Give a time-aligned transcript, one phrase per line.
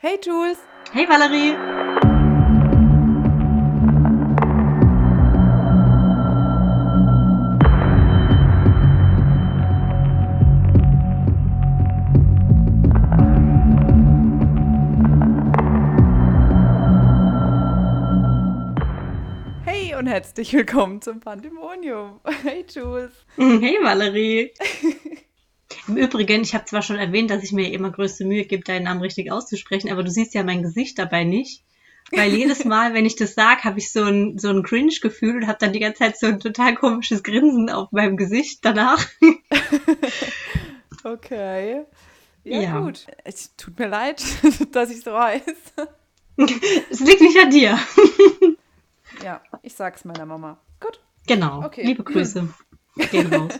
[0.00, 0.58] Hey Jules.
[0.92, 1.56] Hey Valerie.
[19.64, 22.20] Hey und herzlich willkommen zum Pandemonium.
[22.44, 23.10] Hey Jules.
[23.36, 24.52] Hey Valerie.
[25.88, 28.84] Im Übrigen, ich habe zwar schon erwähnt, dass ich mir immer größte Mühe gebe, deinen
[28.84, 31.64] Namen richtig auszusprechen, aber du siehst ja mein Gesicht dabei nicht.
[32.10, 35.46] Weil jedes Mal, wenn ich das sage, habe ich so ein, so ein Cringe-Gefühl und
[35.46, 39.04] habe dann die ganze Zeit so ein total komisches Grinsen auf meinem Gesicht danach.
[41.04, 41.84] okay.
[42.44, 42.80] Ja, Ja.
[42.80, 43.06] gut.
[43.24, 44.22] Es tut mir leid,
[44.72, 45.44] dass ich so heiße.
[46.90, 47.78] Es liegt nicht an dir.
[49.24, 50.58] Ja, ich sag's meiner Mama.
[50.80, 51.00] Gut.
[51.26, 51.64] Genau.
[51.64, 51.82] Okay.
[51.84, 52.48] Liebe Grüße.
[53.10, 53.52] Gehen raus.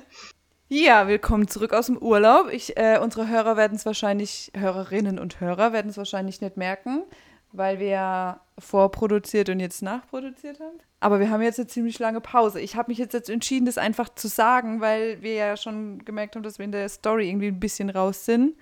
[0.70, 2.48] Ja, willkommen zurück aus dem Urlaub.
[2.52, 7.04] Ich, äh, unsere Hörer werden es wahrscheinlich, Hörerinnen und Hörer werden es wahrscheinlich nicht merken,
[7.52, 10.78] weil wir ja vorproduziert und jetzt nachproduziert haben.
[11.00, 12.60] Aber wir haben jetzt eine ziemlich lange Pause.
[12.60, 16.36] Ich habe mich jetzt, jetzt entschieden, das einfach zu sagen, weil wir ja schon gemerkt
[16.36, 18.54] haben, dass wir in der Story irgendwie ein bisschen raus sind.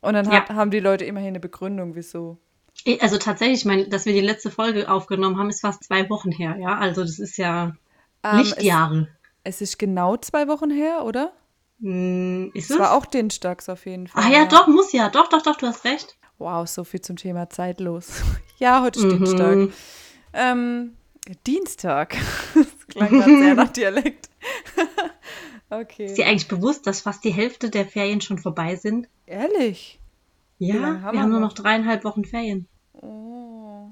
[0.00, 0.48] Und dann Ja.
[0.48, 2.38] haben die Leute immerhin eine Begründung, wieso.
[3.00, 6.32] Also tatsächlich, ich meine, dass wir die letzte Folge aufgenommen haben, ist fast zwei Wochen
[6.32, 6.78] her, ja.
[6.78, 7.76] Also das ist ja
[8.24, 9.08] Ähm, Lichtjahre.
[9.48, 11.32] Es, ist genau zwei Wochen her, oder?
[11.80, 12.78] Hm, ist Es es?
[12.78, 14.22] war auch dienstags auf jeden Fall.
[14.24, 15.08] Ah ja, doch, muss ja.
[15.08, 16.18] Doch, doch, doch, du hast recht.
[16.36, 18.22] Wow, so viel zum Thema zeitlos.
[18.58, 19.10] Ja, heute ist Mhm.
[19.18, 19.58] Dienstag.
[20.32, 20.96] Ähm,
[21.46, 22.16] Dienstag.
[22.54, 24.28] Das klang gerade sehr nach Dialekt.
[25.70, 26.06] okay.
[26.06, 29.08] Ist dir eigentlich bewusst, dass fast die Hälfte der Ferien schon vorbei sind?
[29.26, 30.00] Ehrlich?
[30.58, 31.48] Ja, haben wir wir haben nur noch?
[31.50, 32.66] noch dreieinhalb Wochen Ferien.
[32.94, 33.90] Oh.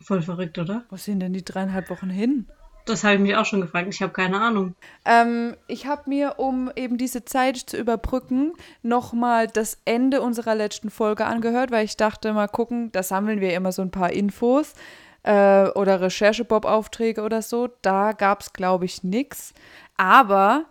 [0.00, 0.84] Voll verrückt, oder?
[0.90, 2.46] Wo sind denn die dreieinhalb Wochen hin?
[2.84, 3.88] Das habe ich mich auch schon gefragt.
[3.90, 4.74] Ich habe keine Ahnung.
[5.04, 8.52] Ähm, ich habe mir, um eben diese Zeit zu überbrücken,
[8.82, 13.54] nochmal das Ende unserer letzten Folge angehört, weil ich dachte, mal gucken, da sammeln wir
[13.54, 14.74] immer so ein paar Infos
[15.22, 17.68] äh, oder Recherche-Bob-Aufträge oder so.
[17.82, 19.54] Da gab es, glaube ich, nichts.
[19.96, 20.64] Aber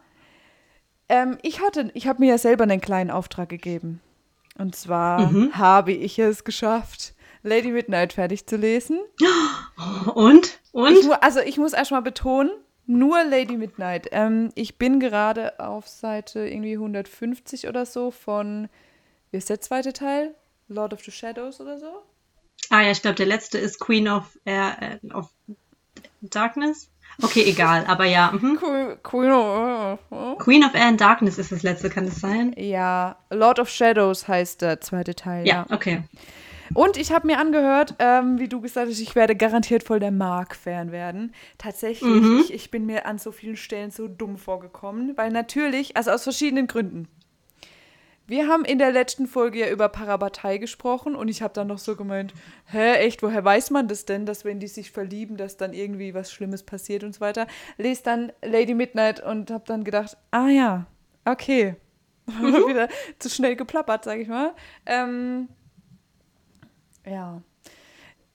[1.07, 4.01] ähm, ich hatte, ich habe mir ja selber einen kleinen Auftrag gegeben.
[4.57, 8.99] Und zwar habe ich es geschafft, Lady Midnight fertig zu lesen.
[10.13, 10.59] Und?
[10.71, 10.91] Und?
[10.97, 12.51] Ich, also ich muss erstmal betonen,
[12.85, 14.07] nur Lady Midnight.
[14.11, 18.69] Ähm, ich bin gerade auf Seite irgendwie 150 oder so von,
[19.31, 20.35] wie ist der zweite Teil?
[20.67, 21.87] Lord of the Shadows oder so?
[22.69, 25.29] ah ja, ich glaube, der letzte ist Queen of, Air, äh, of
[26.21, 26.89] Darkness.
[27.21, 27.85] Okay, egal.
[27.87, 28.31] Aber ja.
[28.31, 28.57] Mhm.
[28.61, 29.31] Cool, cool.
[29.33, 30.35] oh, oh.
[30.35, 32.53] Queen of Air and Darkness ist das letzte, kann das sein?
[32.57, 35.45] Ja, Lord of Shadows heißt der zweite Teil.
[35.45, 35.75] Ja, Ja.
[35.75, 36.03] okay.
[36.73, 40.11] Und ich habe mir angehört, ähm, wie du gesagt hast, ich werde garantiert voll der
[40.11, 41.33] Mark-Fan werden.
[41.57, 46.11] Tatsächlich, ich, ich bin mir an so vielen Stellen so dumm vorgekommen, weil natürlich, also
[46.11, 47.07] aus verschiedenen Gründen.
[48.27, 51.79] Wir haben in der letzten Folge ja über Parabatei gesprochen und ich habe dann noch
[51.79, 52.33] so gemeint,
[52.67, 56.13] hä, echt, woher weiß man das denn, dass wenn die sich verlieben, dass dann irgendwie
[56.13, 57.47] was Schlimmes passiert und so weiter.
[57.77, 60.85] Lest dann Lady Midnight und habe dann gedacht, ah ja,
[61.25, 61.75] okay.
[62.27, 62.87] Wieder
[63.19, 64.53] zu schnell geplappert, sag ich mal.
[64.85, 65.49] Ähm,
[67.05, 67.41] ja.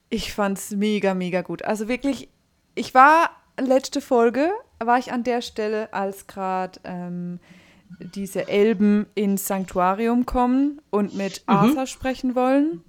[0.09, 1.65] Ich fand's mega, mega gut.
[1.65, 2.29] Also wirklich,
[2.75, 7.41] ich war letzte Folge, war ich an der Stelle, als gerade ähm,
[8.15, 12.83] diese Elben ins Sanktuarium kommen und mit Arthur sprechen wollen.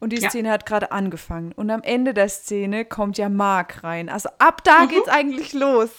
[0.00, 0.30] Und die Ja.
[0.30, 1.52] Szene hat gerade angefangen.
[1.52, 4.08] Und am Ende der Szene kommt ja Mark rein.
[4.08, 5.90] Also ab da geht's eigentlich los.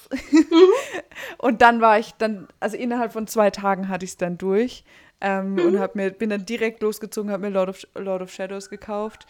[1.38, 4.84] und dann war ich dann, also innerhalb von zwei Tagen hatte ich es dann durch.
[5.26, 8.70] Ähm, Und hab mir, bin dann direkt losgezogen, habe mir Lord of, Lord of Shadows
[8.70, 9.26] gekauft.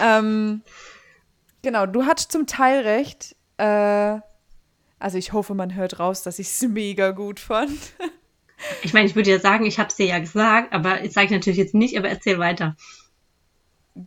[0.00, 0.62] Ähm,
[1.60, 3.36] genau, du hattest zum Teil recht.
[3.58, 4.18] Äh,
[4.98, 7.78] also ich hoffe, man hört raus, dass ich es mega gut fand.
[8.82, 11.34] Ich meine, ich würde ja sagen, ich habe es dir ja gesagt, aber ich sage
[11.34, 12.74] natürlich jetzt nicht, aber erzähl weiter.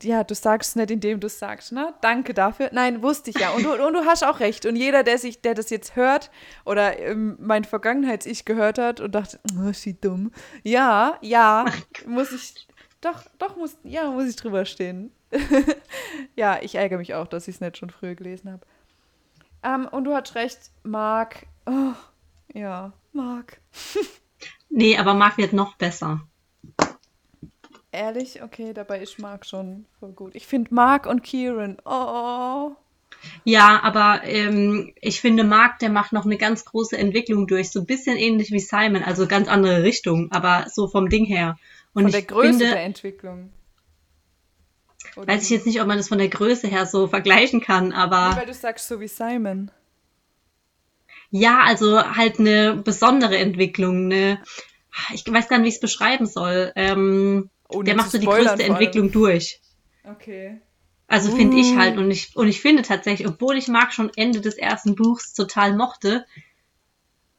[0.04, 1.94] Ja, du sagst es nicht, indem du es sagst, ne?
[2.02, 2.70] Danke dafür.
[2.72, 3.50] Nein, wusste ich ja.
[3.52, 4.66] Und du, und du hast auch recht.
[4.66, 6.30] Und jeder, der sich, der das jetzt hört
[6.64, 10.32] oder ähm, mein Vergangenheits-Ich gehört hat und dachte, oh, sie dumm.
[10.64, 11.66] Ja, ja,
[12.06, 12.68] muss ich,
[13.02, 15.12] doch, doch, muss, ja, muss ich drüber stehen.
[16.36, 18.66] ja, ich ärgere mich auch, dass ich es nicht schon früher gelesen habe.
[19.64, 21.48] Ähm, und du hast recht, Marc.
[21.66, 21.94] Oh,
[22.54, 23.60] ja, Marc.
[24.72, 26.22] Nee, aber Marc wird noch besser.
[27.92, 28.42] Ehrlich?
[28.44, 30.36] Okay, dabei ist Marc schon voll gut.
[30.36, 32.72] Ich finde Marc und Kieran, oh.
[33.44, 37.72] Ja, aber ähm, ich finde, Marc, der macht noch eine ganz große Entwicklung durch.
[37.72, 41.58] So ein bisschen ähnlich wie Simon, also ganz andere Richtung, aber so vom Ding her.
[41.94, 43.52] Und Von der Größe finde, der Entwicklung.
[45.16, 47.92] Oder weiß ich jetzt nicht, ob man das von der Größe her so vergleichen kann,
[47.94, 49.72] aber Weil du sagst so wie Simon.
[51.32, 54.42] ja, also halt eine besondere Entwicklung, eine,
[55.14, 56.72] ich weiß gar nicht, wie ich es beschreiben soll.
[56.76, 58.64] Ähm, Ohne der macht so die größte.
[58.64, 59.62] Entwicklung durch.
[60.04, 60.60] Okay.
[61.08, 61.98] Also finde ich halt.
[61.98, 65.76] Und ich, und ich finde tatsächlich, obwohl ich Mark schon Ende des ersten Buchs total
[65.76, 66.26] mochte,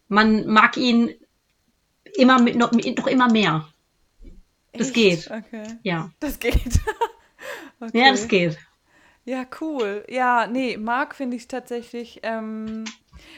[0.09, 1.15] man mag ihn
[2.17, 3.69] immer mit, noch, noch immer mehr.
[4.73, 4.95] Das Echt?
[4.95, 5.31] geht.
[5.31, 5.79] Okay.
[5.83, 6.11] Ja.
[6.21, 6.55] Das geht.
[7.81, 7.99] okay.
[7.99, 8.59] Ja, das geht.
[9.25, 10.05] Ja, cool.
[10.09, 12.85] Ja, nee, Mark finde ich tatsächlich, ähm,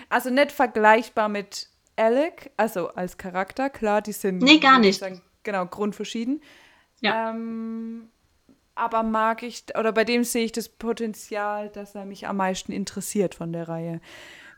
[0.09, 4.38] also nicht vergleichbar mit Alec, also als Charakter, klar, die sind.
[4.38, 5.00] Nee, gar nicht.
[5.00, 6.43] Sagen, genau, grundverschieden.
[7.02, 7.31] Ja.
[7.31, 8.08] Ähm,
[8.75, 12.72] aber mag ich, oder bei dem sehe ich das Potenzial, dass er mich am meisten
[12.72, 14.00] interessiert von der Reihe.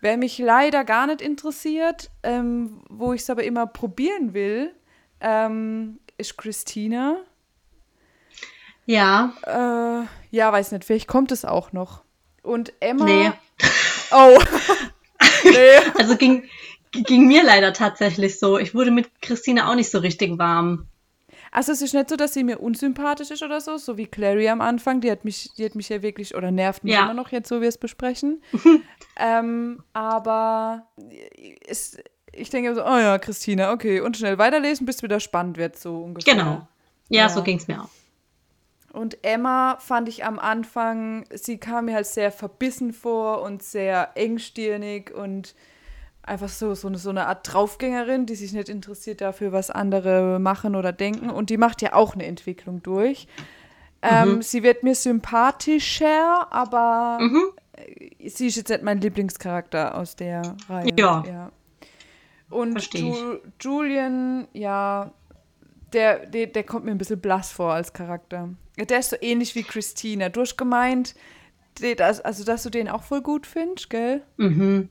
[0.00, 4.72] Wer mich leider gar nicht interessiert, ähm, wo ich es aber immer probieren will,
[5.20, 7.16] ähm, ist Christina.
[8.86, 9.32] Ja.
[9.46, 12.02] Äh, ja, weiß nicht, vielleicht kommt es auch noch.
[12.42, 13.04] Und Emma.
[13.04, 13.32] Nee.
[14.16, 14.38] Oh.
[15.44, 15.78] nee.
[15.98, 16.44] Also ging,
[16.92, 18.58] ging mir leider tatsächlich so.
[18.58, 20.86] Ich wurde mit Christina auch nicht so richtig warm.
[21.54, 24.48] Also es ist nicht so, dass sie mir unsympathisch ist oder so, so wie Clary
[24.48, 25.00] am Anfang.
[25.00, 27.04] Die hat mich, die hat mich ja wirklich, oder nervt mich Ja.
[27.04, 28.42] immer noch jetzt, so wie wir es besprechen.
[29.16, 30.88] ähm, aber
[31.66, 31.96] es,
[32.32, 35.78] ich denke so, oh ja, Christina, okay, und schnell weiterlesen, bis es wieder spannend wird,
[35.78, 36.34] so ungefähr.
[36.34, 36.66] Genau.
[37.08, 37.28] Ja, Ja.
[37.28, 37.88] so ging es mir auch.
[38.92, 44.10] Und Emma fand ich am Anfang, sie kam mir halt sehr verbissen vor und sehr
[44.16, 45.54] engstirnig und
[46.26, 50.38] einfach so, so, eine, so eine Art Draufgängerin, die sich nicht interessiert dafür, was andere
[50.38, 51.30] machen oder denken.
[51.30, 53.26] Und die macht ja auch eine Entwicklung durch.
[54.02, 57.42] Ähm, sie wird mir sympathischer, aber Mhm.
[57.72, 60.88] äh, sie ist jetzt nicht mein Lieblingscharakter aus der Reihe.
[60.98, 61.50] Ja.
[62.50, 63.04] Und Versteh ich.
[63.04, 65.10] Ju Julian, ja,
[65.92, 68.50] der, der, der kommt mir ein bisschen blass vor als Charakter.
[68.78, 70.28] Der ist so ähnlich wie Christina.
[70.28, 71.14] Du hast gemeint,
[71.78, 74.22] die- das- also dass du den auch voll gut findest, gell?
[74.36, 74.88] Mhm.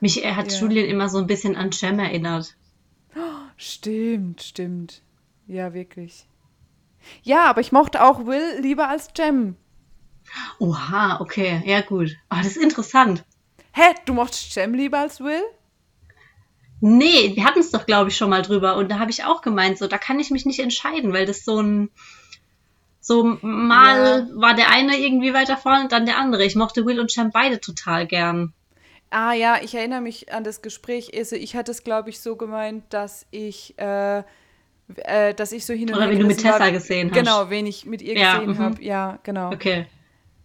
[0.00, 0.58] Mich hat Ja.
[0.60, 2.54] Julian immer so ein bisschen an Jem erinnert.
[3.56, 5.02] Stimmt, stimmt.
[5.46, 6.26] Ja, wirklich.
[7.22, 9.56] Ja, aber ich mochte auch Will lieber als Jem.
[10.58, 12.16] Oha, okay, ja gut.
[12.28, 13.24] Aber das ist interessant.
[13.72, 15.42] Hä, du mochtest Jem lieber als Will?
[16.80, 18.76] Nee, wir hatten es doch, glaube ich, schon mal drüber.
[18.76, 21.44] Und da habe ich auch gemeint, so, da kann ich mich nicht entscheiden, weil das
[21.44, 21.90] so ein.
[23.00, 26.44] So mal war der eine irgendwie weiter vorne und dann der andere.
[26.44, 28.52] Ich mochte Will und Jem beide total gern.
[29.10, 31.12] Ah ja, ich erinnere mich an das Gespräch.
[31.16, 34.18] Also ich hatte es, glaube ich, so gemeint, dass ich, äh,
[34.96, 36.58] äh, dass ich so hin und Oder wenn du mit gerissen war.
[36.58, 37.18] Tessa gesehen hast.
[37.18, 38.58] Genau, wen ich mit ihr Ja, gesehen mhm.
[38.58, 38.82] habe.
[38.82, 39.52] Ja, genau.
[39.52, 39.86] Okay.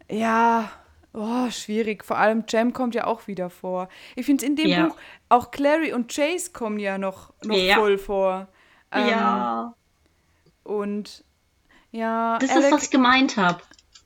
[0.10, 0.72] Ja,
[1.14, 2.06] oh, schwierig.
[2.06, 3.90] Vor allem Jem kommt ja auch wieder vor.
[4.16, 4.88] Ich finde in dem Ja.
[4.88, 4.96] Buch,
[5.30, 7.76] auch Clary und Chase kommen ja noch, noch Ja.
[7.76, 8.48] voll vor.
[8.92, 9.74] Ähm, ja.
[10.64, 11.24] Und
[11.92, 13.62] ja, Das Alec, ist, was ich gemeint habe.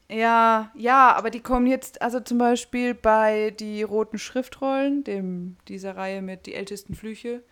[0.10, 5.96] Ja, ja, aber die kommen jetzt, also zum Beispiel bei die roten Schriftrollen, dem, dieser
[5.98, 7.44] Reihe mit die ältesten Flüche,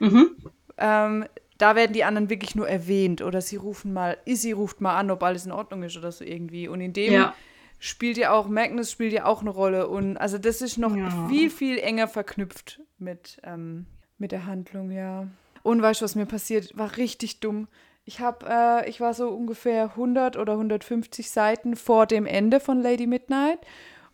[0.00, 0.30] Mhm.
[0.78, 1.26] ähm,
[1.58, 5.10] da werden die anderen wirklich nur erwähnt oder sie rufen mal, Izzy ruft mal an,
[5.10, 6.68] ob alles in Ordnung ist oder so irgendwie.
[6.68, 7.34] Und in dem Ja.
[7.78, 9.88] spielt ja auch, Magnus spielt ja auch eine Rolle.
[9.88, 11.28] Und also das ist noch Ja.
[11.28, 13.84] viel, viel enger verknüpft mit, ähm,
[14.16, 15.26] mit der Handlung, ja.
[15.62, 16.76] Und weißt du, was mir passiert?
[16.78, 17.68] War richtig dumm.
[18.10, 22.82] Ich habe, äh, ich war so ungefähr 100 oder 150 Seiten vor dem Ende von
[22.82, 23.60] Lady Midnight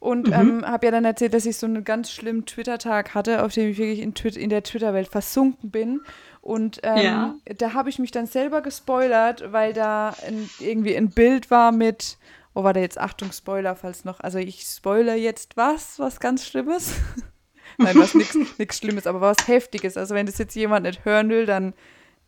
[0.01, 3.55] und ähm, habe ja dann erzählt, dass ich so einen ganz schlimmen Twitter-Tag hatte, auf
[3.55, 6.03] dem ich wirklich in, Twit in der Twitter-Welt versunken bin.
[6.43, 7.35] Und ähm, Ja.
[7.57, 12.19] da habe ich mich dann selber gespoilert, weil da ein, irgendwie ein Bild war mit,
[12.53, 16.45] oh, war da jetzt Achtung, Spoiler, falls noch, also ich spoilere jetzt was, was ganz
[16.45, 16.93] Schlimmes.
[17.79, 19.97] Nein, was nichts Schlimmes, aber was Heftiges.
[19.97, 21.73] Also wenn das jetzt jemand nicht hören will, dann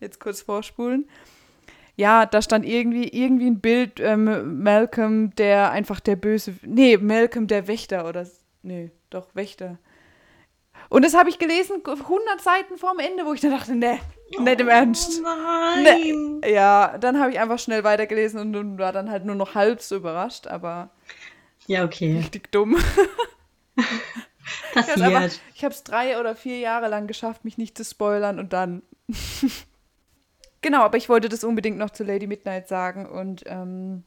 [0.01, 1.07] jetzt kurz vorspulen.
[1.99, 7.49] Ja, da stand irgendwie, irgendwie ein Bild, ähm, Malcolm, der einfach der böse, nee, Malcolm
[7.49, 8.25] der Wächter oder,
[8.62, 9.78] nee, doch, Wächter.
[10.90, 13.99] Und das habe ich gelesen, 100 Seiten vorm Ende, wo ich dann dachte, nee,
[14.38, 15.21] nicht im Ernst.
[15.25, 16.14] Oh Nee.
[16.49, 19.83] Ja, dann habe ich einfach schnell weitergelesen und, und war dann halt nur noch halb
[19.83, 20.90] so überrascht, aber
[21.67, 22.17] Ja, okay.
[22.17, 22.76] richtig dumm.
[24.73, 25.40] Passiert.
[25.52, 28.83] Ich habe es drei oder vier Jahre lang geschafft, mich nicht zu spoilern und dann.
[30.61, 34.05] genau, aber ich wollte das unbedingt noch zu Lady Midnight sagen und ähm,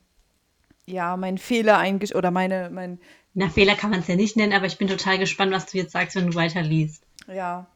[0.86, 3.00] ja, mein Fehler eigentlich oder meine, mein,
[3.34, 5.78] Na, Fehler kann man es ja nicht nennen, aber ich bin total gespannt, was du
[5.78, 7.04] jetzt sagst, wenn du weiterliest.
[7.28, 7.68] ja.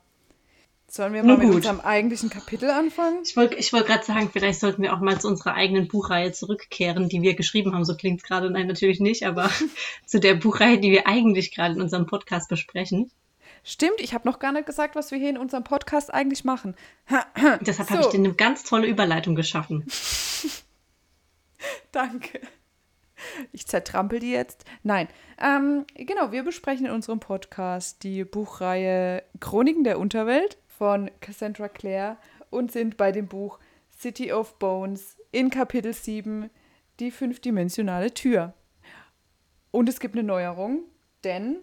[0.88, 1.56] Sollen wir Nun mal mit gut.
[1.56, 3.24] unserem eigentlichen Kapitel anfangen?
[3.26, 6.32] Ich wollte ich wollt gerade sagen, vielleicht sollten wir auch mal zu unserer eigenen Buchreihe
[6.32, 7.84] zurückkehren, die wir geschrieben haben.
[7.86, 8.52] So klingt es gerade.
[8.52, 9.50] Nein, natürlich nicht, aber
[10.06, 13.10] zu der Buchreihe, die wir eigentlich gerade in unserem Podcast besprechen.
[13.68, 16.76] Stimmt, ich habe noch gar nicht gesagt, was wir hier in unserem Podcast eigentlich machen.
[17.62, 17.96] Deshalb So.
[17.96, 19.84] habe ich dir eine ganz tolle Überleitung geschaffen.
[21.92, 22.42] Danke.
[23.52, 24.66] Ich zertrampel die jetzt.
[24.84, 25.08] Nein.
[25.42, 32.18] Ähm, genau, wir besprechen in unserem Podcast die Buchreihe Chroniken der Unterwelt von Cassandra Clare
[32.52, 33.58] und sind bei dem Buch
[34.00, 36.52] City of Bones in Kapitel 7
[37.00, 38.54] die fünfdimensionale Tür.
[39.72, 40.84] Und es gibt eine Neuerung,
[41.24, 41.58] denn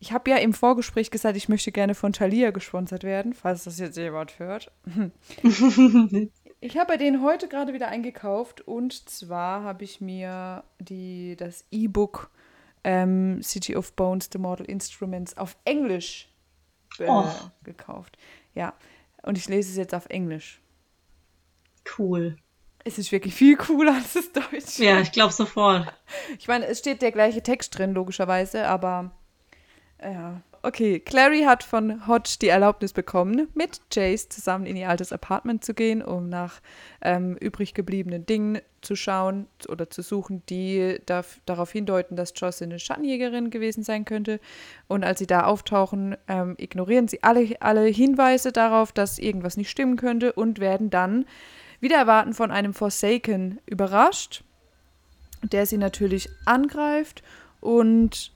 [0.00, 3.78] ich habe ja im Vorgespräch gesagt, ich möchte gerne von Thalia gesponsert werden, falls das
[3.78, 4.72] jetzt jemand hört.
[6.60, 11.66] ich habe bei denen heute gerade wieder eingekauft und zwar habe ich mir die, das
[11.70, 12.30] E-Book
[12.82, 16.30] ähm, City of Bones, The Mortal Instruments auf Englisch
[16.98, 17.30] äh, oh.
[17.62, 18.16] gekauft.
[18.54, 18.72] Ja,
[19.22, 20.62] und ich lese es jetzt auf Englisch.
[21.98, 22.36] Cool.
[22.84, 24.78] Es ist wirklich viel cooler als das Deutsch.
[24.78, 25.92] Ja, ich glaube sofort.
[26.38, 29.12] Ich meine, es steht der gleiche Text drin, logischerweise, aber
[30.02, 30.40] ja.
[30.62, 35.64] Okay, Clary hat von Hodge die Erlaubnis bekommen, mit Jace zusammen in ihr altes Apartment
[35.64, 36.60] zu gehen, um nach
[37.00, 42.72] ähm, übrig gebliebenen Dingen zu schauen oder zu suchen, die da, darauf hindeuten, dass Jocelyn
[42.72, 44.38] eine Schattenjägerin gewesen sein könnte.
[44.86, 49.70] Und als sie da auftauchen, ähm, ignorieren sie alle, alle Hinweise darauf, dass irgendwas nicht
[49.70, 51.24] stimmen könnte und werden dann
[51.80, 54.44] wieder erwarten von einem Forsaken überrascht,
[55.42, 57.22] der sie natürlich angreift
[57.60, 58.32] und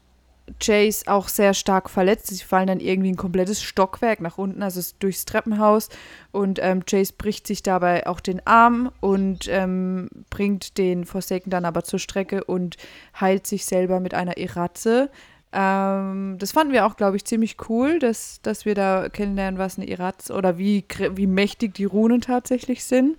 [0.60, 2.26] Chase auch sehr stark verletzt.
[2.26, 5.88] Sie fallen dann irgendwie ein komplettes Stockwerk nach unten, also durchs Treppenhaus.
[6.32, 11.64] Und ähm, Chase bricht sich dabei auch den Arm und ähm, bringt den Forsaken dann
[11.64, 12.76] aber zur Strecke und
[13.18, 15.10] heilt sich selber mit einer Iratze.
[15.52, 19.78] Ähm, das fanden wir auch, glaube ich, ziemlich cool, dass, dass wir da kennenlernen, was
[19.78, 20.84] eine Iratze oder wie,
[21.14, 23.16] wie mächtig die Runen tatsächlich sind.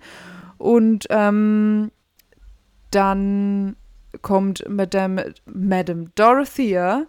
[0.58, 1.90] Und ähm,
[2.90, 3.76] dann
[4.22, 7.06] kommt Madame, Madame Dorothea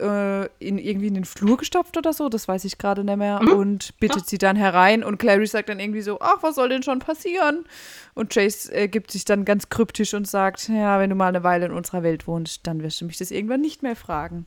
[0.00, 3.40] äh, in irgendwie in den Flur gestopft oder so, das weiß ich gerade nicht mehr,
[3.42, 3.52] mhm.
[3.52, 6.82] und bittet sie dann herein und Clary sagt dann irgendwie so, ach, was soll denn
[6.82, 7.64] schon passieren?
[8.14, 11.44] Und Chase äh, gibt sich dann ganz kryptisch und sagt, ja, wenn du mal eine
[11.44, 14.46] Weile in unserer Welt wohnst, dann wirst du mich das irgendwann nicht mehr fragen.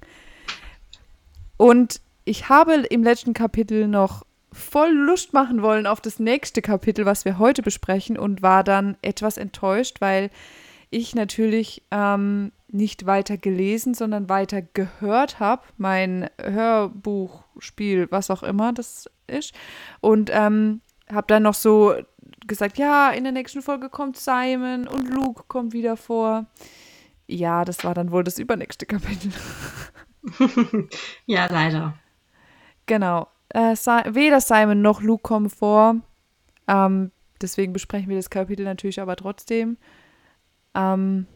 [1.58, 7.06] Und ich habe im letzten Kapitel noch voll Lust machen wollen auf das nächste Kapitel,
[7.06, 10.30] was wir heute besprechen und war dann etwas enttäuscht, weil
[10.94, 15.64] ich natürlich ähm, nicht weiter gelesen, sondern weiter gehört habe.
[15.78, 19.54] Mein Hörbuchspiel, was auch immer das ist.
[20.02, 20.82] Und ähm,
[21.12, 21.94] habe dann noch so
[22.48, 26.46] gesagt, ja, in der nächsten Folge kommt Simon und Luke kommt wieder vor.
[27.28, 29.32] Ja, das war dann wohl das übernächste Kapitel.
[31.26, 31.96] ja, leider.
[32.86, 33.28] Genau.
[33.50, 35.98] Äh, weder Simon noch Luke kommen vor.
[36.68, 39.78] Ähm, deswegen besprechen wir das Kapitel natürlich aber trotzdem.
[40.76, 41.28] Ähm,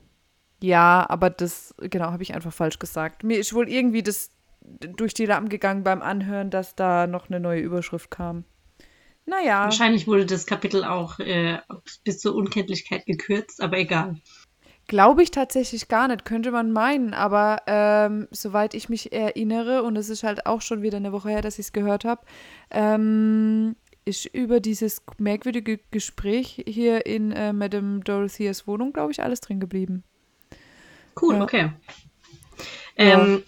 [0.61, 3.23] ja, aber das, genau, habe ich einfach falsch gesagt.
[3.23, 7.39] Mir ist wohl irgendwie das durch die Lappen gegangen beim Anhören, dass da noch eine
[7.39, 8.43] neue Überschrift kam.
[9.25, 9.65] Naja.
[9.65, 11.59] Wahrscheinlich wurde das Kapitel auch äh,
[12.03, 14.15] bis zur Unkenntlichkeit gekürzt, aber egal.
[14.87, 19.97] Glaube ich tatsächlich gar nicht, könnte man meinen, aber ähm, soweit ich mich erinnere, und
[19.97, 22.21] es ist halt auch schon wieder eine Woche her, dass ich es gehört habe,
[22.71, 23.75] ähm,
[24.07, 29.59] ist über dieses merkwürdige Gespräch hier in äh, Madame Dorotheas Wohnung, glaube ich, alles drin
[29.59, 30.03] geblieben.
[31.21, 31.43] Cool, ja.
[31.43, 31.71] okay.
[32.95, 33.43] Ähm,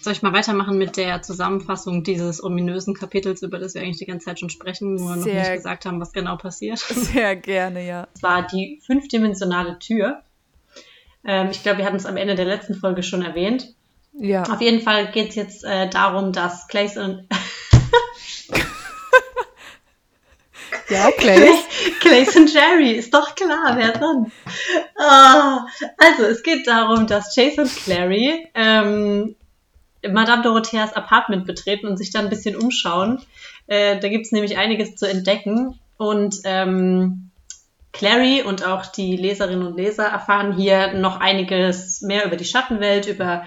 [0.00, 4.04] soll ich mal weitermachen mit der Zusammenfassung dieses ominösen Kapitels, über das wir eigentlich die
[4.04, 6.78] ganze Zeit schon sprechen, nur Sehr, noch nicht gesagt haben, was genau passiert?
[6.78, 8.06] Sehr gerne, ja.
[8.14, 10.22] Es war die fünfdimensionale Tür.
[11.24, 13.74] Ähm, ich glaube, wir hatten es am Ende der letzten Folge schon erwähnt.
[14.12, 14.42] Ja.
[14.42, 17.26] Auf jeden Fall geht es jetzt äh, darum, dass Clays und
[20.88, 21.64] Ja, Clays.
[22.00, 24.30] Clays und Jerry, ist doch klar, wer dran.
[24.96, 25.60] Oh,
[25.98, 29.34] also, es geht darum, dass Chase und Clary ähm,
[30.06, 33.22] Madame Dorotheas Apartment betreten und sich dann ein bisschen umschauen.
[33.66, 35.78] Äh, da gibt es nämlich einiges zu entdecken.
[35.96, 37.30] Und ähm,
[37.92, 43.06] Clary und auch die Leserinnen und Leser erfahren hier noch einiges mehr über die Schattenwelt,
[43.06, 43.44] über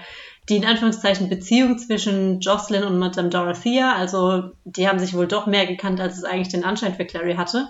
[0.48, 3.94] die in Anführungszeichen Beziehung zwischen Jocelyn und Madame Dorothea.
[3.94, 7.34] Also die haben sich wohl doch mehr gekannt, als es eigentlich den Anschein für Clary
[7.34, 7.68] hatte.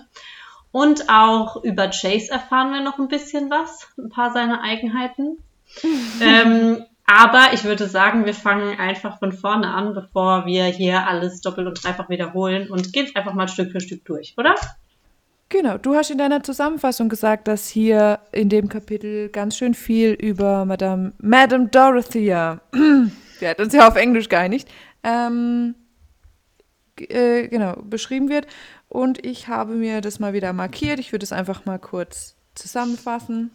[0.71, 5.37] Und auch über Chase erfahren wir noch ein bisschen was, ein paar seiner Eigenheiten.
[6.21, 11.41] ähm, aber ich würde sagen, wir fangen einfach von vorne an, bevor wir hier alles
[11.41, 14.55] doppelt und dreifach wiederholen und gehen einfach mal Stück für Stück durch, oder?
[15.49, 20.11] Genau, du hast in deiner Zusammenfassung gesagt, dass hier in dem Kapitel ganz schön viel
[20.11, 24.69] über Madame, Madame Dorothea, wir hatten uns ja auf Englisch geeinigt,
[25.03, 25.73] ähm,
[26.97, 28.45] äh, genau, beschrieben wird.
[28.89, 30.99] Und ich habe mir das mal wieder markiert.
[30.99, 33.51] Ich würde es einfach mal kurz zusammenfassen.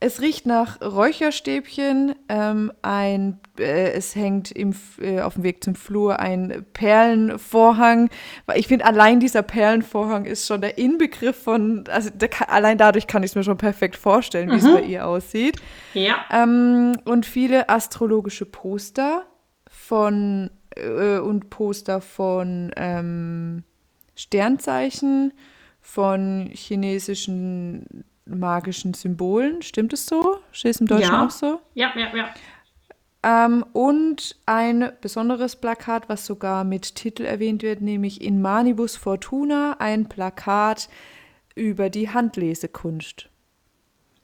[0.00, 2.14] Es riecht nach Räucherstäbchen.
[2.28, 8.10] Ähm, ein, äh, es hängt im, äh, auf dem Weg zum Flur ein Perlenvorhang.
[8.54, 13.22] Ich finde, allein dieser Perlenvorhang ist schon der Inbegriff von, also der, allein dadurch kann
[13.22, 14.74] ich es mir schon perfekt vorstellen, wie es mhm.
[14.74, 15.56] bei ihr aussieht.
[15.94, 16.16] Ja.
[16.30, 19.24] Ähm, und viele astrologische Poster
[19.68, 23.64] von äh, und Poster von ähm,
[24.14, 25.32] Sternzeichen,
[25.80, 29.62] von chinesischen magischen Symbolen.
[29.62, 30.38] Stimmt es so?
[30.52, 31.26] Steht es im Deutschen Ja.
[31.26, 31.60] auch so?
[31.74, 32.28] Ja, ja, ja.
[33.22, 39.76] Ähm, und ein besonderes Plakat, was sogar mit Titel erwähnt wird, nämlich In Manibus Fortuna,
[39.78, 40.88] ein Plakat
[41.54, 43.28] über die Handlesekunst.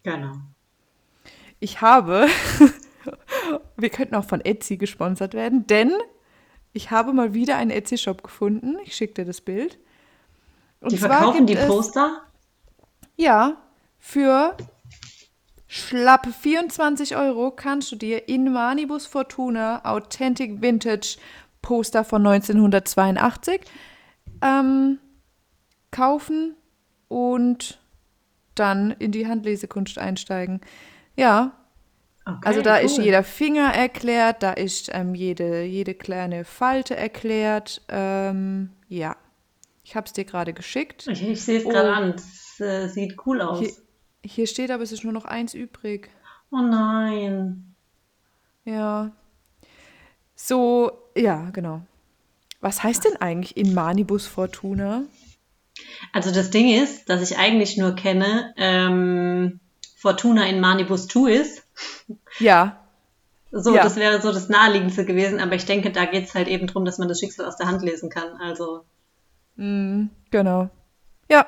[0.03, 0.33] Genau.
[1.61, 2.27] Ich habe,
[3.77, 5.93] wir könnten auch von Etsy gesponsert werden, denn
[6.73, 8.77] ich habe mal wieder einen Etsy-Shop gefunden.
[8.85, 9.79] Ich schicke dir das Bild.
[10.81, 12.23] Und Die verkaufen die gibt es- Poster?
[13.17, 13.57] Ja,
[14.01, 14.57] für
[15.69, 21.19] schlappe 24 Euro kannst du dir in Manibus Fortuna Authentic Vintage
[21.63, 23.61] Poster von 1982
[24.43, 24.99] ähm,
[25.91, 26.57] kaufen
[27.09, 27.79] und
[28.55, 30.61] dann in die Handlesekunst einsteigen.
[31.17, 31.53] Ja,
[32.27, 32.85] Okay, also da cool.
[32.85, 37.81] ist jeder Finger erklärt, da ist ähm, jede, jede kleine Falte erklärt.
[37.89, 39.17] Ähm, ja,
[39.83, 41.07] ich habe es dir gerade geschickt.
[41.09, 41.71] Ich, ich sehe es Oh.
[41.71, 42.15] gerade an.
[42.15, 43.59] Es äh, sieht cool aus.
[43.61, 43.73] Hier,
[44.25, 46.11] hier steht aber, es ist nur noch eins übrig.
[46.51, 47.75] Oh nein.
[48.65, 49.13] Ja.
[50.35, 51.83] So, ja, genau.
[52.61, 55.03] Was heißt denn eigentlich in Manibus Fortuna?
[56.13, 59.61] Also das Ding ist, dass ich eigentlich nur kenne, ähm,
[59.97, 61.63] Fortuna in Manibus Tuis.
[62.39, 62.77] Ja,
[63.53, 63.83] So, Ja.
[63.83, 66.85] das wäre so das Naheliegendste gewesen, aber ich denke, da geht es halt eben darum,
[66.85, 68.37] dass man das Schicksal aus der Hand lesen kann.
[68.41, 68.85] Also,
[69.57, 70.71] genau.
[71.29, 71.47] Ja,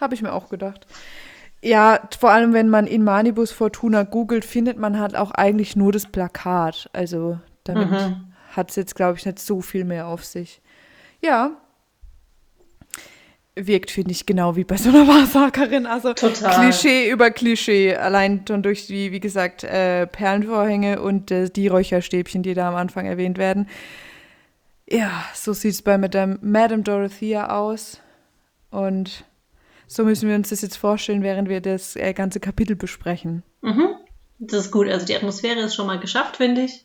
[0.00, 0.86] habe ich mir auch gedacht.
[1.62, 5.92] Ja, vor allem, wenn man in Manibus Fortuna googelt, findet man halt auch eigentlich nur
[5.92, 6.90] das Plakat.
[6.92, 8.32] Also damit Mhm.
[8.52, 10.60] hat es jetzt, glaube ich, nicht so viel mehr auf sich.
[11.20, 11.52] Ja.
[13.54, 15.86] Wirkt, finde ich, genau wie bei so einer Wahrsagerin.
[15.86, 16.54] Also Total.
[16.54, 17.94] Klischee über Klischee.
[17.94, 22.74] Allein schon durch die, wie gesagt, äh, Perlenvorhänge und äh, die Räucherstäbchen, die da am
[22.76, 23.68] Anfang erwähnt werden.
[24.88, 28.00] Ja, so sieht es bei Madame, Madame Dorothea aus.
[28.70, 29.24] Und
[29.94, 33.42] so müssen wir uns das jetzt vorstellen, während wir das äh, ganze Kapitel besprechen.
[33.60, 33.88] mhm.
[34.38, 34.88] das ist gut.
[34.88, 36.84] Also die Atmosphäre ist schon mal geschafft, finde ich.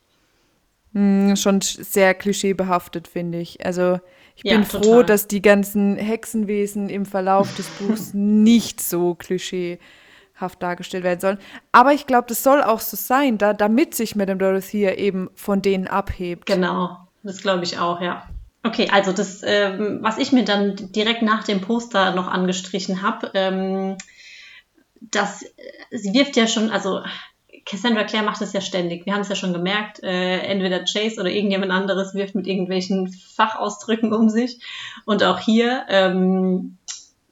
[0.94, 3.66] Hm, schon sch- sehr klischeebehaftet, finde ich.
[3.66, 4.00] Also
[4.36, 5.05] ich Ja, bin froh, total.
[5.05, 11.40] dass die ganzen Hexenwesen im Verlauf des Buchs nicht so klischeehaft dargestellt werden sollen.
[11.72, 15.62] Aber ich glaube, das soll auch so sein, da, damit sich Madame Dorothea eben von
[15.62, 16.46] denen abhebt.
[16.46, 18.27] Genau, das glaube ich auch, ja.
[18.68, 23.32] Okay, also das, ähm, was ich mir dann direkt nach dem Poster noch angestrichen habe,
[23.34, 23.98] ähm,
[25.00, 27.01] das, äh, sie wirft ja schon, also
[27.66, 29.06] Cassandra Clare macht das ja ständig.
[29.06, 33.08] Wir haben es ja schon gemerkt, äh, entweder Chase oder irgendjemand anderes wirft mit irgendwelchen
[33.08, 34.60] Fachausdrücken um sich.
[35.06, 36.77] Und auch hier ähm,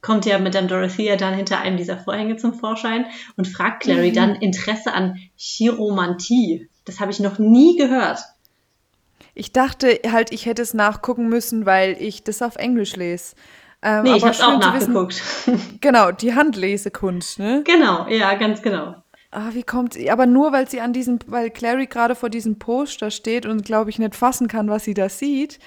[0.02, 4.36] kommt ja Madame Dorothea dann hinter einem dieser Vorhänge zum Vorschein und fragt Clary dann
[4.36, 6.70] Interesse an Chiromantie.
[6.86, 8.20] Das habe ich noch nie gehört.
[9.36, 13.36] Ich dachte halt, ich hätte es nachgucken müssen, weil ich das auf Englisch lese.
[13.82, 15.22] Ähm, Nee, ich habe auch zu wissen- nachgeguckt.
[15.82, 17.62] Genau, die Handlesekunst, ne?
[17.66, 18.96] genau, ja, ganz genau.
[19.32, 20.10] Ah, wie kommt sie?
[20.10, 23.90] Aber nur, weil sie an diesem, weil Clary gerade vor diesem Poster steht und, glaube
[23.90, 25.60] ich, nicht fassen kann, was sie da sieht.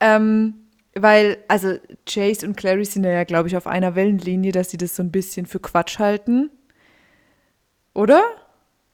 [0.00, 0.54] Ähm,
[0.94, 1.76] weil, also
[2.08, 5.12] Chase und Clary sind ja, glaube ich, auf einer Wellenlinie, dass sie das so ein
[5.12, 6.50] bisschen für Quatsch halten.
[7.94, 8.22] Oder?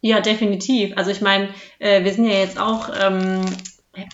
[0.03, 0.93] Ja, definitiv.
[0.97, 3.41] Also ich meine, äh, wir sind ja jetzt auch ähm,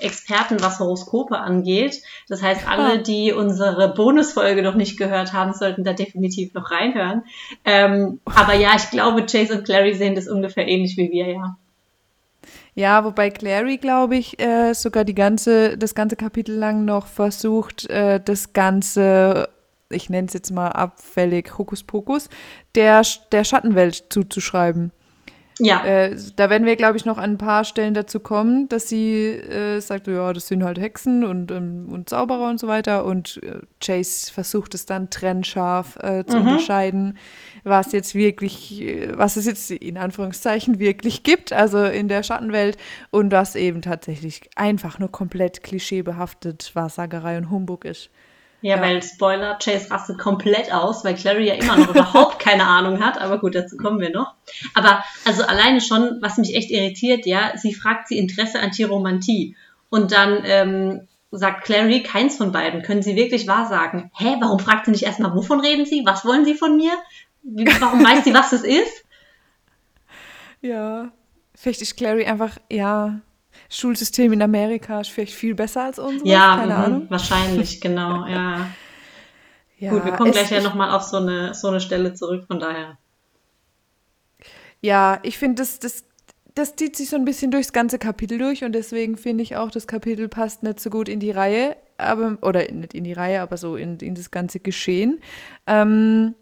[0.00, 2.02] Experten, was Horoskope angeht.
[2.28, 2.96] Das heißt, alle, Ah.
[2.96, 7.22] die unsere Bonusfolge noch nicht gehört haben, sollten da definitiv noch reinhören.
[7.64, 11.56] Ähm, aber ja, ich glaube, Chase und Clary sehen das ungefähr ähnlich wie wir, ja.
[12.74, 17.90] Ja, wobei Clary, glaube ich, äh, sogar die ganze, das ganze Kapitel lang noch versucht,
[17.90, 19.48] äh, das Ganze,
[19.90, 22.28] ich nenne es jetzt mal abfällig, Hokuspokus,
[22.76, 24.92] der, der Schattenwelt zuzuschreiben.
[25.60, 28.88] Ja, Äh, da werden wir, glaube ich, noch an ein paar Stellen dazu kommen, dass
[28.88, 33.04] sie äh, sagt, ja, das sind halt Hexen und, ähm, und Zauberer und so weiter.
[33.04, 37.18] Und äh, Chase versucht es dann trennscharf äh, zu unterscheiden,
[37.64, 42.76] was jetzt wirklich, äh, was es jetzt in Anführungszeichen wirklich gibt, also in der Schattenwelt
[43.10, 48.10] und was eben tatsächlich einfach nur komplett klischeebehaftet Wahrsagerei und Humbug ist.
[48.62, 48.82] Ja, ja.
[48.82, 53.20] weil Spoiler, Chase rastet komplett aus, weil Clary ja immer noch überhaupt keine Ahnung hat.
[53.20, 54.34] Aber gut, dazu kommen wir noch.
[54.74, 59.56] Aber also alleine schon, was mich echt irritiert, ja, sie fragt sie Interesse an Chiromantie.
[59.88, 62.82] Und dann ähm, sagt Clary, keins von beiden.
[62.82, 64.10] Können Sie wirklich wahrsagen?
[64.14, 66.02] Hä, warum fragt sie nicht erstmal, wovon reden Sie?
[66.04, 66.92] Was wollen Sie von mir?
[67.42, 69.04] Warum weiß sie, was es ist?
[70.62, 71.10] Ja,
[71.54, 73.22] vielleicht ist Clary einfach, ja,
[73.70, 77.10] Schulsystem in Amerika ist vielleicht viel besser als unseres, Ja, keine mhm, Ahnung.
[77.10, 78.76] wahrscheinlich, genau, ja.
[79.78, 82.60] Ja, Gut, wir kommen gleich ja nochmal auf so eine, so eine Stelle zurück, von
[82.60, 82.98] daher.
[84.80, 86.04] Ja, ich finde, das, das,
[86.54, 89.70] das zieht sich so ein bisschen durchs ganze Kapitel durch und deswegen finde ich auch,
[89.70, 93.42] das Kapitel passt nicht so gut in die Reihe, aber, oder nicht in die Reihe,
[93.42, 95.20] aber so in, in das ganze Geschehen.
[95.66, 96.34] Ähm,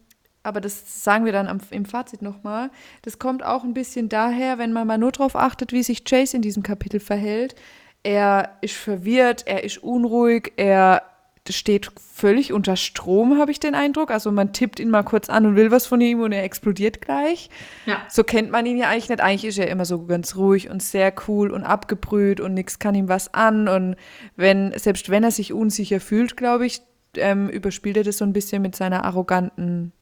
[0.49, 2.71] aber das sagen wir dann am, im Fazit nochmal.
[3.03, 6.37] Das kommt auch ein bisschen daher, wenn man mal nur darauf achtet, wie sich Chase
[6.37, 7.55] in diesem Kapitel verhält.
[8.03, 11.03] Er ist verwirrt, er ist unruhig, er
[11.51, 14.11] steht völlig unter Strom, habe ich den Eindruck.
[14.11, 17.01] Also man tippt ihn mal kurz an und will was von ihm und er explodiert
[17.01, 17.49] gleich.
[17.87, 18.03] Ja.
[18.09, 19.21] So kennt man ihn ja eigentlich nicht.
[19.21, 22.95] Eigentlich ist er immer so ganz ruhig und sehr cool und abgebrüht und nichts kann
[22.95, 23.69] ihm was an.
[23.69, 23.97] Und
[24.37, 26.83] wenn, selbst wenn er sich unsicher fühlt, glaube ich,
[27.17, 29.93] ähm, überspielt er das so ein bisschen mit seiner arroganten,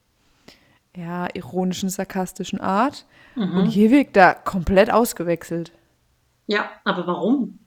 [0.97, 3.05] ja, ironischen, sarkastischen Art.
[3.35, 3.57] Mhm.
[3.59, 5.73] Und hier wirkt er komplett ausgewechselt.
[6.47, 7.59] Ja, aber warum?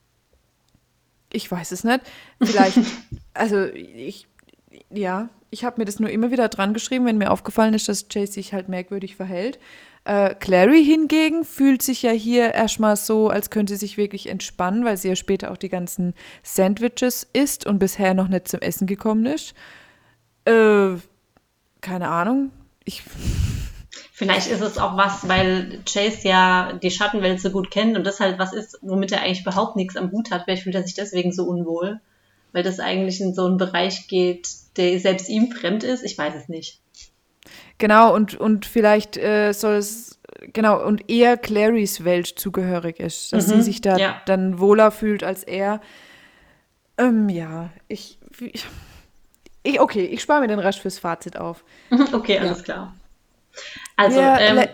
[1.31, 2.01] Ich weiß es nicht.
[2.41, 2.79] Vielleicht,
[3.33, 4.27] also ich,
[4.89, 8.07] ja, ich habe mir das nur immer wieder dran geschrieben, wenn mir aufgefallen ist, dass
[8.09, 9.59] Jay sich halt merkwürdig verhält.
[10.05, 14.85] Äh, Clary hingegen fühlt sich ja hier erstmal so, als könnte sie sich wirklich entspannen,
[14.85, 18.87] weil sie ja später auch die ganzen Sandwiches isst und bisher noch nicht zum Essen
[18.87, 19.53] gekommen ist.
[20.45, 20.95] Äh,
[21.81, 22.51] keine Ahnung.
[22.89, 23.03] Ich
[24.11, 28.19] Vielleicht ist es auch was, weil Chase ja die Schattenwelt so gut kennt und das
[28.19, 30.43] halt was ist, womit er eigentlich überhaupt nichts am Hut hat.
[30.43, 32.01] Vielleicht fühlt er sich deswegen so unwohl,
[32.51, 36.03] weil das eigentlich in so einen Bereich geht, der selbst ihm fremd ist.
[36.03, 36.81] Ich weiß es nicht.
[37.77, 40.19] Genau, und, und vielleicht äh, soll es,
[40.51, 44.21] genau, und eher Clarys Welt zugehörig ist, dass mhm, sie sich da ja.
[44.25, 45.79] dann wohler fühlt als er.
[46.97, 48.65] Ähm, ja, ich, ich,
[49.79, 51.63] okay, ich spare mir den Rest fürs Fazit auf.
[52.13, 52.63] Okay, alles ja.
[52.63, 52.95] klar.
[53.95, 54.67] Also, ähm,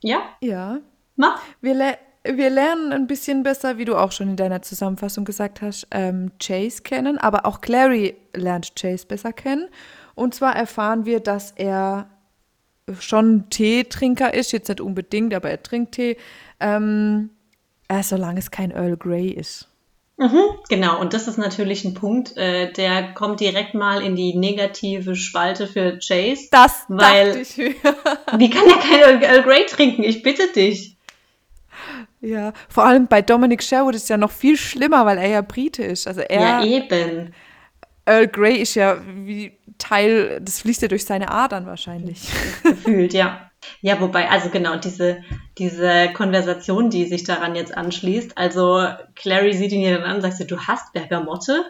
[0.00, 0.20] ja?
[0.40, 0.78] Ja.
[1.16, 1.40] Mach.
[1.60, 5.62] Wir, le wir lernen ein bisschen besser, wie du auch schon in deiner Zusammenfassung gesagt
[5.62, 9.68] hast, ähm, Chase kennen, aber auch Clary lernt Chase besser kennen.
[10.14, 12.08] Und zwar erfahren wir, dass er
[12.98, 16.16] schon Teetrinker ist, jetzt nicht unbedingt, aber er trinkt Tee,
[16.60, 17.30] ähm,
[17.88, 19.67] äh, solange es kein Earl Grey ist.
[20.20, 24.36] Mhm, genau, und das ist natürlich ein Punkt, äh, der kommt direkt mal in die
[24.36, 26.48] negative Spalte für Chase.
[26.50, 27.56] Das weil ich.
[27.56, 30.02] wie kann er kein Earl Grey trinken?
[30.02, 30.96] Ich bitte dich.
[32.20, 35.40] Ja, vor allem bei Dominic Sherwood ist es ja noch viel schlimmer, weil er ja
[35.40, 36.08] Brite ist.
[36.08, 37.32] Also er, ja, eben.
[38.04, 42.22] Earl Grey ist ja wie Teil, das fließt ja durch seine Adern wahrscheinlich.
[42.64, 43.47] Gefühlt, ja.
[43.80, 45.22] Ja, wobei, also genau, diese,
[45.58, 50.22] diese Konversation, die sich daran jetzt anschließt, also Clary sieht ihn ja dann an und
[50.22, 51.64] sagt sie, du hast Bergamotte?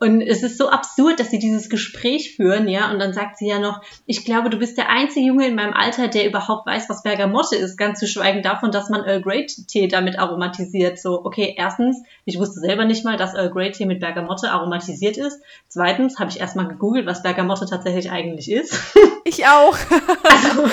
[0.00, 3.48] Und es ist so absurd, dass sie dieses Gespräch führen, ja, und dann sagt sie
[3.48, 6.88] ja noch, ich glaube, du bist der einzige Junge in meinem Alter, der überhaupt weiß,
[6.88, 10.98] was Bergamotte ist, ganz zu schweigen davon, dass man Earl Grey Tee damit aromatisiert.
[10.98, 15.16] So, okay, erstens, ich wusste selber nicht mal, dass Earl Grey Tee mit Bergamotte aromatisiert
[15.16, 15.40] ist.
[15.68, 18.78] Zweitens habe ich erstmal gegoogelt, was Bergamotte tatsächlich eigentlich ist.
[19.24, 19.76] Ich auch.
[20.22, 20.70] also,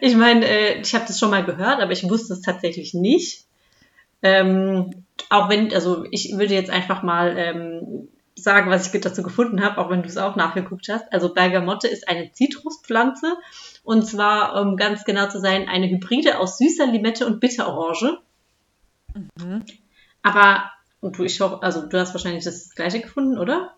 [0.00, 3.44] ich meine, äh, ich habe das schon mal gehört, aber ich wusste es tatsächlich nicht.
[4.22, 8.08] Ähm, auch wenn, also ich würde jetzt einfach mal ähm,
[8.42, 11.12] sagen, was ich dazu gefunden habe, auch wenn du es auch nachgeguckt hast.
[11.12, 13.36] Also Bergamotte ist eine Zitruspflanze
[13.84, 18.18] und zwar, um ganz genau zu sein, eine Hybride aus süßer Limette und Bitterorange.
[19.14, 19.64] Mhm.
[20.22, 20.70] Aber,
[21.00, 23.74] und du, ich hoffe, also du hast wahrscheinlich das gleiche gefunden, oder?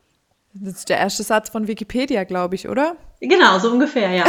[0.53, 2.97] Das ist der erste Satz von Wikipedia, glaube ich, oder?
[3.21, 4.25] Genau, so ungefähr, ja.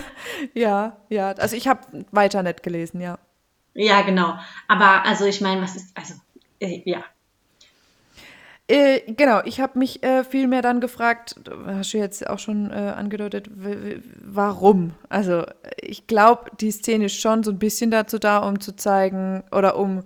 [0.54, 1.32] ja, ja.
[1.32, 3.18] Also ich habe weiter nicht gelesen, ja.
[3.74, 4.34] Ja, genau.
[4.68, 6.14] Aber also ich meine, was ist, also,
[6.60, 7.04] äh, ja,
[8.72, 11.34] äh, genau, ich habe mich äh, vielmehr dann gefragt,
[11.66, 13.50] hast du jetzt auch schon äh, angedeutet,
[14.24, 14.92] warum?
[15.10, 15.44] Also
[15.76, 19.76] ich glaube, die Szene ist schon so ein bisschen dazu da, um zu zeigen oder
[19.76, 20.04] um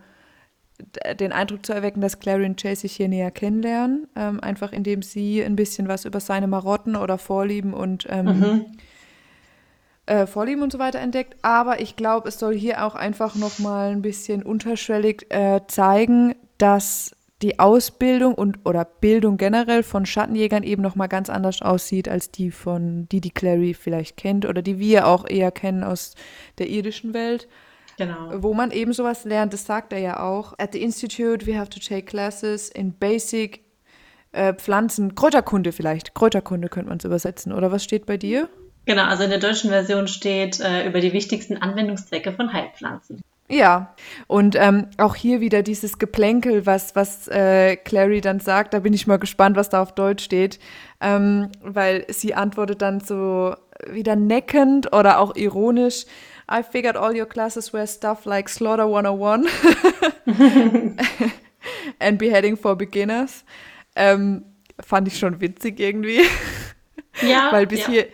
[1.21, 5.01] den Eindruck zu erwecken, dass Clary und Chase sich hier näher kennenlernen, ähm, einfach indem
[5.01, 8.67] sie ein bisschen was über seine Marotten oder Vorlieben und ähm, mhm.
[10.07, 11.37] äh, Vorlieben und so weiter entdeckt.
[11.43, 16.35] Aber ich glaube, es soll hier auch einfach noch mal ein bisschen unterschwellig äh, zeigen,
[16.59, 22.09] dass die Ausbildung und oder Bildung generell von Schattenjägern eben noch mal ganz anders aussieht
[22.09, 26.15] als die von die die Clary vielleicht kennt oder die wir auch eher kennen aus
[26.59, 27.47] der irdischen Welt.
[27.99, 28.43] Genau.
[28.43, 30.55] Wo man eben sowas lernt, das sagt er ja auch.
[30.59, 33.65] At the Institute we have to take classes in basic
[34.33, 36.15] äh, Pflanzen, Kräuterkunde vielleicht.
[36.15, 37.53] Kräuterkunde könnte man es übersetzen.
[37.53, 38.49] Oder was steht bei dir?
[38.85, 43.21] Genau, also in der deutschen Version steht äh, über die wichtigsten Anwendungszwecke von Heilpflanzen.
[43.49, 43.95] Ja,
[44.27, 48.93] und ähm, auch hier wieder dieses Geplänkel, was, was äh, Clary dann sagt, da bin
[48.93, 50.59] ich mal gespannt, was da auf Deutsch steht,
[51.01, 53.55] ähm, weil sie antwortet dann so
[53.89, 56.07] wieder neckend oder auch ironisch,
[56.51, 59.49] I figured all your classes were stuff like Slaughter 101
[61.99, 63.45] and Beheading for Beginners.
[63.97, 64.45] Ähm,
[64.81, 66.23] fand ich schon witzig irgendwie.
[67.23, 67.49] Ja.
[67.53, 67.89] weil bis, ja.
[67.89, 68.07] hier,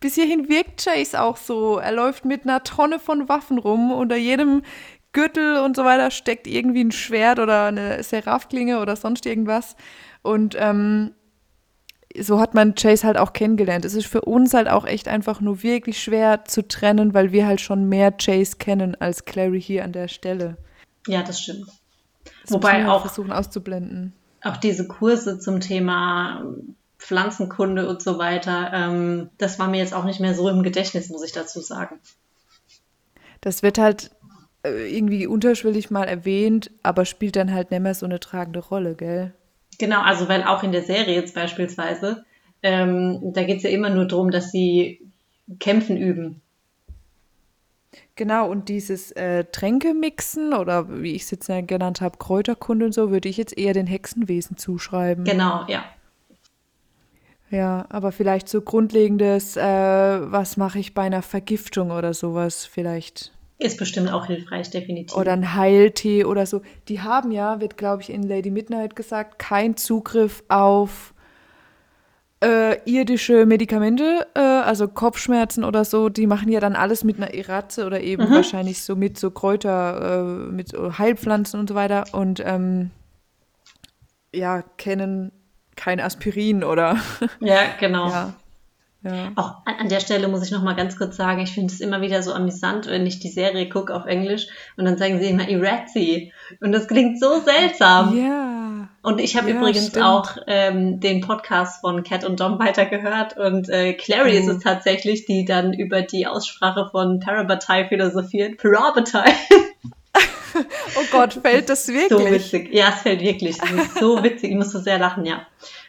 [0.00, 1.78] bis hierhin wirkt Chase auch so.
[1.78, 3.92] Er läuft mit einer Tonne von Waffen rum.
[3.92, 4.62] Unter jedem
[5.12, 9.76] Gürtel und so weiter steckt irgendwie ein Schwert oder eine Seraphklinge oder sonst irgendwas.
[10.22, 11.12] Und ähm,
[12.16, 13.84] so hat man Chase halt auch kennengelernt.
[13.84, 17.46] Es ist für uns halt auch echt einfach nur wirklich schwer zu trennen, weil wir
[17.46, 20.56] halt schon mehr Chase kennen als Clary hier an der Stelle.
[21.06, 21.68] Ja, das stimmt.
[22.42, 24.12] Das Wobei auch versuchen auszublenden.
[24.42, 26.44] Auch diese Kurse zum Thema
[26.98, 31.08] Pflanzenkunde und so weiter, ähm, das war mir jetzt auch nicht mehr so im Gedächtnis,
[31.08, 32.00] muss ich dazu sagen.
[33.40, 34.10] Das wird halt
[34.64, 38.94] äh, irgendwie unterschwellig mal erwähnt, aber spielt dann halt nicht mehr so eine tragende Rolle,
[38.94, 39.32] gell?
[39.78, 42.24] Genau, also weil auch in der Serie jetzt beispielsweise,
[42.62, 45.00] ähm, da geht es ja immer nur darum, dass sie
[45.60, 46.40] Kämpfen üben.
[48.16, 53.12] Genau, und dieses äh, Tränkemixen oder wie ich es jetzt genannt habe, Kräuterkunde und so,
[53.12, 55.24] würde ich jetzt eher den Hexenwesen zuschreiben.
[55.24, 55.84] Genau, ja.
[57.50, 63.32] Ja, aber vielleicht so grundlegendes, äh, was mache ich bei einer Vergiftung oder sowas vielleicht.
[63.58, 65.16] Ist bestimmt auch hilfreich, definitiv.
[65.16, 66.62] Oder ein Heiltee oder so.
[66.88, 71.12] Die haben ja, wird glaube ich in Lady Midnight gesagt, keinen Zugriff auf
[72.44, 76.08] äh, irdische Medikamente, äh, also Kopfschmerzen oder so.
[76.08, 78.34] Die machen ja dann alles mit einer Iratze oder eben mhm.
[78.34, 82.04] wahrscheinlich so mit so Kräuter, äh, mit Heilpflanzen und so weiter.
[82.12, 82.90] Und ähm,
[84.32, 85.32] ja, kennen
[85.78, 86.98] kein Aspirin oder.
[87.40, 88.08] Ja, genau.
[88.08, 88.34] Ja.
[89.02, 89.30] Ja.
[89.36, 91.80] Auch an, an, der Stelle muss ich noch mal ganz kurz sagen, ich finde es
[91.80, 95.28] immer wieder so amüsant, wenn ich die Serie gucke auf Englisch und dann sagen sie
[95.28, 98.18] immer Irazzi und das klingt so seltsam.
[98.18, 98.88] Ja.
[99.02, 100.04] Und ich habe ja, übrigens stimmt.
[100.04, 104.38] auch ähm, den Podcast von Cat und Dom weitergehört und äh, Clary mhm.
[104.38, 108.58] ist es tatsächlich, die dann über die Aussprache von Parabatai philosophiert.
[108.58, 109.30] Parabatai.
[110.96, 112.10] oh Gott, fällt das wirklich?
[112.10, 112.74] So witzig.
[112.74, 113.58] Ja, es fällt wirklich.
[113.58, 114.50] Das ist so witzig.
[114.50, 115.46] Ich muss so sehr lachen, ja.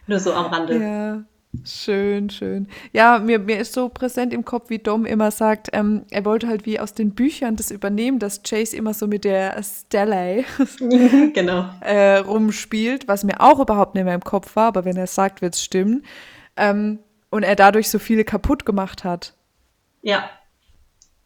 [0.08, 0.78] Nur so am Rande.
[0.78, 1.24] Ja.
[1.66, 2.68] Schön, schön.
[2.94, 6.48] Ja, mir, mir ist so präsent im Kopf, wie Dom immer sagt, ähm, er wollte
[6.48, 10.44] halt wie aus den Büchern das übernehmen, dass Chase immer so mit der Stella
[11.34, 11.70] genau.
[11.82, 15.42] äh, rumspielt, was mir auch überhaupt nicht mehr im Kopf war, aber wenn er sagt,
[15.42, 16.06] wird es stimmen.
[16.56, 17.00] Ähm,
[17.32, 19.34] und er dadurch so viele kaputt gemacht hat.
[20.04, 20.30] Ja.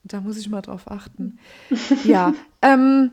[0.03, 1.39] Da muss ich mal drauf achten.
[2.03, 3.11] ja, ähm,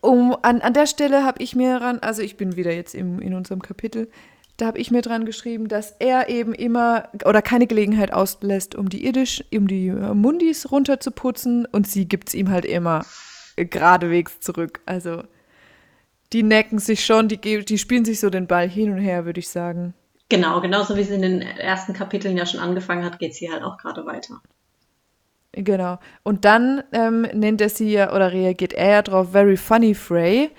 [0.00, 3.20] um, an, an der Stelle habe ich mir ran, also ich bin wieder jetzt im,
[3.20, 4.08] in unserem Kapitel,
[4.56, 8.88] da habe ich mir dran geschrieben, dass er eben immer oder keine Gelegenheit auslässt, um
[8.88, 13.04] die Irdisch, um die äh, Mundis runterzuputzen und sie gibt es ihm halt immer
[13.56, 14.80] geradewegs zurück.
[14.86, 15.22] Also
[16.32, 19.40] die necken sich schon, die, die spielen sich so den Ball hin und her, würde
[19.40, 19.94] ich sagen.
[20.28, 23.62] Genau, genauso wie sie in den ersten Kapiteln ja schon angefangen hat, geht sie halt
[23.62, 24.40] auch gerade weiter.
[25.52, 25.98] Genau.
[26.22, 30.50] Und dann ähm, nennt er sie ja oder reagiert er ja drauf Very Funny Frey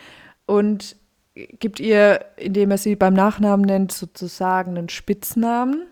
[0.46, 0.96] und
[1.36, 5.88] gibt ihr, indem er sie beim Nachnamen nennt, sozusagen einen Spitznamen.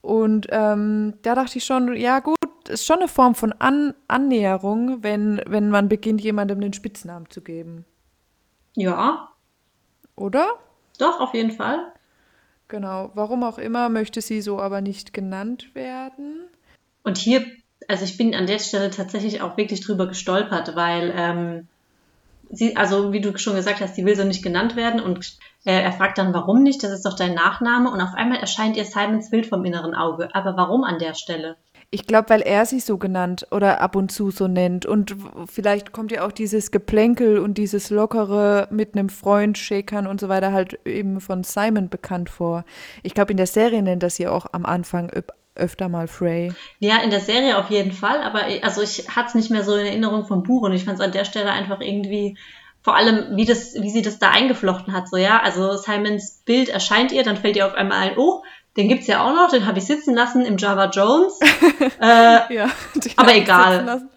[0.00, 2.36] Und ähm, da dachte ich schon, ja gut,
[2.68, 7.42] ist schon eine Form von An Annäherung, wenn, wenn man beginnt, jemandem einen Spitznamen zu
[7.42, 7.84] geben.
[8.74, 9.30] Ja.
[10.16, 10.48] Oder?
[10.98, 11.92] Doch, auf jeden Fall.
[12.68, 13.10] Genau.
[13.14, 16.48] Warum auch immer möchte sie so aber nicht genannt werden.
[17.02, 17.44] Und hier
[17.88, 21.68] also ich bin an der Stelle tatsächlich auch wirklich drüber gestolpert, weil ähm,
[22.50, 25.82] sie, also wie du schon gesagt hast, sie will so nicht genannt werden und äh,
[25.82, 26.82] er fragt dann, warum nicht?
[26.82, 30.28] Das ist doch dein Nachname und auf einmal erscheint ihr Simons Bild vom inneren Auge.
[30.34, 31.56] Aber warum an der Stelle?
[31.90, 34.84] Ich glaube, weil er sie so genannt oder ab und zu so nennt.
[34.84, 35.14] Und
[35.46, 40.28] vielleicht kommt ja auch dieses Geplänkel und dieses Lockere mit einem Freund, Shakern und so
[40.28, 42.64] weiter halt eben von Simon bekannt vor.
[43.04, 45.08] Ich glaube, in der Serie nennt das sie auch am Anfang
[45.54, 46.52] öfter mal Frey.
[46.78, 49.74] Ja, in der Serie auf jeden Fall, aber also ich hatte es nicht mehr so
[49.74, 52.36] in Erinnerung vom Buch und ich fand es an der Stelle einfach irgendwie,
[52.82, 56.68] vor allem wie das, wie sie das da eingeflochten hat, so ja, also Simons Bild
[56.68, 58.42] erscheint ihr, dann fällt ihr auf einmal ein, oh,
[58.76, 61.38] den gibt's ja auch noch, den habe ich sitzen lassen im Java Jones.
[62.00, 62.68] äh, ja,
[63.16, 64.08] aber egal.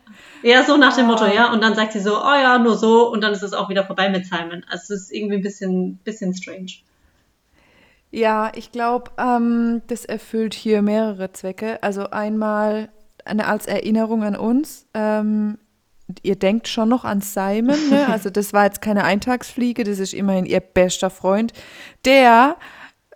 [0.43, 1.07] Ja, so nach dem.
[1.07, 1.51] Motto, ja.
[1.51, 3.11] Und dann sagt sie so, oh ja, nur so.
[3.11, 4.63] Und dann ist es auch wieder vorbei mit Simon.
[4.69, 6.73] Also es ist irgendwie ein bisschen, bisschen strange.
[8.11, 11.81] Ja, ich glaube, ähm, das erfüllt hier mehrere Zwecke.
[11.83, 12.89] Also einmal
[13.25, 14.87] eine, als Erinnerung an uns.
[14.93, 15.57] Ähm,
[16.23, 18.07] ihr denkt schon noch an Simon, ne?
[18.11, 21.53] Also das war jetzt keine Eintagsfliege, das ist immerhin ihr bester Freund,
[22.05, 22.55] der,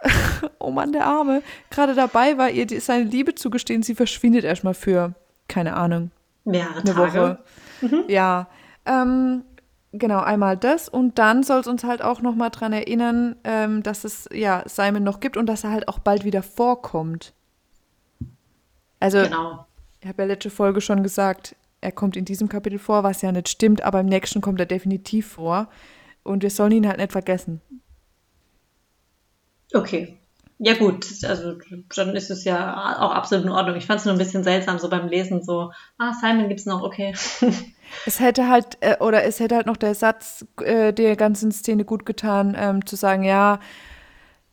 [0.60, 5.13] oh Mann, der Arme, gerade dabei war, ihr seine Liebe zugestehen, sie verschwindet erstmal für,
[5.47, 6.12] keine Ahnung,
[6.43, 7.19] mehrere eine Tage.
[7.19, 7.39] Woche.
[7.82, 8.04] Mhm.
[8.08, 8.47] Ja.
[8.86, 9.43] Ähm,
[9.93, 14.06] Genau, einmal das und dann soll es uns halt auch nochmal dran erinnern, ähm, dass
[14.06, 17.34] es ja Simon noch gibt und dass er halt auch bald wieder vorkommt.
[19.01, 19.65] Also, genau.
[19.99, 23.34] ich habe ja letzte Folge schon gesagt, er kommt in diesem Kapitel vor, was ja
[23.34, 25.67] nicht stimmt, aber im nächsten kommt er definitiv vor
[26.23, 27.60] und wir sollen ihn halt nicht vergessen.
[29.73, 30.20] Okay.
[30.63, 31.56] Ja gut, also
[31.95, 33.78] dann ist es ja auch absolut in Ordnung.
[33.78, 36.84] Ich fand es nur ein bisschen seltsam, so beim Lesen, so, ah, Simon gibt's noch,
[36.84, 37.15] okay.
[38.06, 41.84] Es hätte halt, äh, oder es hätte halt noch der Satz äh, der ganzen Szene
[41.84, 43.60] gut getan, ähm, zu sagen, ja,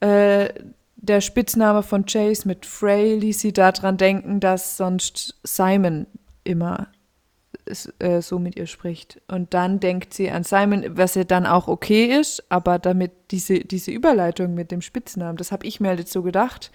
[0.00, 0.48] äh,
[0.96, 6.06] der Spitzname von Chase mit Frey ließ sie daran denken, dass sonst Simon
[6.42, 6.88] immer
[7.98, 9.20] äh, so mit ihr spricht.
[9.28, 13.60] Und dann denkt sie an Simon, was ja dann auch okay ist, aber damit diese,
[13.60, 16.70] diese Überleitung mit dem Spitznamen, das habe ich mir halt jetzt so gedacht.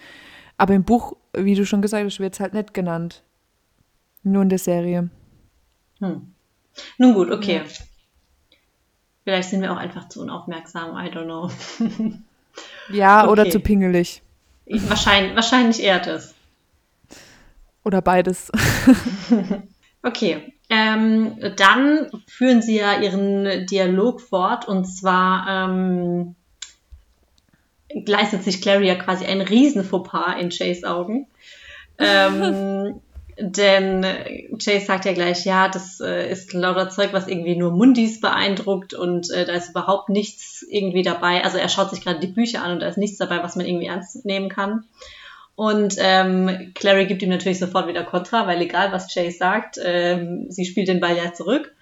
[0.58, 3.23] Aber im Buch, wie du schon gesagt hast, wird es halt nicht genannt.
[4.23, 5.10] Nur in der Serie.
[5.99, 6.34] Hm.
[6.97, 7.58] Nun gut, okay.
[7.58, 7.63] Ja.
[9.23, 11.49] Vielleicht sind wir auch einfach zu unaufmerksam, I don't know.
[12.95, 13.32] ja, okay.
[13.32, 14.21] oder zu pingelig.
[14.65, 16.34] Wahrscheinlich, wahrscheinlich eher das.
[17.84, 18.51] Oder beides.
[20.03, 26.34] okay, ähm, dann führen sie ja ihren Dialog fort und zwar ähm,
[27.94, 31.28] leistet sich Clary ja quasi ein riesen Fauxpas in Chase Augen.
[32.00, 33.02] Ähm,
[33.38, 34.04] denn
[34.58, 38.96] Chase sagt ja gleich, ja, das äh, ist lauter Zeug, was irgendwie nur Mundis beeindruckt
[38.96, 41.44] und äh, da ist überhaupt nichts irgendwie dabei.
[41.44, 43.68] Also er schaut sich gerade die Bücher an und da ist nichts dabei, was man
[43.68, 44.86] irgendwie ernst nehmen kann.
[45.56, 50.48] Und ähm, Clary gibt ihm natürlich sofort wieder Kontra, weil egal was Chase sagt, ähm,
[50.50, 51.74] sie spielt den Ball ja zurück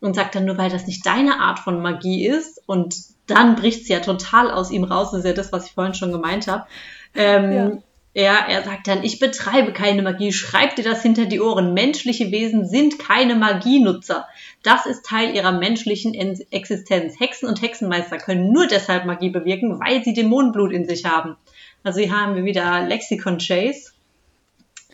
[0.00, 2.62] und sagt dann nur, weil das nicht deine Art von Magie ist.
[2.66, 5.10] Und dann bricht sie ja total aus ihm raus.
[5.10, 6.66] Das ist ja das, was ich vorhin schon gemeint habe.
[7.14, 7.72] Ähm, ja.
[8.18, 11.74] Ja, er sagt dann, ich betreibe keine Magie, schreib dir das hinter die Ohren.
[11.74, 14.26] Menschliche Wesen sind keine Magienutzer.
[14.62, 17.20] Das ist Teil ihrer menschlichen Existenz.
[17.20, 21.36] Hexen und Hexenmeister können nur deshalb Magie bewirken, weil sie Dämonenblut in sich haben.
[21.82, 23.92] Also hier haben wir wieder Lexicon Chase.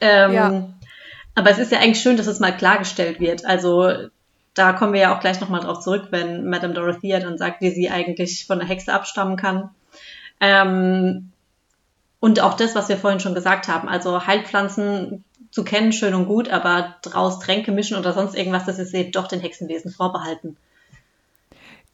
[0.00, 0.68] Ähm, ja.
[1.34, 3.44] Aber es ist ja eigentlich schön, dass es mal klargestellt wird.
[3.44, 4.08] Also
[4.54, 7.70] da kommen wir ja auch gleich nochmal drauf zurück, wenn Madame Dorothea dann sagt, wie
[7.70, 9.70] sie eigentlich von der Hexe abstammen kann.
[10.40, 11.30] Ähm,
[12.20, 16.26] und auch das, was wir vorhin schon gesagt haben, also Heilpflanzen zu kennen, schön und
[16.26, 20.56] gut, aber draus Tränke mischen oder sonst irgendwas, das ist eben doch den Hexenwesen vorbehalten.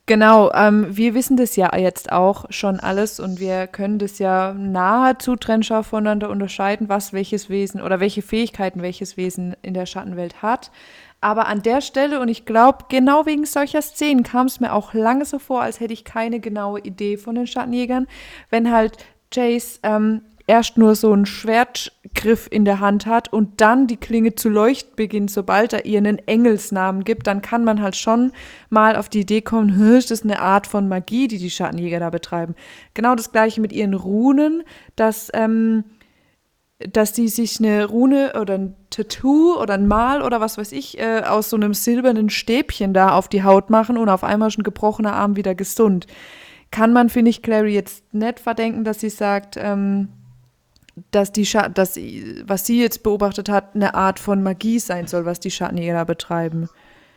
[0.09, 4.55] Genau, ähm, wir wissen das ja jetzt auch schon alles und wir können das ja
[4.55, 10.41] nahezu trennscharf voneinander unterscheiden, was welches Wesen oder welche Fähigkeiten welches Wesen in der Schattenwelt
[10.41, 10.71] hat.
[11.21, 14.95] Aber an der Stelle, und ich glaube, genau wegen solcher Szenen kam es mir auch
[14.95, 18.07] lange so vor, als hätte ich keine genaue Idee von den Schattenjägern,
[18.49, 18.97] wenn halt
[19.31, 24.35] Jace ähm, erst nur so einen Schwertgriff in der Hand hat und dann die Klinge
[24.35, 28.33] zu leuchten beginnt, sobald er ihr einen Engelsnamen gibt, dann kann man halt schon
[28.71, 32.55] mal auf die Idee kommen, das eine Art von Magie, die die Schattenjäger da betreiben.
[32.95, 34.65] Genau das gleiche mit ihren Runen,
[34.97, 35.85] dass, ähm,
[36.79, 40.99] dass die sich eine Rune oder ein Tattoo oder ein Mal oder was weiß ich
[40.99, 44.65] äh, aus so einem silbernen Stäbchen da auf die Haut machen und auf einmal schon
[44.65, 46.07] gebrochener Arm wieder gesund.
[46.71, 50.09] Kann man, finde ich, Clary jetzt nicht verdenken, dass sie sagt, ähm,
[51.11, 51.97] dass die Scha dass
[52.45, 56.69] was sie jetzt beobachtet hat, eine Art von Magie sein soll, was die Schattenjäger betreiben.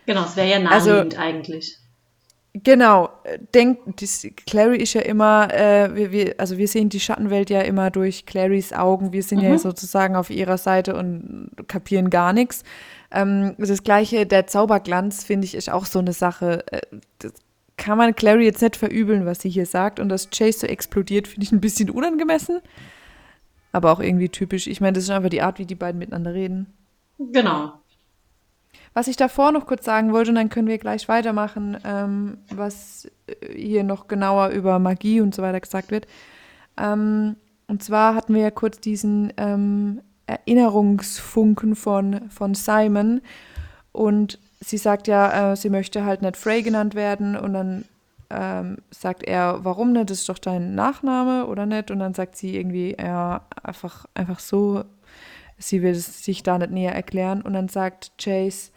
[0.05, 1.77] Genau, es wäre ja naheliegend also, eigentlich.
[2.53, 3.09] Genau,
[3.53, 7.61] denk, das, Clary ist ja immer, äh, wir, wir, also wir sehen die Schattenwelt ja
[7.61, 9.13] immer durch Clarys Augen.
[9.13, 9.51] Wir sind mhm.
[9.51, 12.63] ja sozusagen auf ihrer Seite und kapieren gar nichts.
[13.09, 16.65] Ähm, das gleiche, der Zauberglanz, finde ich, ist auch so eine Sache.
[16.71, 16.81] Äh,
[17.19, 17.31] das
[17.77, 20.01] kann man Clary jetzt nicht verübeln, was sie hier sagt.
[20.01, 22.59] Und dass Chase so explodiert, finde ich ein bisschen unangemessen
[23.71, 24.67] aber auch irgendwie typisch.
[24.67, 26.67] Ich meine, das ist einfach die Art, wie die beiden miteinander reden.
[27.17, 27.73] Genau.
[28.93, 33.09] Was ich davor noch kurz sagen wollte, und dann können wir gleich weitermachen, ähm, was
[33.55, 36.07] hier noch genauer über Magie und so weiter gesagt wird.
[36.77, 43.21] Ähm, und zwar hatten wir ja kurz diesen ähm, Erinnerungsfunken von, von Simon.
[43.93, 47.37] Und sie sagt ja, äh, sie möchte halt nicht Frey genannt werden.
[47.37, 47.85] Und dann
[48.31, 50.09] ähm, sagt er, warum nicht?
[50.09, 51.91] Das ist doch dein Nachname oder nicht?
[51.91, 54.83] Und dann sagt sie irgendwie, ja, einfach, einfach so.
[55.57, 57.41] Sie will es sich da nicht näher erklären.
[57.41, 58.71] Und dann sagt Chase,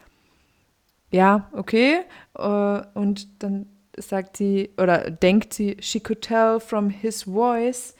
[1.10, 2.00] ja, okay.
[2.36, 7.94] Uh, und dann sagt sie, oder denkt sie, she could tell from his voice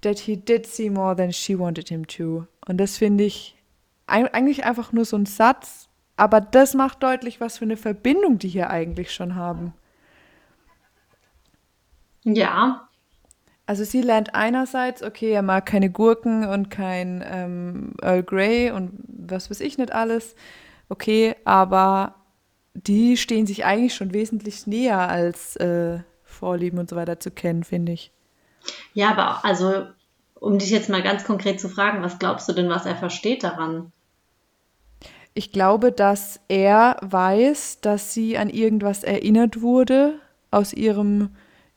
[0.00, 2.46] that he did see more than she wanted him to.
[2.66, 3.56] Und das finde ich
[4.06, 8.48] eigentlich einfach nur so ein Satz, aber das macht deutlich, was für eine Verbindung die
[8.48, 9.74] hier eigentlich schon haben.
[12.26, 12.88] Ja.
[13.66, 18.92] Also sie lernt einerseits, okay, er mag keine Gurken und kein ähm, Earl Grey und
[19.06, 20.34] was weiß ich nicht alles.
[20.88, 22.16] Okay, aber
[22.74, 27.64] die stehen sich eigentlich schon wesentlich näher als äh, Vorlieben und so weiter zu kennen,
[27.64, 28.12] finde ich.
[28.92, 29.86] Ja, aber also,
[30.34, 33.44] um dich jetzt mal ganz konkret zu fragen, was glaubst du denn, was er versteht
[33.44, 33.92] daran?
[35.34, 40.18] Ich glaube, dass er weiß, dass sie an irgendwas erinnert wurde
[40.50, 41.30] aus ihrem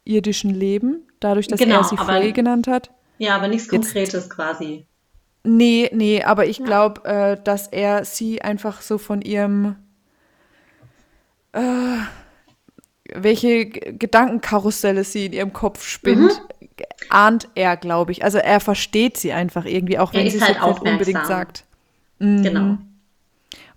[0.06, 2.92] irdischen Leben, dadurch, dass genau, er sie Frey genannt hat.
[3.18, 4.86] Ja, aber nichts Konkretes Jetzt, quasi.
[5.44, 6.66] Nee, nee, aber ich ja.
[6.66, 9.76] glaube, äh, dass er sie einfach so von ihrem
[11.54, 11.62] äh,
[13.14, 16.86] welche Gedankenkarusselle sie in ihrem Kopf spinnt, mhm.
[17.10, 18.24] ahnt er, glaube ich.
[18.24, 21.66] Also er versteht sie einfach irgendwie, auch wenn sie es halt nicht unbedingt sagt.
[22.20, 22.44] Mhm.
[22.44, 22.78] Genau.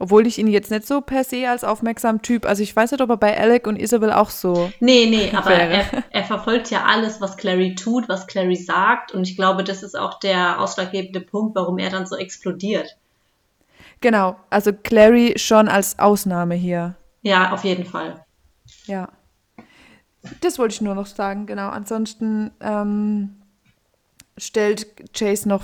[0.03, 3.01] Obwohl ich ihn jetzt nicht so per se als aufmerksamen Typ, also ich weiß nicht,
[3.01, 4.73] ob er bei Alec und Isabel auch so.
[4.81, 9.29] Nee, nee, aber er, er, verfolgt ja alles, was Clary tut, was Clary sagt und
[9.29, 12.97] ich glaube, das ist auch der ausschlaggebende Punkt, warum er dann so explodiert.
[14.01, 16.97] Genau, also Clary schon als Ausnahme hier.
[17.21, 18.25] Ja, auf jeden Fall.
[18.87, 19.09] Ja.
[20.41, 21.69] Das wollte ich nur noch sagen, genau.
[21.69, 23.37] Ansonsten ähm,
[24.37, 25.63] stellt Chase noch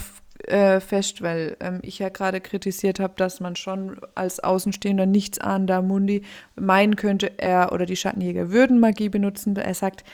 [0.48, 5.38] äh, fest, weil ähm, ich ja gerade kritisiert habe, dass man schon als Außenstehender nichts
[5.38, 6.22] ahnender Mundi
[6.56, 9.56] meinen könnte, er oder die Schattenjäger würden Magie benutzen.
[9.56, 10.04] Er sagt,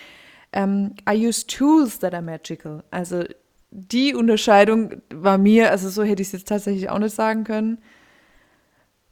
[0.52, 2.82] ähm, I use tools that are magical.
[2.90, 3.24] Also
[3.70, 7.78] die Unterscheidung war mir, also so hätte ich es jetzt tatsächlich auch nicht sagen können.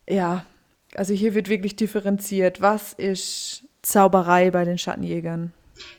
[0.09, 0.47] Ja,
[0.95, 2.61] also hier wird wirklich differenziert.
[2.61, 5.53] Was ist Zauberei bei den Schattenjägern?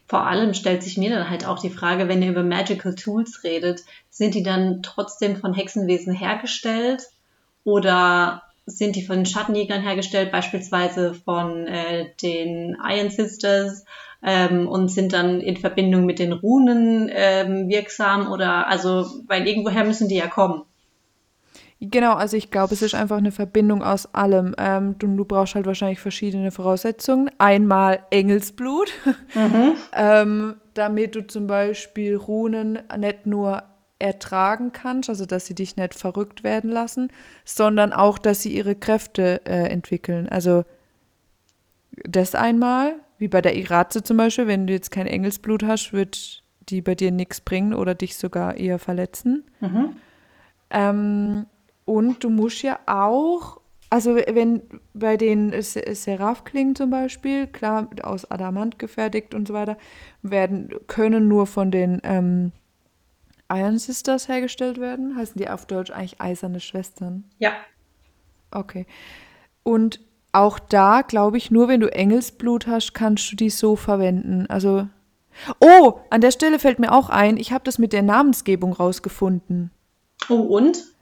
[0.08, 3.44] Vor allem stellt sich mir dann halt auch die Frage, wenn ihr über Magical Tools
[3.44, 7.04] redet, sind die dann trotzdem von Hexenwesen hergestellt
[7.64, 13.86] oder sind die von Schattenjägern hergestellt, beispielsweise von äh, den Iron Sisters
[14.24, 19.84] ähm, und sind dann in Verbindung mit den Runen ähm, wirksam oder also, weil irgendwoher
[19.84, 20.64] müssen die ja kommen.
[21.86, 24.56] Genau, also ich glaube, es ist einfach eine Verbindung aus allem.
[24.58, 27.30] Ähm, du, du, brauchst halt wahrscheinlich verschiedene Voraussetzungen.
[27.40, 28.94] Einmal Engelsblut,
[29.36, 29.74] mhm.
[29.94, 33.64] ähm, damit du zum Beispiel Runen nicht nur
[34.00, 37.10] ertragen kannst, also dass sie dich nicht verrückt werden lassen,
[37.44, 40.30] sondern auch, dass sie ihre Kräfte äh, entwickeln.
[40.30, 40.64] Also
[42.06, 46.44] das einmal, wie bei der Iraze zum Beispiel, wenn du jetzt kein Engelsblut hast, wird
[46.70, 49.44] die bei dir nichts bringen oder dich sogar eher verletzen.
[49.60, 49.98] Mhm.
[50.70, 51.46] Ähm,
[51.86, 53.60] und du musst ja auch,
[53.90, 54.62] also wenn
[54.94, 59.78] bei den Seraph-Klingen zum Beispiel, klar, aus Adamant gefertigt und so weiter,
[60.22, 62.52] werden, können nur von den ähm,
[63.52, 65.16] Iron Sisters hergestellt werden.
[65.16, 67.26] Heißen die auf Deutsch eigentlich eiserne Schwestern?
[67.38, 67.52] Ja.
[68.52, 68.86] Okay.
[69.64, 70.00] Und
[70.32, 74.48] auch da, glaube ich, nur wenn du Engelsblut hast, kannst du die so verwenden.
[74.48, 74.88] Also.
[75.60, 79.72] Oh, an der Stelle fällt mir auch ein, ich habe das mit der Namensgebung rausgefunden.
[80.30, 80.93] Oh, und?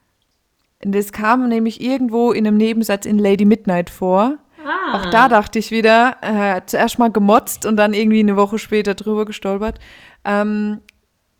[0.84, 4.38] Das kam nämlich irgendwo in einem Nebensatz in Lady Midnight vor.
[4.65, 4.97] Ah.
[4.97, 8.93] Auch da dachte ich wieder, äh, zuerst mal gemotzt und dann irgendwie eine Woche später
[8.93, 9.79] drüber gestolpert.
[10.23, 10.82] Ähm,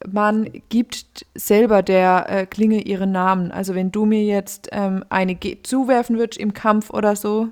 [0.10, 3.52] man gibt selber der äh, Klinge ihren Namen.
[3.52, 7.50] Also wenn du mir jetzt ähm, eine Ge zuwerfen würdest im Kampf oder so,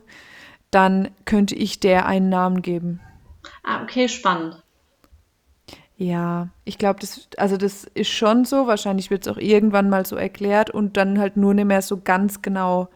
[0.71, 2.99] dann könnte ich der einen Namen geben.
[3.63, 4.61] Ah, okay, spannend.
[5.99, 8.67] Ja, ich glaube, das, also das ist schon so.
[8.67, 11.99] Wahrscheinlich wird es auch irgendwann mal so erklärt und dann halt nur nicht mehr so
[11.99, 12.87] ganz genau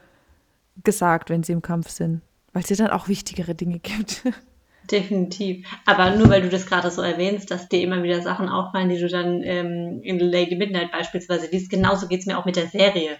[0.86, 2.22] gesagt, wenn sie im Kampf sind.
[2.54, 4.24] Weil es ja dann auch wichtigere Dinge gibt.
[4.92, 5.68] Definitiv.
[5.86, 9.00] Aber nur weil du das gerade so erwähnst, dass dir immer wieder Sachen auffallen, die
[9.00, 11.70] du dann ähm, in Lady Midnight beispielsweise liest.
[11.70, 13.18] Genauso geht es mir auch mit der Serie.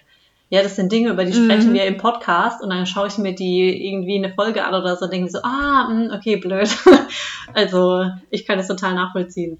[0.48, 1.44] Ja, das sind Dinge, über die mhm.
[1.44, 4.96] sprechen wir im Podcast und dann schaue ich mir die irgendwie eine Folge an oder
[4.96, 6.74] so und denke so, ah, hm, okay, blöd.
[7.52, 9.58] also ich kann das total nachvollziehen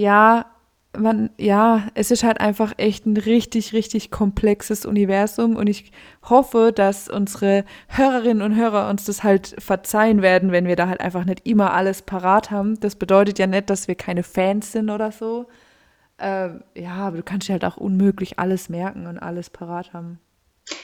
[0.00, 0.46] ja,
[0.96, 5.92] man, ja, es ist halt einfach echt ein richtig, richtig komplexes Universum und ich
[6.28, 11.00] hoffe, dass unsere Hörerinnen und Hörer uns das halt verzeihen werden, wenn wir da halt
[11.00, 12.80] einfach nicht immer alles parat haben.
[12.80, 15.46] Das bedeutet ja nicht, dass wir keine Fans sind oder so.
[16.18, 20.18] Ähm, ja, aber du kannst dir halt auch unmöglich alles merken und alles parat haben.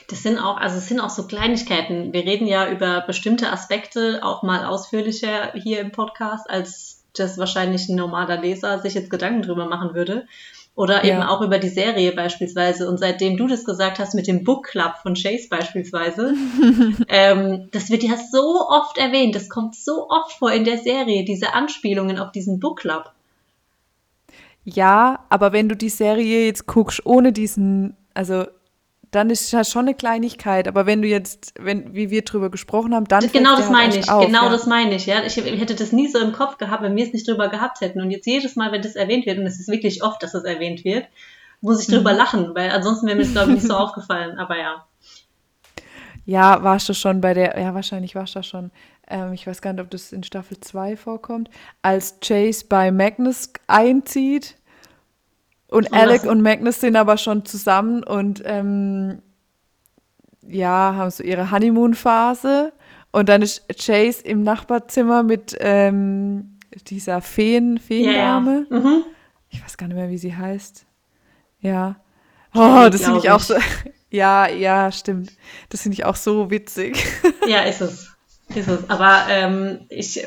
[0.08, 2.12] Das sind auch, also es sind auch so Kleinigkeiten.
[2.12, 7.88] Wir reden ja über bestimmte Aspekte auch mal ausführlicher hier im Podcast als das wahrscheinlich
[7.88, 10.26] ein normaler Leser sich jetzt Gedanken drüber machen würde.
[10.74, 11.28] Oder eben ja.
[11.30, 12.86] auch über die Serie beispielsweise.
[12.86, 16.34] Und seitdem du das gesagt hast mit dem Book Club von Chase beispielsweise,
[17.08, 19.34] ähm, das wird ja so oft erwähnt.
[19.34, 23.10] Das kommt so oft vor in der Serie, diese Anspielungen auf diesen Book Club.
[24.64, 28.44] Ja, aber wenn du die Serie jetzt guckst, ohne diesen, also
[29.10, 30.68] dann ist das schon eine Kleinigkeit.
[30.68, 33.30] Aber wenn du jetzt, wenn, wie wir drüber gesprochen haben, dann.
[33.32, 34.50] Genau das meine ich, auf, genau ja.
[34.50, 35.22] das meine ich, ja.
[35.24, 38.00] Ich hätte das nie so im Kopf gehabt, wenn wir es nicht drüber gehabt hätten.
[38.00, 40.44] Und jetzt jedes Mal, wenn das erwähnt wird, und es ist wirklich oft, dass das
[40.44, 41.06] erwähnt wird,
[41.60, 42.18] muss ich drüber mhm.
[42.18, 44.38] lachen, weil ansonsten wäre mir das, glaube ich, nicht so aufgefallen.
[44.38, 44.84] Aber ja.
[46.24, 48.72] Ja, warst du schon bei der, ja, wahrscheinlich warst du schon.
[49.08, 51.50] Ähm, ich weiß gar nicht, ob das in Staffel 2 vorkommt.
[51.82, 54.56] Als Chase bei Magnus einzieht
[55.68, 59.20] und, Alec und Magnus sind aber schon zusammen und ähm,
[60.48, 62.72] ja, haben so ihre Honeymoon-Phase.
[63.10, 68.66] Und dann ist Chase im Nachbarzimmer mit ähm, dieser Feen, Feendame.
[68.70, 68.80] Yeah.
[68.80, 69.04] Mhm.
[69.48, 70.86] Ich weiß gar nicht mehr, wie sie heißt.
[71.60, 71.96] Ja.
[72.54, 73.54] Oh, das finde ich auch so.
[74.08, 75.32] Ja, ja, stimmt.
[75.68, 77.04] Das finde ich auch so witzig.
[77.48, 78.16] Ja, ist es.
[78.54, 78.88] Ist es.
[78.88, 80.26] Aber ähm, ich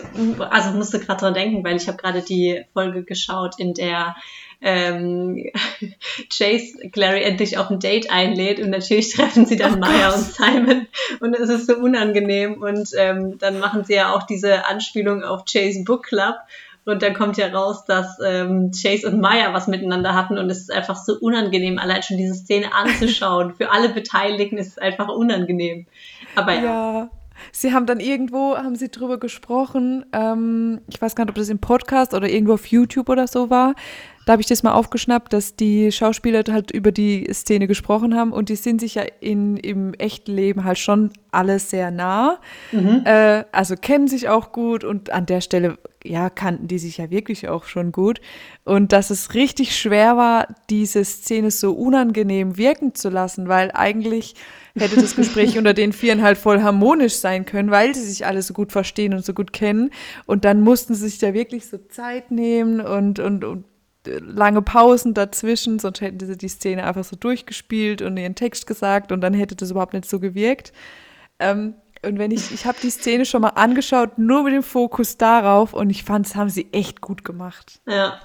[0.49, 4.15] also musste gerade dran denken, weil ich habe gerade die Folge geschaut, in der
[4.61, 5.45] ähm,
[6.29, 10.23] Chase Clary endlich auf ein Date einlädt und natürlich treffen sie dann oh Maya und
[10.23, 10.87] Simon
[11.21, 15.45] und es ist so unangenehm und ähm, dann machen sie ja auch diese Anspielung auf
[15.45, 16.35] Chase Book Club
[16.85, 20.61] und dann kommt ja raus, dass ähm, Chase und Maya was miteinander hatten und es
[20.61, 23.53] ist einfach so unangenehm, allein schon diese Szene anzuschauen.
[23.57, 25.85] Für alle Beteiligten ist es einfach unangenehm.
[26.35, 26.63] Aber ja.
[26.63, 27.09] ja.
[27.51, 31.49] Sie haben dann irgendwo, haben sie drüber gesprochen, ähm, ich weiß gar nicht, ob das
[31.49, 33.75] im Podcast oder irgendwo auf YouTube oder so war,
[34.29, 38.31] da habe ich das mal aufgeschnappt, dass die Schauspieler halt über die Szene gesprochen haben
[38.31, 42.39] und die sind sich ja in, im echten Leben halt schon alle sehr nah.
[42.71, 43.01] Mhm.
[43.05, 47.09] Äh, also kennen sich auch gut und an der Stelle, ja, kannten die sich ja
[47.09, 48.21] wirklich auch schon gut.
[48.65, 54.35] Und dass es richtig schwer war, diese Szene so unangenehm wirken zu lassen, weil eigentlich
[54.77, 58.43] hätte das Gespräch unter den Vieren halt voll harmonisch sein können, weil sie sich alle
[58.43, 59.89] so gut verstehen und so gut kennen.
[60.27, 63.65] Und dann mussten sie sich da wirklich so Zeit nehmen und, und, und
[64.05, 69.11] lange Pausen dazwischen, sonst hätten sie die Szene einfach so durchgespielt und ihren Text gesagt
[69.11, 70.73] und dann hätte das überhaupt nicht so gewirkt.
[71.39, 75.17] Ähm, und wenn ich, ich habe die Szene schon mal angeschaut, nur mit dem Fokus
[75.17, 77.81] darauf und ich fand, es haben sie echt gut gemacht.
[77.85, 78.21] Ja.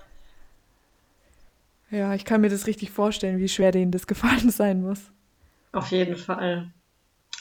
[1.91, 5.01] Ja, ich kann mir das richtig vorstellen, wie schwer denen das gefallen sein muss.
[5.72, 6.70] Auf jeden Fall.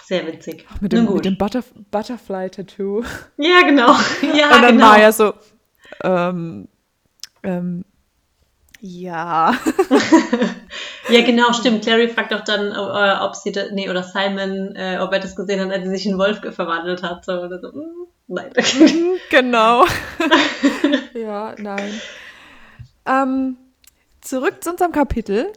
[0.05, 0.65] Sehr witzig.
[0.69, 3.03] Ach, mit dem, mit dem Butterf Butterfly-Tattoo.
[3.37, 3.95] Ja, genau.
[4.35, 4.87] Ja, und dann genau.
[4.87, 5.33] Maya so,
[6.03, 6.67] ähm,
[7.43, 7.85] ähm,
[8.85, 9.53] ja.
[11.09, 11.85] ja, genau, stimmt.
[11.85, 15.37] Clary fragt doch dann, äh, ob sie, da, nee, oder Simon, äh, ob er das
[15.37, 17.23] gesehen hat, als sie sich in Wolf verwandelt hat.
[17.23, 17.69] So, oder so.
[17.69, 18.51] Mm, nein.
[18.57, 19.85] Mhm, genau.
[21.13, 22.01] ja, nein.
[23.05, 23.55] Ähm,
[24.19, 25.53] zurück zu unserem Kapitel.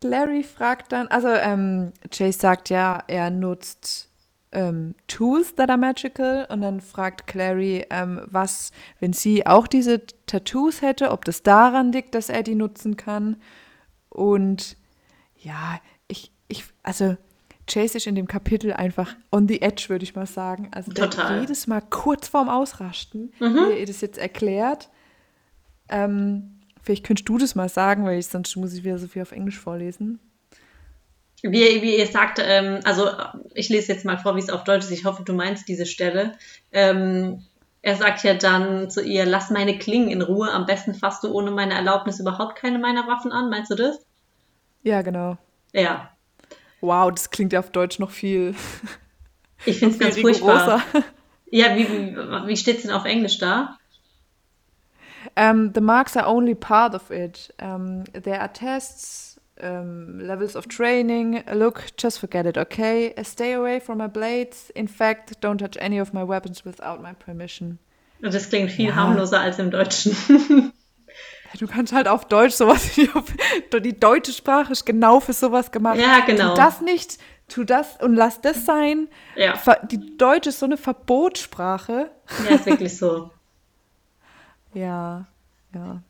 [0.00, 4.08] Clary fragt dann, also ähm, Chase sagt ja, er nutzt
[4.52, 10.02] ähm, Tools that are magical und dann fragt Clary, ähm, was, wenn sie auch diese
[10.26, 13.36] Tattoos hätte, ob das daran liegt, dass er die nutzen kann.
[14.10, 14.76] Und
[15.36, 17.16] ja, ich, ich, also
[17.66, 20.68] Chase ist in dem Kapitel einfach on the edge, würde ich mal sagen.
[20.72, 21.40] Also Total.
[21.40, 23.54] jedes Mal kurz vorm Ausrasten, mhm.
[23.54, 24.90] wie ihr das jetzt erklärt.
[25.88, 29.22] Ähm, vielleicht könntest du das mal sagen, weil ich, sonst muss ich wieder so viel
[29.22, 30.20] auf Englisch vorlesen
[31.42, 33.10] wie, wie ihr sagt, ähm, also
[33.54, 34.92] ich lese jetzt mal vor, wie es auf Deutsch ist.
[34.92, 36.38] Ich hoffe, du meinst diese Stelle.
[36.70, 37.44] Ähm,
[37.82, 40.50] er sagt ja dann zu ihr, lass meine Klingen in Ruhe.
[40.52, 43.50] Am besten fasst du ohne meine Erlaubnis überhaupt keine meiner Waffen an.
[43.50, 43.98] Meinst du das?
[44.84, 45.36] Ja, genau.
[45.72, 46.10] Ja.
[46.80, 48.54] Wow, das klingt ja auf Deutsch noch viel.
[49.64, 50.82] Ich finde es ganz furchtbar.
[51.50, 53.78] Ja, wie, wie, wie steht es denn auf Englisch da?
[55.36, 57.54] Um, the marks are only part of it.
[57.60, 61.42] Um, there are tests um, levels of training.
[61.52, 63.14] Look, just forget it, okay?
[63.22, 64.70] Stay away from my blades.
[64.74, 67.78] In fact, don't touch any of my weapons without my permission.
[68.22, 68.94] Und das klingt viel ja.
[68.94, 70.16] harmloser als im Deutschen.
[71.58, 75.98] du kannst halt auf Deutsch sowas, die deutsche Sprache ist genau für sowas gemacht.
[75.98, 76.50] Ja, genau.
[76.50, 79.08] Tu das nicht, tu das und lass das sein.
[79.36, 79.54] Ja.
[79.90, 82.10] Die Deutsche ist so eine Verbotssprache.
[82.48, 83.30] Ja, ist wirklich so.
[84.72, 85.26] ja,
[85.74, 86.02] ja.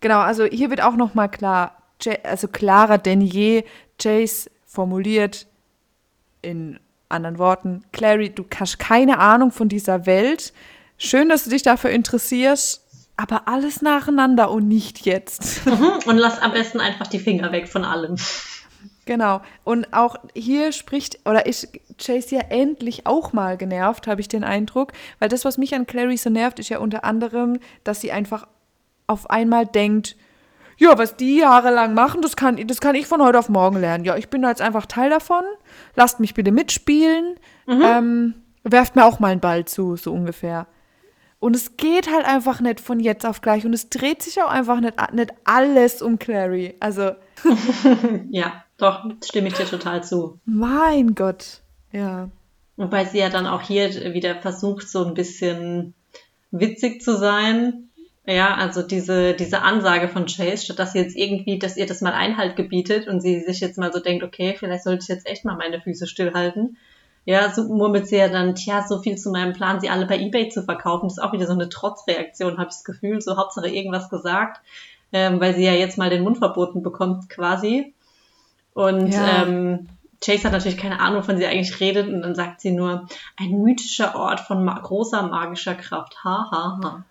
[0.00, 1.83] Genau, also hier wird auch noch mal klar,
[2.22, 3.64] also klarer denn je
[4.00, 5.46] Jace formuliert
[6.42, 6.78] in
[7.08, 10.52] anderen Worten, Clary, du hast keine Ahnung von dieser Welt.
[10.98, 12.84] Schön, dass du dich dafür interessierst,
[13.16, 15.64] aber alles nacheinander und nicht jetzt.
[15.74, 18.16] Mhm, und lass am besten einfach die Finger weg von allem.
[19.06, 19.42] Genau.
[19.64, 21.68] Und auch hier spricht, oder ist
[21.98, 24.92] Chase ja endlich auch mal genervt, habe ich den Eindruck.
[25.18, 28.46] Weil das, was mich an Clary so nervt, ist ja unter anderem, dass sie einfach
[29.06, 30.16] auf einmal denkt,
[30.76, 34.04] ja, was die jahrelang machen, das kann, das kann ich von heute auf morgen lernen.
[34.04, 35.44] Ja, ich bin da jetzt einfach Teil davon.
[35.94, 37.36] Lasst mich bitte mitspielen.
[37.66, 37.82] Mhm.
[37.84, 40.66] Ähm, werft mir auch mal einen Ball zu, so ungefähr.
[41.38, 43.66] Und es geht halt einfach nicht von jetzt auf gleich.
[43.66, 46.74] Und es dreht sich auch einfach nicht, nicht alles um Clary.
[46.80, 47.12] Also.
[48.30, 50.40] ja, doch, stimme ich dir total zu.
[50.46, 51.60] Mein Gott,
[51.92, 52.30] ja.
[52.76, 55.94] Wobei sie ja dann auch hier wieder versucht, so ein bisschen
[56.50, 57.90] witzig zu sein.
[58.26, 62.00] Ja, also diese, diese Ansage von Chase, statt dass sie jetzt irgendwie, dass ihr das
[62.00, 65.26] mal Einhalt gebietet und sie sich jetzt mal so denkt, okay, vielleicht sollte ich jetzt
[65.26, 66.78] echt mal meine Füße stillhalten.
[67.26, 70.18] Ja, so murmelt sie ja dann, tja, so viel zu meinem Plan, sie alle bei
[70.18, 71.06] Ebay zu verkaufen.
[71.06, 73.20] Das ist auch wieder so eine Trotzreaktion, habe ich das Gefühl.
[73.20, 74.60] So Hauptsache irgendwas gesagt,
[75.12, 77.94] ähm, weil sie ja jetzt mal den Mund verboten bekommt quasi.
[78.72, 79.44] Und ja.
[79.44, 79.88] ähm,
[80.22, 83.06] Chase hat natürlich keine Ahnung, von sie eigentlich redet und dann sagt sie nur,
[83.38, 86.24] ein mythischer Ort von ma großer magischer Kraft.
[86.24, 87.04] Ha, ha, ha.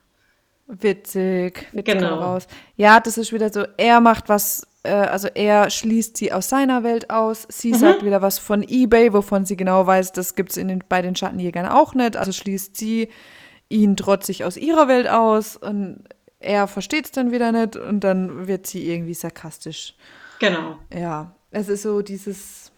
[0.68, 2.16] Witzig, witzig genau.
[2.16, 2.48] raus.
[2.76, 6.84] Ja, das ist wieder so, er macht was äh, also er schließt sie aus seiner
[6.84, 7.78] Welt aus, sie mhm.
[7.78, 11.16] sagt wieder was von Ebay, wovon sie genau weiß, das gibt es den, bei den
[11.16, 13.10] Schattenjägern auch nicht, also schließt sie
[13.70, 16.04] ihn trotzig aus ihrer Welt aus und
[16.40, 19.96] er versteht es dann wieder nicht und dann wird sie irgendwie sarkastisch.
[20.40, 20.78] Genau.
[20.94, 22.72] Ja, es ist so dieses,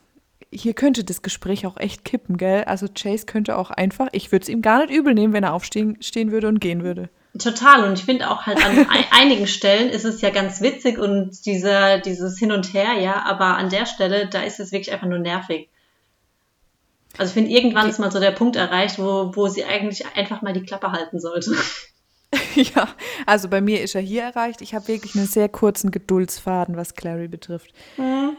[0.51, 2.63] hier könnte das Gespräch auch echt kippen, gell?
[2.65, 5.53] Also Chase könnte auch einfach, ich würde es ihm gar nicht übel nehmen, wenn er
[5.53, 7.09] aufstehen stehen würde und gehen würde.
[7.37, 7.83] Total.
[7.83, 11.99] Und ich finde auch halt an einigen Stellen ist es ja ganz witzig und dieser,
[11.99, 15.19] dieses Hin und Her, ja, aber an der Stelle, da ist es wirklich einfach nur
[15.19, 15.69] nervig.
[17.17, 20.41] Also ich finde, irgendwann ist mal so der Punkt erreicht, wo, wo sie eigentlich einfach
[20.41, 21.55] mal die Klappe halten sollte.
[22.55, 22.89] ja,
[23.25, 24.61] also bei mir ist er hier erreicht.
[24.61, 27.73] Ich habe wirklich einen sehr kurzen Geduldsfaden, was Clary betrifft.
[27.97, 28.35] Mhm.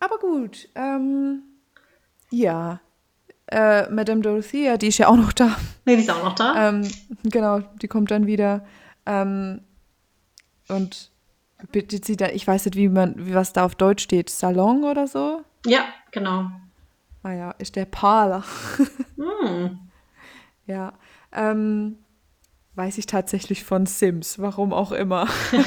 [0.00, 1.42] Aber gut, ähm,
[2.30, 2.80] ja.
[3.50, 5.56] Äh, Madame Dorothea, die ist ja auch noch da.
[5.84, 6.68] Nee, die ist auch noch da.
[6.68, 6.88] Ähm,
[7.24, 8.64] genau, die kommt dann wieder.
[9.06, 9.62] Ähm,
[10.68, 11.10] und
[11.72, 14.84] bittet sie da, ich weiß nicht, wie man, wie was da auf Deutsch steht, Salon
[14.84, 15.42] oder so?
[15.66, 16.50] Ja, genau.
[17.22, 18.44] Ah ja, ist der Parler.
[19.16, 19.66] mm.
[20.66, 20.92] Ja.
[21.32, 21.96] Ähm,
[22.74, 25.26] weiß ich tatsächlich von Sims, warum auch immer.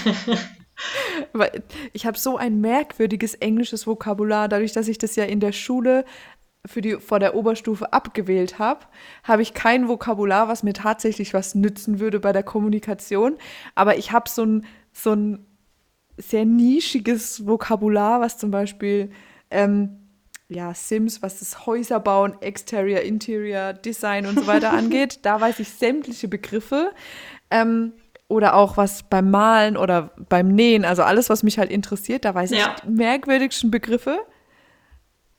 [1.94, 6.06] ich habe so ein merkwürdiges englisches Vokabular, dadurch, dass ich das ja in der Schule
[6.66, 8.86] für die, vor der Oberstufe abgewählt habe,
[9.24, 13.38] habe ich kein Vokabular, was mir tatsächlich was nützen würde bei der Kommunikation.
[13.76, 15.46] Aber ich habe so ein, so ein
[16.18, 19.12] sehr nischiges Vokabular, was zum Beispiel
[19.50, 19.98] ähm,
[20.50, 25.20] ja, Sims, was das Häuserbauen, Exterior, Interior, Design und so weiter angeht.
[25.24, 26.92] Da weiß ich sämtliche Begriffe.
[27.50, 27.94] Ähm,
[28.28, 32.34] oder auch was beim Malen oder beim Nähen, also alles, was mich halt interessiert, da
[32.34, 32.76] weiß ja.
[32.78, 34.20] ich merkwürdigsten Begriffe.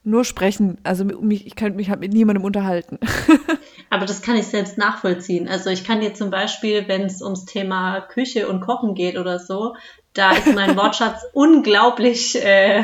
[0.04, 2.98] Nur sprechen, also mich, ich könnte mich halt mit niemandem unterhalten.
[3.90, 5.48] Aber das kann ich selbst nachvollziehen.
[5.48, 9.38] Also ich kann dir zum Beispiel, wenn es ums Thema Küche und Kochen geht oder
[9.38, 9.76] so,
[10.12, 12.82] da ist mein Wortschatz unglaublich, äh,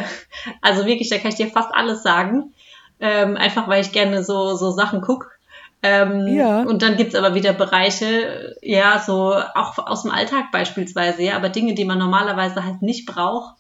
[0.62, 2.55] also wirklich, da kann ich dir fast alles sagen.
[3.01, 5.29] Ähm, einfach weil ich gerne so, so Sachen gucke.
[5.83, 6.62] Ähm, ja.
[6.62, 11.49] Und dann gibt's aber wieder Bereiche, ja, so auch aus dem Alltag beispielsweise, ja, aber
[11.51, 13.55] Dinge, die man normalerweise halt nicht braucht,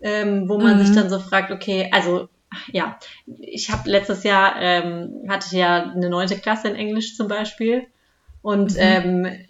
[0.00, 0.86] ähm, wo man mhm.
[0.86, 2.28] sich dann so fragt, okay, also
[2.72, 2.98] ja,
[3.38, 7.86] ich habe letztes Jahr, ähm, hatte ich ja eine neunte Klasse in Englisch zum Beispiel
[8.42, 8.78] und mhm.
[8.78, 9.46] ähm,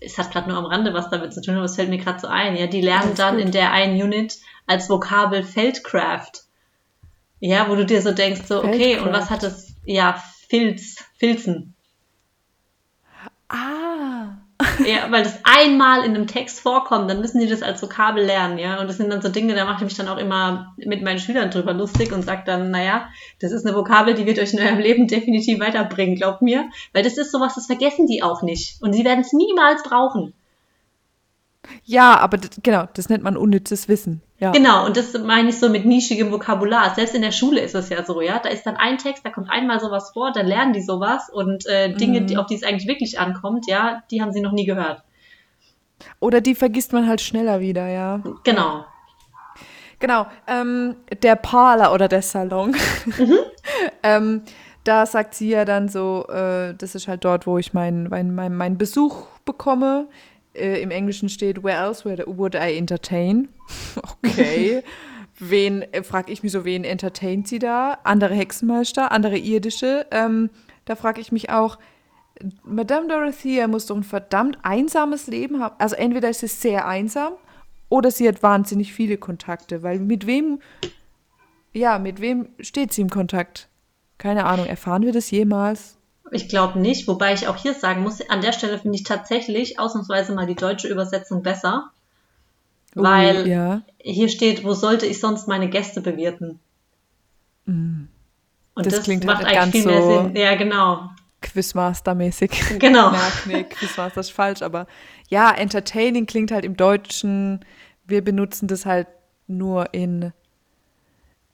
[0.00, 2.20] es hat gerade nur am Rande was damit zu tun, aber es fällt mir gerade
[2.20, 2.56] so ein.
[2.56, 3.44] Ja, die lernen dann gut.
[3.44, 6.44] in der einen Unit als Vokabel Feldcraft.
[7.40, 9.06] Ja, wo du dir so denkst, so, okay, Feldcraft.
[9.06, 9.74] und was hat das?
[9.84, 11.74] Ja, Filz, Filzen.
[13.48, 14.36] Ah.
[14.86, 18.58] Ja, weil das einmal in einem Text vorkommt, dann müssen die das als Vokabel lernen,
[18.58, 18.80] ja.
[18.80, 21.18] Und das sind dann so Dinge, da mache ich mich dann auch immer mit meinen
[21.18, 23.08] Schülern drüber lustig und sage dann, naja,
[23.40, 26.68] das ist eine Vokabel, die wird euch in eurem Leben definitiv weiterbringen, glaubt mir.
[26.92, 28.80] Weil das ist sowas, das vergessen die auch nicht.
[28.80, 30.32] Und sie werden es niemals brauchen.
[31.84, 34.22] Ja, aber das, genau, das nennt man unnützes Wissen.
[34.38, 34.52] Ja.
[34.52, 36.94] Genau, und das meine ich so mit nischigem Vokabular.
[36.94, 38.38] Selbst in der Schule ist es ja so, ja.
[38.38, 41.66] Da ist dann ein Text, da kommt einmal sowas vor, dann lernen die sowas und
[41.66, 42.26] äh, Dinge, mhm.
[42.26, 45.02] die, auf die es eigentlich wirklich ankommt, ja, die haben sie noch nie gehört.
[46.20, 48.22] Oder die vergisst man halt schneller wieder, ja.
[48.44, 48.84] Genau.
[49.98, 50.26] Genau.
[50.46, 52.76] Ähm, der Parler oder der Salon.
[53.16, 53.38] Mhm.
[54.02, 54.42] ähm,
[54.84, 58.34] da sagt sie ja dann so, äh, das ist halt dort, wo ich meinen mein,
[58.34, 60.08] mein, mein Besuch bekomme
[60.56, 63.48] äh, im Englischen steht, where else would I entertain?
[64.24, 64.82] okay.
[65.38, 67.98] wen, äh, frage ich mich so, wen entertaint sie da?
[68.04, 70.06] Andere Hexenmeister, andere irdische.
[70.10, 70.50] Ähm,
[70.84, 71.78] da frage ich mich auch,
[72.64, 75.76] Madame Dorothea muss doch ein verdammt einsames Leben haben.
[75.78, 77.34] Also entweder ist sie sehr einsam
[77.88, 80.60] oder sie hat wahnsinnig viele Kontakte, weil mit wem,
[81.72, 83.68] ja, mit wem steht sie im Kontakt?
[84.18, 85.95] Keine Ahnung, erfahren wir das jemals?
[86.32, 89.78] Ich glaube nicht, wobei ich auch hier sagen muss, an der Stelle finde ich tatsächlich
[89.78, 91.90] ausnahmsweise mal die deutsche Übersetzung besser.
[92.96, 93.82] Oh, weil ja.
[93.98, 96.58] hier steht, wo sollte ich sonst meine Gäste bewirten?
[97.66, 98.04] Mm.
[98.74, 100.36] Und das, das klingt macht halt eigentlich viel mehr so Sinn.
[100.36, 101.10] Ja, genau.
[101.42, 102.78] Quizmaster-mäßig.
[102.78, 103.10] Genau.
[103.12, 104.86] Merk, nee, Quizmaster ist falsch, aber
[105.28, 107.64] ja, entertaining klingt halt im Deutschen.
[108.06, 109.06] Wir benutzen das halt
[109.46, 110.32] nur in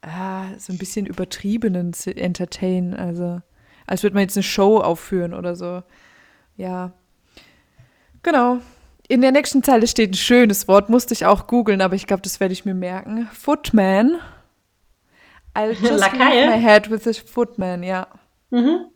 [0.02, 3.40] ah, so ein bisschen übertriebenen Entertain, also
[3.87, 5.83] als würde man jetzt eine Show aufführen oder so.
[6.57, 6.93] Ja.
[8.22, 8.59] Genau.
[9.09, 12.22] In der nächsten Zeile steht ein schönes Wort, musste ich auch googeln, aber ich glaube,
[12.22, 13.28] das werde ich mir merken.
[13.33, 14.18] Footman.
[15.55, 18.07] I'll just my head with a footman, ja.
[18.51, 18.87] Mhm.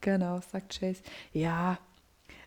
[0.00, 1.02] Genau, sagt Chase.
[1.32, 1.78] Ja.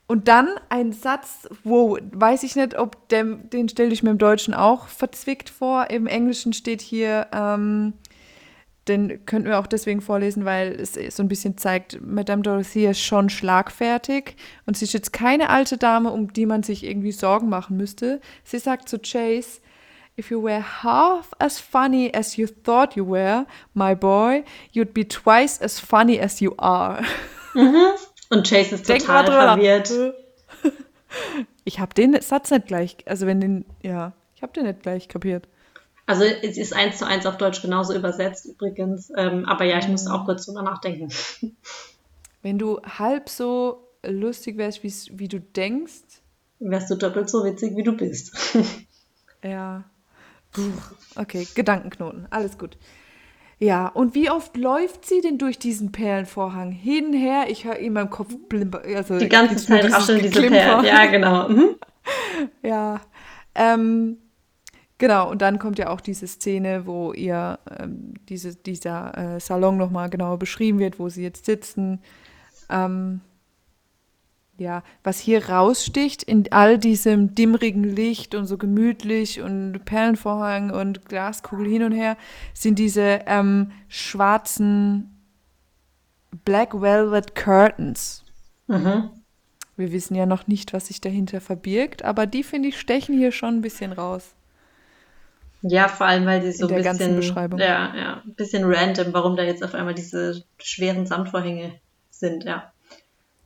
[0.07, 4.17] Und dann ein Satz, wo weiß ich nicht, ob dem, den stelle ich mir im
[4.17, 5.89] Deutschen auch verzwickt vor.
[5.89, 7.93] Im Englischen steht hier, ähm,
[8.87, 13.01] den könnten wir auch deswegen vorlesen, weil es so ein bisschen zeigt, Madame Dorothea ist
[13.01, 14.35] schon schlagfertig
[14.65, 18.21] und sie ist jetzt keine alte Dame, um die man sich irgendwie Sorgen machen müsste.
[18.43, 19.61] Sie sagt zu Chase,
[20.19, 25.07] If you were half as funny as you thought you were, my boy, you'd be
[25.07, 27.03] twice as funny as you are.
[27.53, 27.75] Mhm.
[28.29, 29.91] Und Chase ist total verwirrt.
[31.65, 35.07] Ich habe den Satz nicht gleich, also wenn den, ja, ich habe den nicht gleich
[35.07, 35.47] kapiert.
[36.07, 39.11] Also es ist eins zu eins auf Deutsch genauso übersetzt übrigens.
[39.15, 41.09] Ähm, aber ja, ich musste auch kurz drüber nachdenken.
[42.41, 46.21] Wenn du halb so lustig wärst, wie du denkst,
[46.59, 48.35] wärst du doppelt so witzig, wie du bist.
[49.43, 49.83] ja.
[51.15, 52.77] Okay, Gedankenknoten, alles gut.
[53.59, 56.71] Ja, und wie oft läuft sie denn durch diesen Perlenvorhang?
[56.71, 58.83] Hin, her, ich höre in meinem Kopf blimper.
[58.95, 61.49] Also Die ganze Zeit rascheln diese Perlen, ja, genau.
[61.49, 61.75] Mhm.
[62.63, 63.01] Ja,
[63.55, 64.17] ähm,
[64.99, 69.77] Genau, und dann kommt ja auch diese Szene, wo ihr ähm, diese, dieser äh, Salon
[69.77, 71.99] nochmal genauer beschrieben wird, wo sie jetzt sitzen.
[72.69, 73.21] Ähm,
[74.57, 81.05] ja, was hier raussticht in all diesem dimmrigen Licht und so gemütlich und Perlenvorhang und
[81.05, 82.17] Glaskugel hin und her,
[82.55, 85.15] sind diese ähm, schwarzen
[86.43, 88.23] Black Velvet Curtains.
[88.65, 89.11] Mhm.
[89.75, 93.31] Wir wissen ja noch nicht, was sich dahinter verbirgt, aber die, finde ich, stechen hier
[93.31, 94.33] schon ein bisschen raus.
[95.61, 97.21] Ja, vor allem, weil sie so ein bisschen.
[97.21, 101.79] Ja, ja, ein bisschen random, warum da jetzt auf einmal diese schweren Samtvorhänge
[102.11, 102.71] sind, ja.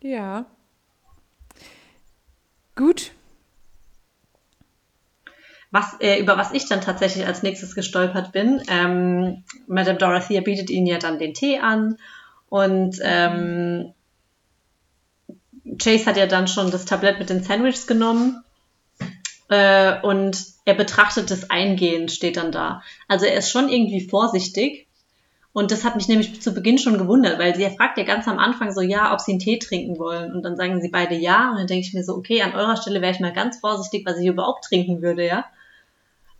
[0.01, 0.45] Ja.
[2.75, 3.11] Gut.
[5.71, 10.69] Was, äh, über was ich dann tatsächlich als nächstes gestolpert bin, ähm, Madame Dorothea bietet
[10.69, 11.97] ihnen ja dann den Tee an
[12.49, 13.93] und ähm,
[15.77, 18.43] Chase hat ja dann schon das Tablett mit den Sandwiches genommen
[19.47, 22.81] äh, und er betrachtet es eingehend, steht dann da.
[23.09, 24.87] Also er ist schon irgendwie vorsichtig.
[25.51, 28.39] Und das hat mich nämlich zu Beginn schon gewundert, weil sie fragt ja ganz am
[28.39, 30.31] Anfang so, ja, ob sie einen Tee trinken wollen.
[30.31, 31.51] Und dann sagen sie beide ja.
[31.51, 34.05] Und dann denke ich mir so, okay, an eurer Stelle wäre ich mal ganz vorsichtig,
[34.05, 35.43] was ich überhaupt trinken würde, ja.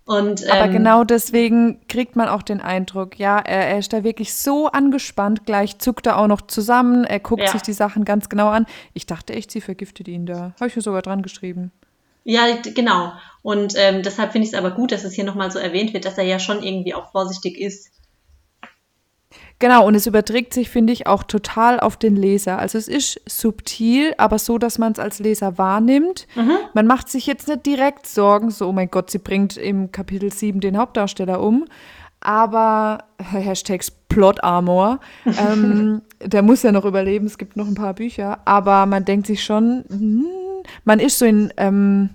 [0.06, 4.06] Und, ähm, Aber genau deswegen kriegt man auch den Eindruck, ja, er, er, ist da
[4.06, 7.52] wirklich so angespannt, gleich zuckt er auch noch zusammen, er guckt ja.
[7.52, 8.66] sich die Sachen ganz genau an.
[8.94, 10.54] Ich dachte echt, sie vergiftet ihn da.
[10.56, 11.72] Habe ich mir sogar dran geschrieben.
[12.24, 12.46] Ja,
[12.76, 13.14] genau.
[13.42, 16.06] Und ähm, deshalb finde ich es aber gut, dass es hier nochmal so erwähnt wird,
[16.06, 17.92] dass er ja schon irgendwie auch vorsichtig ist.
[19.62, 22.58] Genau, und es überträgt sich, finde ich, auch total auf den Leser.
[22.58, 26.26] Also es ist subtil, aber so, dass man es als Leser wahrnimmt.
[26.36, 26.54] Mhm.
[26.74, 30.34] Man macht sich jetzt nicht direkt Sorgen, so, oh mein Gott, sie bringt im Kapitel
[30.34, 31.66] 7 den Hauptdarsteller um.
[32.22, 37.94] Aber, Hashtags Plot Armor, ähm, der muss ja noch überleben, es gibt noch ein paar
[37.94, 40.26] Bücher, aber man denkt sich schon, hm,
[40.84, 42.10] man ist so in ähm,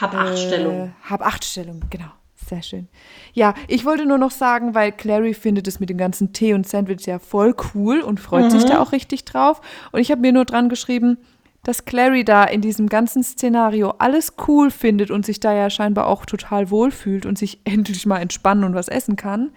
[0.00, 0.88] Hab-Acht-Stellung.
[0.88, 2.10] Äh, Hab-Acht-Stellung, genau.
[2.48, 2.88] Sehr schön.
[3.32, 6.68] Ja, ich wollte nur noch sagen, weil Clary findet es mit dem ganzen Tee und
[6.68, 8.50] Sandwich ja voll cool und freut mhm.
[8.50, 9.60] sich da auch richtig drauf.
[9.92, 11.18] Und ich habe mir nur dran geschrieben,
[11.62, 16.06] dass Clary da in diesem ganzen Szenario alles cool findet und sich da ja scheinbar
[16.06, 19.52] auch total wohlfühlt und sich endlich mal entspannen und was essen kann,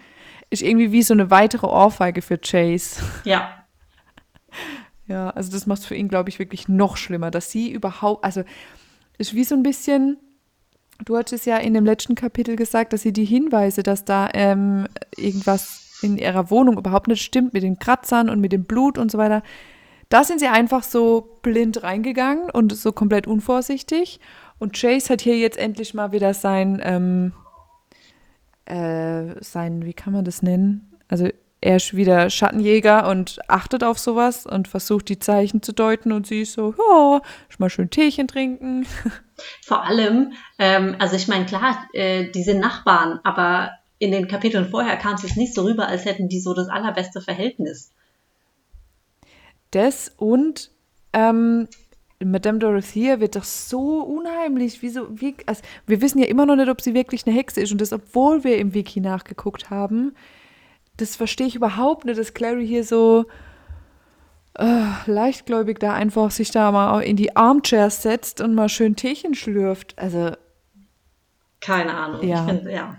[0.49, 3.01] ist irgendwie wie so eine weitere Ohrfeige für Chase.
[3.23, 3.49] Ja.
[5.07, 8.23] Ja, also das macht es für ihn, glaube ich, wirklich noch schlimmer, dass sie überhaupt,
[8.23, 8.43] also
[9.17, 10.17] ist wie so ein bisschen,
[11.05, 14.87] du hattest ja in dem letzten Kapitel gesagt, dass sie die Hinweise, dass da ähm,
[15.15, 19.11] irgendwas in ihrer Wohnung überhaupt nicht stimmt mit den Kratzern und mit dem Blut und
[19.11, 19.43] so weiter.
[20.09, 24.19] Da sind sie einfach so blind reingegangen und so komplett unvorsichtig.
[24.59, 27.33] Und Chase hat hier jetzt endlich mal wieder sein, ähm,
[28.65, 30.93] äh, sein, wie kann man das nennen?
[31.07, 31.29] Also
[31.65, 36.27] er ist wieder Schattenjäger und achtet auf sowas und versucht die Zeichen zu deuten und
[36.27, 38.85] sie ist so, ja, ich mal schön Teechen trinken.
[39.65, 44.69] Vor allem, ähm, also ich meine, klar, äh, die sind Nachbarn, aber in den Kapiteln
[44.69, 47.91] vorher kam es jetzt nicht so rüber, als hätten die so das allerbeste Verhältnis.
[49.71, 50.69] Das und
[51.13, 51.67] ähm,
[52.23, 56.69] Madame Dorothea wird doch so unheimlich, wieso, wie, also wir wissen ja immer noch nicht,
[56.69, 60.13] ob sie wirklich eine Hexe ist und das, obwohl wir im Wiki nachgeguckt haben
[60.97, 63.25] das verstehe ich überhaupt nicht, dass Clary hier so
[64.57, 69.35] äh, leichtgläubig da einfach sich da mal in die Armchairs setzt und mal schön Teechen
[69.35, 69.97] schlürft.
[69.97, 70.31] Also.
[71.59, 72.25] Keine Ahnung.
[72.25, 72.45] Ja.
[72.45, 72.97] Ich find, ja.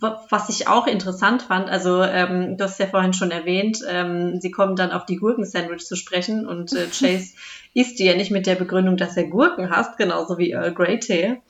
[0.00, 4.50] Was ich auch interessant fand, also ähm, du hast ja vorhin schon erwähnt, ähm, sie
[4.50, 7.34] kommen dann auf die Gurken-Sandwich zu sprechen und äh, Chase
[7.72, 10.98] isst die ja nicht mit der Begründung, dass er Gurken hasst, genauso wie Earl Grey
[10.98, 11.40] Tee.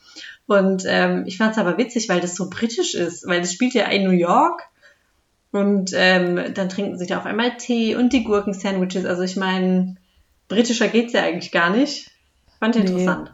[0.47, 3.73] Und ähm, ich fand es aber witzig, weil das so britisch ist, weil das spielt
[3.73, 4.61] ja in New York
[5.51, 9.05] und ähm, dann trinken sie da auf einmal Tee und die Gurken-Sandwiches.
[9.05, 9.95] Also ich meine,
[10.47, 12.11] britischer geht's ja eigentlich gar nicht.
[12.59, 12.89] Fand ich nee.
[12.89, 13.33] interessant.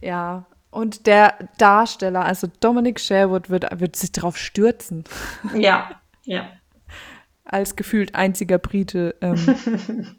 [0.00, 5.04] Ja, und der Darsteller, also Dominic Sherwood, wird, wird sich darauf stürzen.
[5.54, 6.50] Ja, ja.
[7.44, 9.14] Als gefühlt einziger Brite.
[9.20, 10.16] Ähm,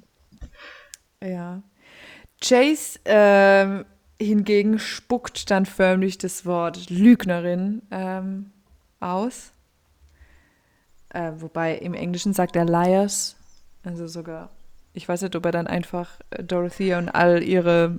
[1.24, 1.62] ja.
[2.42, 3.86] Chase ähm,
[4.20, 8.52] hingegen spuckt dann förmlich das Wort Lügnerin ähm,
[9.00, 9.52] aus.
[11.10, 13.36] Äh, wobei im Englischen sagt er Liars.
[13.84, 14.50] Also sogar,
[14.94, 17.96] ich weiß nicht, ob er dann einfach Dorothea und all ihre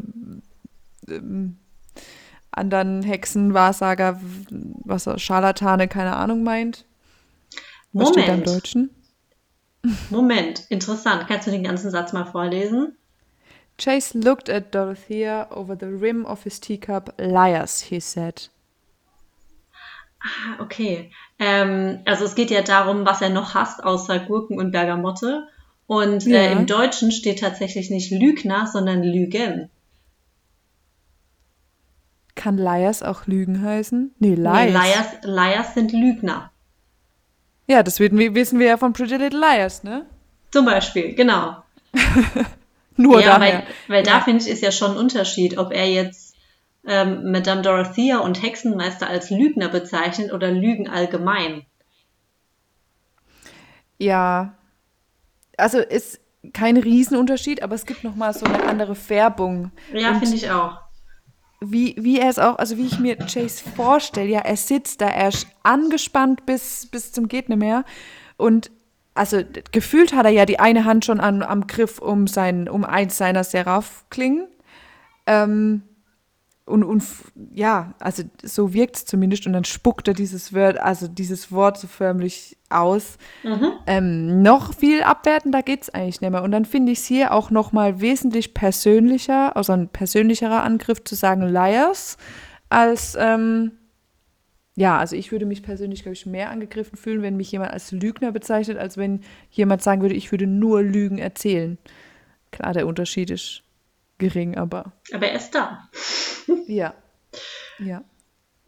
[1.08, 1.56] ähm,
[2.50, 6.84] anderen Hexen, Wahrsager, was Scharlatane, keine Ahnung meint.
[7.92, 8.14] Was Moment.
[8.14, 8.90] steht da im Deutschen?
[10.10, 11.26] Moment, interessant.
[11.28, 12.96] Kannst du den ganzen Satz mal vorlesen?
[13.78, 17.14] Chase looked at Dorothea over the rim of his teacup.
[17.18, 18.50] Liars, he said.
[20.20, 21.10] Ah, okay.
[21.38, 25.46] Ähm, also es geht ja darum, was er noch hasst, außer Gurken und Bergamotte.
[25.86, 26.38] Und Ja.
[26.38, 29.70] äh, im Deutschen steht tatsächlich nicht Lügner, sondern Lügen.
[32.34, 34.14] Kann Liars auch Lügen heißen?
[34.18, 34.52] Nee, Lies.
[34.52, 36.50] Nee, Liars, Liars sind Lügner.
[37.66, 40.06] Ja, das wissen wir, wissen wir ja von Pretty Little Liars, ne?
[40.50, 41.56] Zum Beispiel, genau.
[42.96, 43.64] Nur ja, daher.
[43.88, 46.27] weil, weil da finde ich, ist ja schon ein Unterschied, ob er jetzt
[46.88, 51.66] ähm, Madame Dorothea und Hexenmeister als Lügner bezeichnet oder Lügen allgemein.
[53.98, 54.54] Ja.
[55.56, 56.20] Also ist
[56.52, 59.70] kein Riesenunterschied, aber es gibt noch mal so eine andere Färbung.
[59.92, 60.78] Ja, finde ich auch.
[61.60, 65.08] wie, wie er es auch, also wie ich mir Chase vorstelle, ja, er sitzt da,
[65.08, 67.84] er ist angespannt bis, bis zum geht nicht mehr.
[68.36, 68.70] Und
[69.14, 72.84] also gefühlt hat er ja die eine Hand schon an, am Griff um sein, um
[72.84, 74.46] eins seiner Seraph-Klingen.
[75.26, 75.82] Ähm,
[76.68, 77.02] und, und
[77.54, 79.46] ja, also so wirkt es zumindest.
[79.46, 83.18] Und dann spuckt er dieses Wort, also dieses Wort so förmlich aus.
[83.42, 83.72] Mhm.
[83.86, 86.42] Ähm, noch viel abwertender geht's eigentlich nicht mehr.
[86.42, 91.02] Und dann finde ich es hier auch noch mal wesentlich persönlicher, also ein persönlicherer Angriff
[91.04, 92.16] zu sagen Liars,
[92.68, 93.72] als, ähm,
[94.76, 97.90] ja, also ich würde mich persönlich, glaube ich, mehr angegriffen fühlen, wenn mich jemand als
[97.90, 101.78] Lügner bezeichnet, als wenn jemand sagen würde, ich würde nur Lügen erzählen.
[102.52, 103.64] Klar, der Unterschied ist
[104.18, 105.88] gering, aber Aber er ist da.
[106.66, 106.94] ja.
[107.78, 108.02] Ja.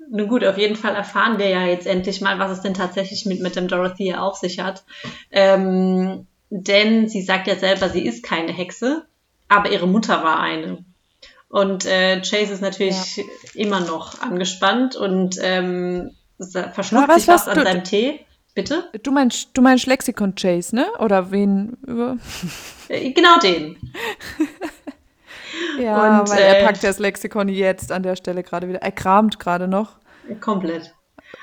[0.09, 3.27] Nun gut, auf jeden Fall erfahren wir ja jetzt endlich mal, was es denn tatsächlich
[3.27, 4.83] mit, mit dem Dorothea auf sich hat.
[5.31, 9.07] Ähm, denn sie sagt ja selber, sie ist keine Hexe,
[9.49, 10.85] aber ihre Mutter war eine.
[11.49, 13.25] Und äh, Chase ist natürlich
[13.55, 16.11] immer noch angespannt und ähm,
[16.73, 18.21] verschluckt was sich was hast an du- seinem Tee.
[18.53, 18.91] Bitte?
[19.05, 20.87] Du meinst, du meinst Lexikon Chase, ne?
[20.99, 22.17] Oder wen über.
[22.89, 23.77] Äh, genau den.
[25.79, 28.83] Ja, Und, weil er äh, packt das Lexikon jetzt an der Stelle gerade wieder.
[28.83, 29.97] Er kramt gerade noch.
[30.41, 30.95] Komplett.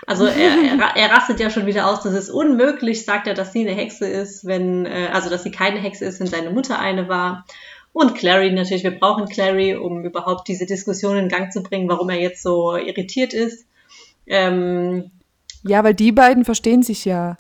[0.06, 3.54] Also er, er, er rastet ja schon wieder aus, das ist unmöglich, sagt er, dass
[3.54, 6.80] sie eine Hexe ist, wenn, äh, also dass sie keine Hexe ist, wenn seine Mutter
[6.80, 7.46] eine war.
[7.94, 12.10] Und Clary natürlich, wir brauchen Clary, um überhaupt diese Diskussion in Gang zu bringen, warum
[12.10, 13.66] er jetzt so irritiert ist.
[14.28, 15.10] Ähm,
[15.64, 17.38] Ja, weil die beiden verstehen sich ja.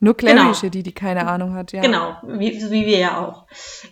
[0.00, 0.50] Nur Genau.
[0.50, 1.82] ist ja die, die keine Ahnung hat, ja.
[1.82, 3.44] Genau, wie, wie wir ja auch.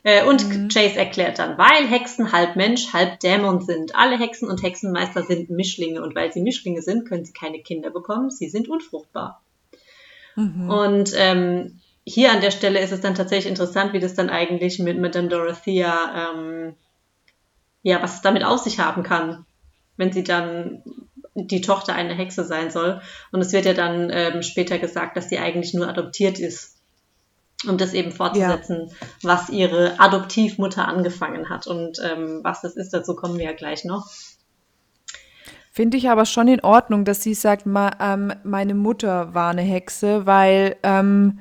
[0.02, 3.94] Äh, und Chase erklärt dann, weil Hexen halb Mensch, halb Dämon sind.
[3.94, 7.90] Alle Hexen und Hexenmeister sind Mischlinge und weil sie Mischlinge sind, können sie keine Kinder
[7.90, 8.30] bekommen.
[8.30, 9.42] Sie sind unfruchtbar.
[10.68, 14.78] Und ähm, hier an der Stelle ist es dann tatsächlich interessant, wie das dann eigentlich
[14.78, 16.74] mit Madame Dorothea, ähm,
[17.82, 19.44] ja, was es damit auf sich haben kann,
[19.96, 20.82] wenn sie dann
[21.46, 23.00] die Tochter einer Hexe sein soll.
[23.32, 26.78] Und es wird ja dann ähm, später gesagt, dass sie eigentlich nur adoptiert ist
[27.66, 31.66] um das eben fortzusetzen, was ihre Adoptivmutter angefangen hat.
[31.66, 34.06] Und ähm, was das ist, dazu kommen wir ja gleich noch.
[35.72, 39.62] Finde ich aber schon in Ordnung, dass sie sagt, ma, ähm, meine Mutter war eine
[39.62, 41.38] Hexe, weil ähm,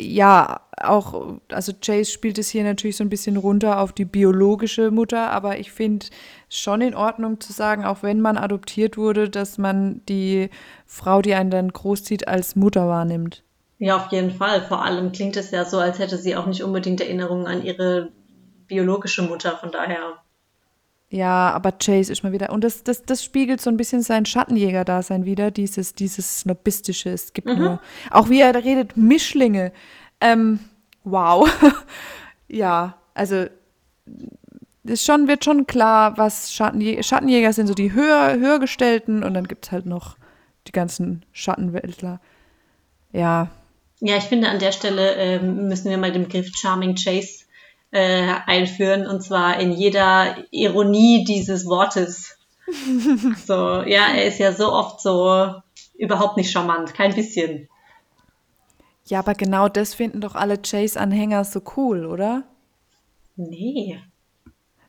[0.00, 4.90] ja, auch, also Chase spielt es hier natürlich so ein bisschen runter auf die biologische
[4.90, 6.06] Mutter, aber ich finde
[6.48, 10.48] schon in Ordnung zu sagen, auch wenn man adoptiert wurde, dass man die
[10.86, 13.44] Frau, die einen dann großzieht, als Mutter wahrnimmt.
[13.78, 14.62] Ja, auf jeden Fall.
[14.62, 18.10] Vor allem klingt es ja so, als hätte sie auch nicht unbedingt Erinnerungen an ihre
[18.68, 19.56] biologische Mutter.
[19.56, 20.22] Von daher.
[21.12, 22.50] Ja, aber Chase ist mal wieder.
[22.52, 27.10] Und das, das, das spiegelt so ein bisschen sein Schattenjäger-Dasein wieder, dieses, dieses Snobistische.
[27.10, 27.82] Es gibt nur.
[28.10, 29.72] Auch wie er da redet, Mischlinge.
[30.22, 30.60] Ähm,
[31.04, 31.46] wow.
[32.48, 33.44] ja, also
[34.84, 39.34] ist schon, wird schon klar, was Schattenjäger, Schattenjäger sind, so die höher, höher gestellten und
[39.34, 40.16] dann gibt es halt noch
[40.66, 42.22] die ganzen Schattenweltler.
[43.12, 43.50] Ja,
[44.00, 47.41] Ja, ich finde, an der Stelle ähm, müssen wir mal den Begriff Charming Chase
[47.92, 49.06] äh, einführen.
[49.06, 52.36] Und zwar in jeder Ironie dieses Wortes.
[53.46, 55.54] so, ja, er ist ja so oft so
[55.96, 56.94] überhaupt nicht charmant.
[56.94, 57.68] Kein bisschen.
[59.06, 62.44] ja, aber genau das finden doch alle Chase-Anhänger so cool, oder?
[63.36, 64.00] Nee.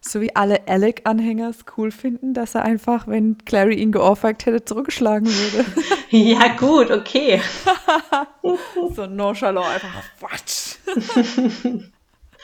[0.06, 4.66] So wie alle Alec-Anhänger es cool finden, dass er einfach, wenn Clary ihn geohrfeigt hätte,
[4.66, 5.66] zurückgeschlagen würde.
[6.10, 7.42] Ja, gut, okay.
[8.96, 10.76] so nonchalant einfach, Quatsch.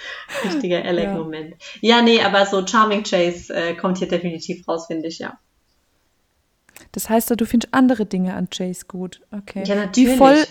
[0.46, 1.56] Richtiger Alec-Moment.
[1.82, 1.98] Ja.
[1.98, 2.02] ja.
[2.02, 5.40] nee, aber so Charming Chase äh, kommt hier definitiv raus, finde ich, ja.
[6.92, 9.22] Das heißt, du findest andere Dinge an Chase gut.
[9.32, 9.64] Okay.
[9.66, 10.14] Ja, natürlich.
[10.14, 10.46] Wie voll,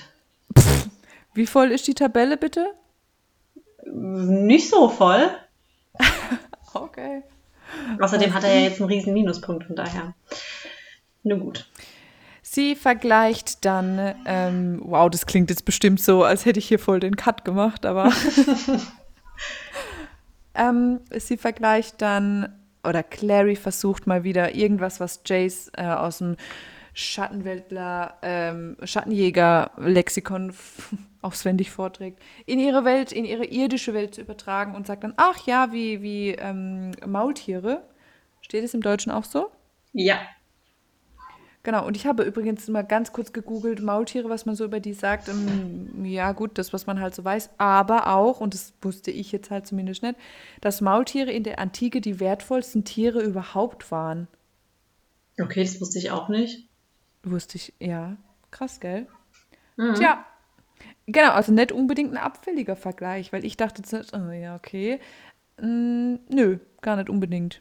[0.57, 0.89] pff,
[1.35, 2.67] wie voll ist die Tabelle, bitte?
[3.85, 5.31] Nicht so voll.
[6.75, 7.23] okay.
[8.01, 10.15] Außerdem hat er ja jetzt einen riesen Minuspunkt, von daher.
[11.23, 11.69] Nur gut.
[12.43, 16.99] Sie vergleicht dann, ähm, wow, das klingt jetzt bestimmt so, als hätte ich hier voll
[16.99, 18.11] den Cut gemacht, aber
[20.55, 26.37] ähm, sie vergleicht dann, oder Clary versucht mal wieder irgendwas, was Jace äh, aus dem
[26.95, 30.53] Schattenweltler, ähm, Schattenjäger-Lexikon
[31.23, 35.47] auswendig vorträgt, in ihre Welt, in ihre irdische Welt zu übertragen und sagt dann, ach
[35.47, 37.85] ja, wie, wie ähm, Maultiere.
[38.41, 39.51] Steht es im Deutschen auch so?
[39.93, 40.19] Ja.
[41.65, 44.95] Genau, und ich habe übrigens mal ganz kurz gegoogelt, Maultiere, was man so über die
[44.95, 45.29] sagt.
[45.29, 47.51] Ähm, ja, gut, das, was man halt so weiß.
[47.59, 50.17] Aber auch, und das wusste ich jetzt halt zumindest nicht,
[50.61, 54.29] dass Maultiere in der Antike die wertvollsten Tiere überhaupt waren.
[55.41, 56.69] Okay, das wusste ich auch nicht.
[57.23, 58.17] Wusste ich, ja.
[58.51, 59.07] Krass, gell?
[59.77, 59.95] Mhm.
[59.95, 60.25] Tja.
[61.07, 63.83] Genau, also nicht unbedingt ein abfälliger Vergleich, weil ich dachte,
[64.13, 65.01] oh, ja, okay.
[65.59, 67.61] Hm, nö, gar nicht unbedingt.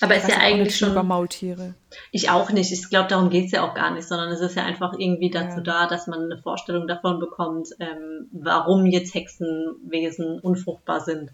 [0.00, 0.92] Aber ist ja eigentlich schon.
[0.92, 1.74] Über Maultiere.
[2.10, 2.72] Ich auch nicht.
[2.72, 5.30] Ich glaube, darum geht es ja auch gar nicht, sondern es ist ja einfach irgendwie
[5.30, 5.62] dazu ja.
[5.62, 11.30] da, dass man eine Vorstellung davon bekommt, ähm, warum jetzt Hexenwesen unfruchtbar sind.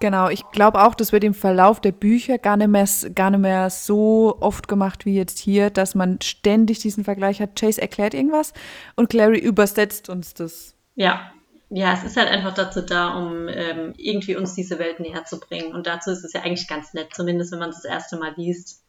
[0.00, 3.40] Genau, ich glaube auch, das wird im Verlauf der Bücher gar nicht, mehr, gar nicht
[3.40, 7.58] mehr so oft gemacht wie jetzt hier, dass man ständig diesen Vergleich hat.
[7.58, 8.52] Chase erklärt irgendwas
[8.96, 10.74] und Clary übersetzt uns das.
[10.94, 11.32] Ja,
[11.74, 15.40] ja, es ist halt einfach dazu da, um ähm, irgendwie uns diese Welt näher zu
[15.40, 15.74] bringen.
[15.74, 18.32] Und dazu ist es ja eigentlich ganz nett, zumindest wenn man es das erste Mal
[18.36, 18.82] liest.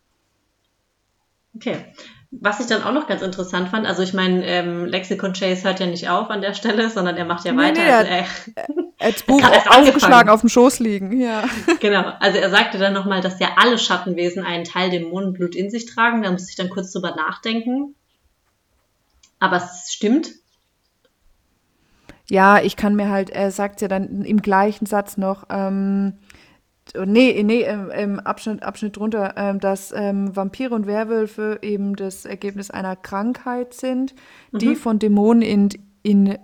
[1.56, 1.86] Okay.
[2.30, 5.80] Was ich dann auch noch ganz interessant fand, also ich meine, ähm, Lexicon Chase hört
[5.80, 7.82] ja nicht auf an der Stelle, sondern er macht ja nee, weiter.
[7.82, 8.28] Nee, also er,
[9.00, 11.46] er hat Buch aufgeschlagen auf dem Schoß liegen, ja.
[11.80, 15.88] Genau, also er sagte dann nochmal, dass ja alle Schattenwesen einen Teil Dämonenblut in sich
[15.88, 16.22] tragen.
[16.22, 17.96] Da muss ich dann kurz drüber nachdenken.
[19.40, 20.30] Aber es stimmt,
[22.30, 26.14] ja, ich kann mir halt, er sagt ja dann im gleichen Satz noch, ähm,
[27.06, 32.26] nee, nee, im, im Abschnitt, Abschnitt drunter, ähm, dass ähm, Vampire und Werwölfe eben das
[32.26, 34.16] Ergebnis einer Krankheit sind,
[34.52, 34.58] mhm.
[34.60, 35.70] die von Dämonen in,
[36.04, 36.38] in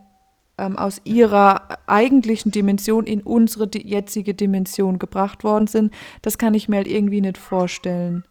[0.57, 5.93] ähm, aus ihrer eigentlichen Dimension in unsere jetzige Dimension gebracht worden sind.
[6.21, 8.23] Das kann ich mir halt irgendwie nicht vorstellen.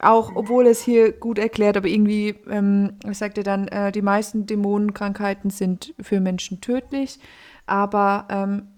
[0.00, 4.46] Auch obwohl es hier gut erklärt, aber irgendwie, ähm, sagt er dann, äh, die meisten
[4.46, 7.18] Dämonenkrankheiten sind für Menschen tödlich,
[7.66, 8.68] aber ähm,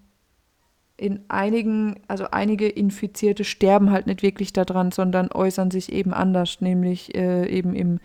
[0.97, 6.59] in einigen, also einige Infizierte sterben halt nicht wirklich daran, sondern äußern sich eben anders,
[6.59, 7.99] nämlich äh, eben im,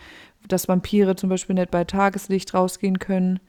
[0.46, 3.40] dass Vampire zum Beispiel nicht bei Tageslicht rausgehen können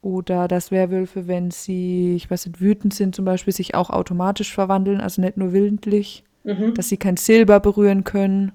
[0.00, 4.54] oder dass Werwölfe, wenn sie, ich weiß nicht, wütend sind zum Beispiel, sich auch automatisch
[4.54, 6.74] verwandeln, also nicht nur willentlich, mhm.
[6.74, 8.52] dass sie kein Silber berühren können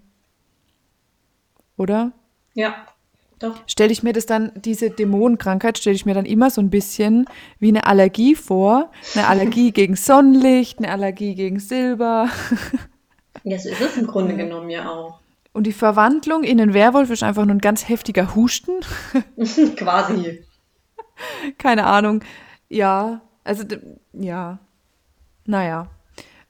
[1.81, 2.11] oder?
[2.53, 2.85] Ja,
[3.39, 3.55] doch.
[3.65, 7.25] Stelle ich mir das dann, diese Dämonenkrankheit, stelle ich mir dann immer so ein bisschen
[7.59, 8.91] wie eine Allergie vor.
[9.15, 12.29] Eine Allergie gegen Sonnenlicht, eine Allergie gegen Silber.
[13.43, 15.19] Ja, so ist es im Grunde genommen ja auch.
[15.53, 18.73] Und die Verwandlung in den Werwolf ist einfach nur ein ganz heftiger Husten.
[19.75, 20.45] Quasi.
[21.57, 22.23] Keine Ahnung.
[22.69, 23.63] Ja, also,
[24.13, 24.59] ja.
[25.45, 25.87] Naja.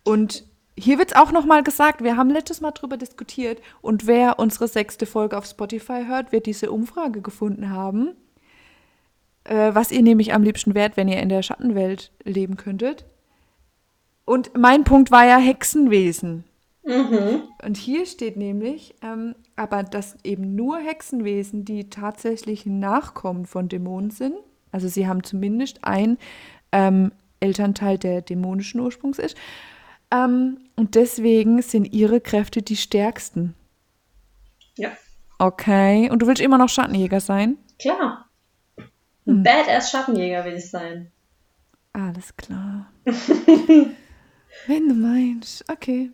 [0.04, 0.44] Und
[0.78, 4.68] hier wird es auch nochmal gesagt, wir haben letztes Mal drüber diskutiert und wer unsere
[4.68, 8.16] sechste Folge auf Spotify hört, wird diese Umfrage gefunden haben,
[9.44, 13.06] äh, was ihr nämlich am liebsten wärt, wenn ihr in der Schattenwelt leben könntet.
[14.26, 16.46] Und mein Punkt war ja Hexenwesen.
[16.84, 17.44] Mhm.
[17.64, 24.10] Und hier steht nämlich, ähm, aber dass eben nur Hexenwesen, die tatsächlich Nachkommen von Dämonen
[24.10, 24.36] sind,
[24.72, 26.18] also sie haben zumindest ein
[26.72, 29.36] ähm, Elternteil, der dämonischen Ursprungs ist,
[30.12, 33.56] ähm, und deswegen sind ihre Kräfte die stärksten.
[34.76, 34.92] Ja.
[35.40, 36.10] Okay.
[36.10, 37.58] Und du willst immer noch Schattenjäger sein?
[37.80, 38.30] Klar.
[38.78, 39.44] Ein hm.
[39.44, 41.12] Badass Schattenjäger will ich sein.
[41.94, 42.92] Alles klar.
[44.68, 45.70] Wenn du meinst.
[45.70, 46.12] Okay.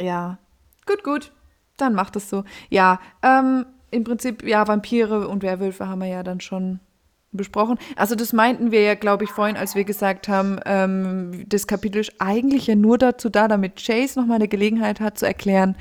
[0.00, 0.38] Ja.
[0.86, 1.32] Gut, gut.
[1.76, 2.44] Dann mach das so.
[2.70, 6.80] Ja, ähm, im Prinzip, ja, Vampire und Werwölfe haben wir ja dann schon
[7.36, 7.78] besprochen.
[7.96, 12.00] Also das meinten wir ja, glaube ich, vorhin, als wir gesagt haben, ähm, das Kapitel
[12.00, 15.76] ist eigentlich ja nur dazu da, damit Chase nochmal eine Gelegenheit hat zu erklären,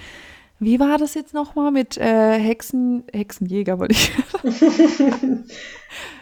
[0.59, 4.11] wie war das jetzt nochmal mit äh, Hexen, Hexenjäger, wollte ich.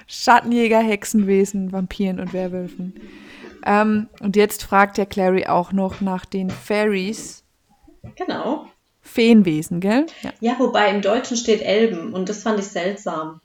[0.07, 2.93] Schattenjäger, Hexenwesen, Vampiren und Werwölfen.
[3.65, 7.43] Ähm, und jetzt fragt der Clary auch noch nach den Fairies.
[8.15, 8.65] Genau.
[9.01, 10.07] Feenwesen, gell?
[10.21, 10.31] Ja.
[10.39, 13.41] ja, wobei im Deutschen steht Elben und das fand ich seltsam.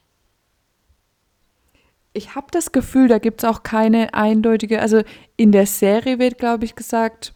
[2.19, 5.03] Ich habe das Gefühl, da gibt es auch keine eindeutige, also
[5.37, 7.33] in der Serie wird, glaube ich, gesagt,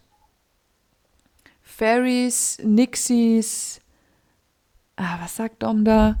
[1.62, 3.80] Fairies, Nixies,
[4.96, 6.16] ah, was sagt Dom da?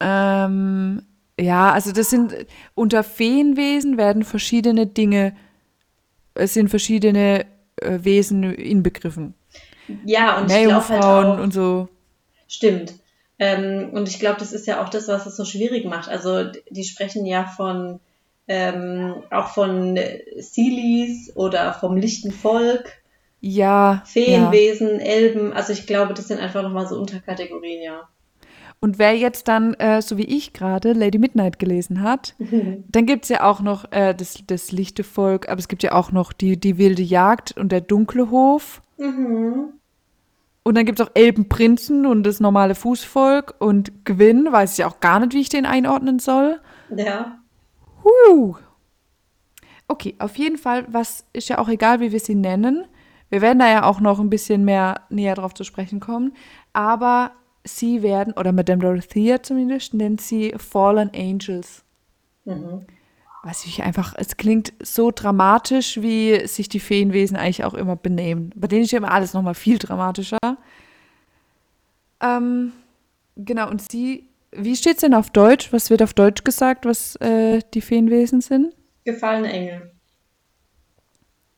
[0.00, 1.02] Ähm,
[1.38, 2.34] ja, also das sind,
[2.74, 5.36] unter Feenwesen werden verschiedene Dinge,
[6.34, 7.46] es sind verschiedene
[7.76, 9.34] äh, Wesen inbegriffen.
[10.04, 11.88] Ja, und ich glaube halt und so.
[12.48, 12.94] Stimmt.
[13.38, 16.08] Ähm, und ich glaube, das ist ja auch das, was es so schwierig macht.
[16.08, 18.00] Also die sprechen ja von
[18.46, 19.98] ähm, auch von
[20.38, 23.02] Silis oder vom lichten Volk.
[23.40, 24.02] Ja.
[24.06, 25.04] Feenwesen, ja.
[25.04, 25.52] Elben.
[25.52, 28.08] Also ich glaube, das sind einfach nochmal so Unterkategorien, ja.
[28.80, 32.84] Und wer jetzt dann, äh, so wie ich gerade, Lady Midnight gelesen hat, mhm.
[32.88, 35.92] dann gibt es ja auch noch äh, das, das lichte Volk, aber es gibt ja
[35.92, 38.82] auch noch die, die wilde Jagd und der dunkle Hof.
[38.98, 39.72] Mhm.
[40.64, 44.98] Und dann gibt es auch Elbenprinzen und das normale Fußvolk und Gewinn, weiß ich auch
[44.98, 46.58] gar nicht, wie ich den einordnen soll.
[46.96, 47.38] Ja.
[48.02, 48.56] Huh.
[49.86, 52.86] Okay, auf jeden Fall, was ist ja auch egal, wie wir sie nennen.
[53.28, 56.32] Wir werden da ja auch noch ein bisschen mehr näher drauf zu sprechen kommen.
[56.72, 57.32] Aber
[57.64, 61.84] sie werden, oder Madame Dorothea zumindest, nennt sie Fallen Angels.
[62.46, 62.86] Mhm
[63.44, 68.50] weiß ich einfach, es klingt so dramatisch, wie sich die Feenwesen eigentlich auch immer benehmen.
[68.56, 70.38] Bei denen ist ja immer alles nochmal viel dramatischer.
[72.20, 72.72] Ähm,
[73.36, 75.72] genau, und sie, wie steht es denn auf Deutsch?
[75.72, 78.74] Was wird auf Deutsch gesagt, was äh, die Feenwesen sind?
[79.04, 79.92] Gefallene Engel.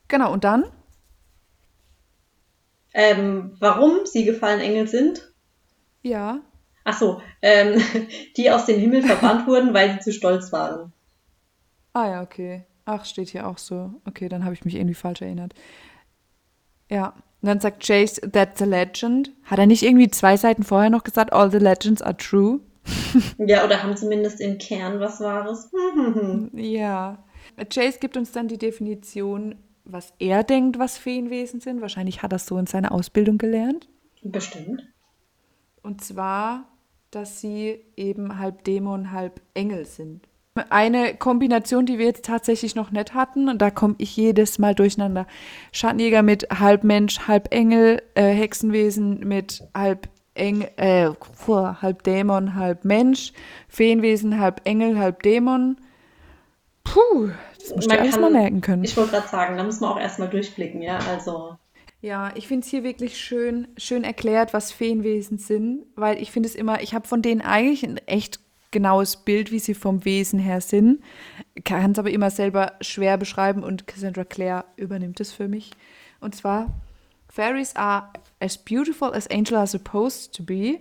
[0.09, 0.64] Genau, und dann?
[2.95, 5.32] Ähm, warum sie gefallene Engel sind?
[6.03, 6.41] Ja.
[6.82, 7.80] Ach so, ähm,
[8.37, 10.93] die aus dem Himmel verbannt wurden, weil sie zu stolz waren.
[11.97, 12.63] Ah ja, okay.
[12.85, 13.91] Ach, steht hier auch so.
[14.05, 15.55] Okay, dann habe ich mich irgendwie falsch erinnert.
[16.91, 17.15] Ja.
[17.41, 19.33] Und dann sagt Chase, that's a legend.
[19.45, 22.61] Hat er nicht irgendwie zwei Seiten vorher noch gesagt, all the legends are true?
[23.39, 25.71] ja, oder haben zumindest im Kern was Wahres.
[26.53, 27.25] ja.
[27.73, 29.55] Chase gibt uns dann die Definition,
[29.87, 31.81] was er denkt, was Feenwesen sind.
[31.81, 33.89] Wahrscheinlich hat er es so in seiner Ausbildung gelernt.
[34.23, 34.87] Bestimmt.
[35.83, 36.69] Und zwar,
[37.11, 40.29] dass sie eben halb Dämon, halb Engel sind.
[40.71, 44.75] Eine Kombination, die wir jetzt tatsächlich noch nicht hatten, und da komme ich jedes Mal
[44.75, 45.27] durcheinander.
[45.73, 51.11] Schattenjäger mit halb Mensch, halb Engel, äh, Hexenwesen mit halb Engel, äh,
[51.49, 53.33] halb Dämon, halb Mensch,
[53.69, 55.77] Feenwesen, halb Engel, halb Dämon.
[56.85, 58.85] Puh, das muss man erstmal merken können.
[58.85, 61.57] Ich wollte gerade sagen, da muss man auch erstmal durchblicken, ja, also.
[62.01, 66.49] Ja, ich finde es hier wirklich schön, schön erklärt, was Feenwesen sind, weil ich finde
[66.49, 68.39] es immer, ich habe von denen eigentlich ein echt
[68.71, 71.03] genaues Bild, wie sie vom Wesen her sind.
[71.64, 75.71] Kann es aber immer selber schwer beschreiben und Cassandra Clare übernimmt es für mich.
[76.21, 76.69] Und zwar,
[77.29, 78.11] Fairies are
[78.41, 80.81] as beautiful as angels are supposed to be,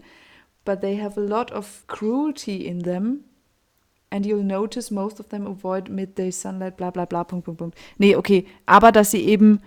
[0.63, 3.25] but they have a lot of cruelty in them.
[4.11, 7.77] And you'll notice most of them avoid midday sunlight, bla bla bla, Punkt, Punkt, Punkt.
[7.97, 8.45] Nee, okay.
[8.65, 9.61] Aber dass sie eben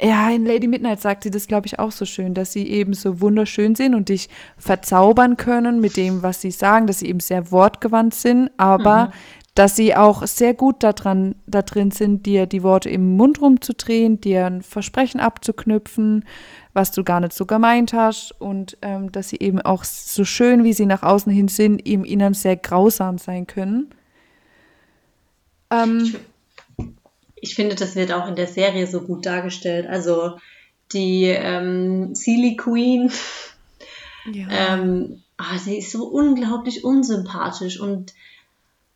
[0.00, 2.92] ja, in Lady Midnight sagt sie das, glaube ich, auch so schön, dass sie eben
[2.92, 4.28] so wunderschön sind und dich
[4.58, 9.10] verzaubern können mit dem, was sie sagen, dass sie eben sehr wortgewandt sind, aber mhm.
[9.54, 14.20] dass sie auch sehr gut daran, da drin sind, dir die Worte im Mund rumzudrehen,
[14.20, 16.26] dir ein Versprechen abzuknüpfen,
[16.74, 20.62] was du gar nicht so gemeint hast und ähm, dass sie eben auch so schön,
[20.62, 23.94] wie sie nach außen hin sind, im Innern sehr grausam sein können.
[25.70, 26.14] Ähm,
[27.36, 29.86] ich finde, das wird auch in der Serie so gut dargestellt.
[29.86, 30.38] Also
[30.92, 33.12] die ähm, Sealy Queen,
[34.32, 34.46] ja.
[34.50, 38.14] ähm, ah, sie ist so unglaublich unsympathisch und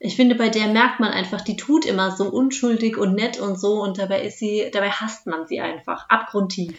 [0.03, 3.61] ich finde, bei der merkt man einfach, die tut immer so unschuldig und nett und
[3.61, 6.73] so und dabei ist sie, dabei hasst man sie einfach abgrundtief.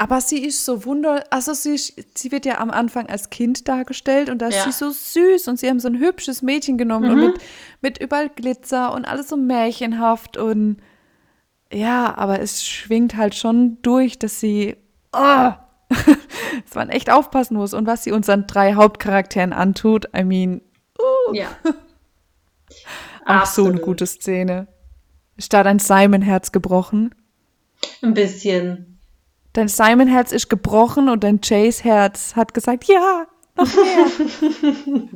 [0.00, 4.30] Aber sie ist so wunder, also sie, sie wird ja am Anfang als Kind dargestellt
[4.30, 4.64] und da ist ja.
[4.64, 7.22] sie so süß und sie haben so ein hübsches Mädchen genommen mhm.
[7.22, 7.42] und mit,
[7.82, 10.78] mit überall Glitzer und alles so märchenhaft und
[11.70, 14.78] ja, aber es schwingt halt schon durch, dass sie,
[15.12, 15.18] oh,
[15.90, 20.08] dass man echt aufpassen muss und was sie unseren drei Hauptcharakteren antut.
[20.16, 20.62] I mean,
[20.98, 21.34] uh.
[21.34, 21.48] ja.
[23.26, 23.68] Auch Absolut.
[23.68, 24.66] so eine gute Szene.
[25.38, 27.14] Statt ein Simon-Herz gebrochen.
[28.00, 28.89] Ein bisschen.
[29.52, 34.06] Dein Simon-Herz ist gebrochen und dein Chase-Herz hat gesagt, ja, noch mehr.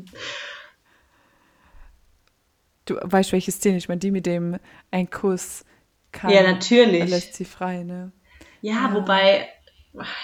[2.86, 4.58] du weißt, welche Szene ich meine, die mit dem
[4.90, 5.64] ein Kuss
[6.12, 6.30] kann.
[6.30, 7.08] Ja, natürlich.
[7.08, 8.12] Lässt sie frei, ne?
[8.60, 9.48] Ja, ja, wobei,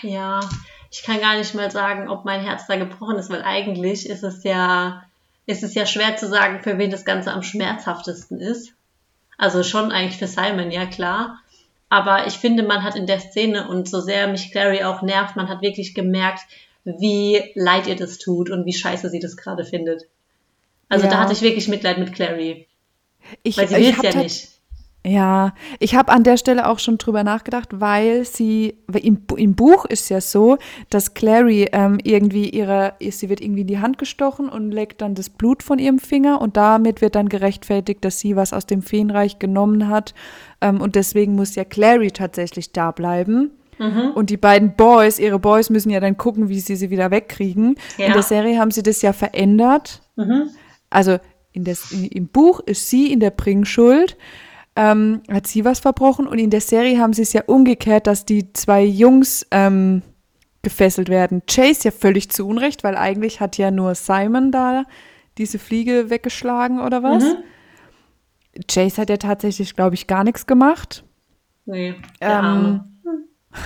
[0.03, 0.41] ja,
[0.91, 4.25] ich kann gar nicht mal sagen, ob mein Herz da gebrochen ist, weil eigentlich ist
[4.25, 5.05] es ja,
[5.47, 8.73] ist es ja schwer zu sagen, für wen das Ganze am schmerzhaftesten ist.
[9.39, 11.39] Also schon eigentlich für Simon, ja klar.
[11.91, 15.37] Aber ich finde, man hat in der Szene und so sehr mich Clary auch nervt,
[15.37, 16.43] man hat wirklich gemerkt,
[16.85, 20.07] wie leid ihr das tut und wie scheiße sie das gerade findet.
[20.89, 21.11] Also ja.
[21.11, 22.67] da hatte ich wirklich Mitleid mit Clary.
[23.43, 24.49] Ich, Weil sie will es ja nicht.
[25.07, 29.55] Ja, ich habe an der Stelle auch schon drüber nachgedacht, weil sie, weil im, im
[29.55, 30.59] Buch ist ja so,
[30.91, 35.15] dass Clary ähm, irgendwie ihre, sie wird irgendwie in die Hand gestochen und leckt dann
[35.15, 38.83] das Blut von ihrem Finger und damit wird dann gerechtfertigt, dass sie was aus dem
[38.83, 40.15] Feenreich genommen hat
[40.61, 43.53] ähm, und deswegen muss ja Clary tatsächlich da bleiben.
[43.79, 44.11] Mhm.
[44.15, 47.77] Und die beiden Boys, ihre Boys müssen ja dann gucken, wie sie sie wieder wegkriegen.
[47.97, 48.09] Ja.
[48.09, 50.03] In der Serie haben sie das ja verändert.
[50.17, 50.51] Mhm.
[50.91, 51.17] Also
[51.53, 54.19] in des, in, im Buch ist sie in der Bringschuld
[54.77, 58.25] ähm, hat sie was verbrochen und in der Serie haben sie es ja umgekehrt, dass
[58.25, 60.03] die zwei Jungs ähm,
[60.63, 61.43] gefesselt werden.
[61.47, 64.85] Chase ja völlig zu Unrecht, weil eigentlich hat ja nur Simon da
[65.39, 67.25] diese Fliege weggeschlagen oder was.
[67.25, 68.63] Mhm.
[68.69, 71.05] Chase hat ja tatsächlich, glaube ich, gar nichts gemacht.
[71.67, 72.81] Nee, ähm.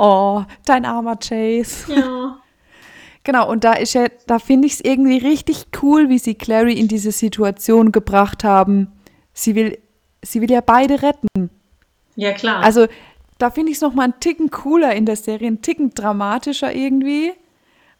[0.00, 1.92] Oh, dein armer Chase.
[1.94, 2.40] Ja.
[3.24, 6.72] Genau, und da ist ja, da finde ich es irgendwie richtig cool, wie sie Clary
[6.72, 8.92] in diese Situation gebracht haben.
[9.34, 9.76] Sie will
[10.22, 11.50] sie will ja beide retten.
[12.16, 12.62] Ja, klar.
[12.62, 12.86] Also
[13.38, 17.32] da finde ich es nochmal einen Ticken cooler in der Serie, einen Ticken dramatischer irgendwie.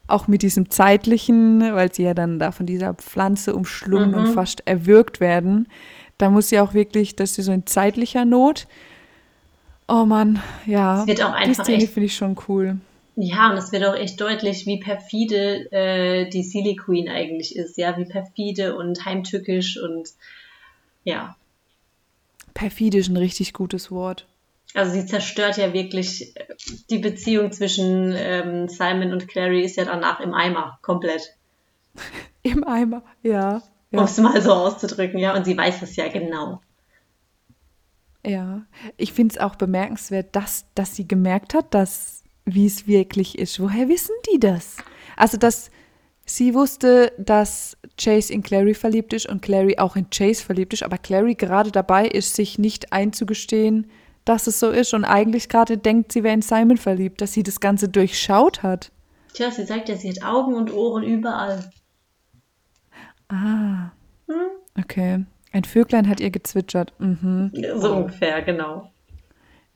[0.07, 4.17] Auch mit diesem zeitlichen, weil sie ja dann da von dieser Pflanze umschlungen mhm.
[4.17, 5.67] und fast erwürgt werden.
[6.17, 8.67] Da muss sie auch wirklich, dass sie so in zeitlicher Not.
[9.87, 11.01] Oh Mann, ja.
[11.01, 12.77] Es wird auch einfach die Szene finde ich schon cool.
[13.15, 17.77] Ja, und es wird auch echt deutlich, wie perfide äh, die Silly Queen eigentlich ist,
[17.77, 20.09] ja, wie perfide und heimtückisch und
[21.03, 21.35] ja,
[22.53, 24.27] Perfide ist ein richtig gutes Wort.
[24.73, 26.33] Also sie zerstört ja wirklich
[26.89, 31.35] die Beziehung zwischen ähm, Simon und Clary ist ja danach im Eimer, komplett.
[32.43, 33.61] Im Eimer, ja.
[33.91, 33.99] ja.
[33.99, 35.35] Um es mal so auszudrücken, ja.
[35.35, 36.61] Und sie weiß es ja genau.
[38.25, 38.65] Ja,
[38.97, 43.59] ich finde es auch bemerkenswert, dass, dass sie gemerkt hat, dass wie es wirklich ist.
[43.59, 44.77] Woher wissen die das?
[45.15, 45.71] Also, dass
[46.29, 50.83] Sie wusste, dass Chase in Clary verliebt ist und Clary auch in Chase verliebt ist,
[50.83, 53.87] aber Clary gerade dabei ist, sich nicht einzugestehen,
[54.25, 57.41] dass es so ist und eigentlich gerade denkt, sie wäre in Simon verliebt, dass sie
[57.41, 58.91] das Ganze durchschaut hat.
[59.33, 61.67] Tja, sie sagt ja, sie hat Augen und Ohren überall.
[63.29, 63.89] Ah.
[64.27, 64.35] Hm?
[64.79, 65.25] Okay.
[65.51, 66.93] Ein Vöglein hat ihr gezwitschert.
[66.99, 67.51] Mhm.
[67.77, 68.91] So ungefähr, genau.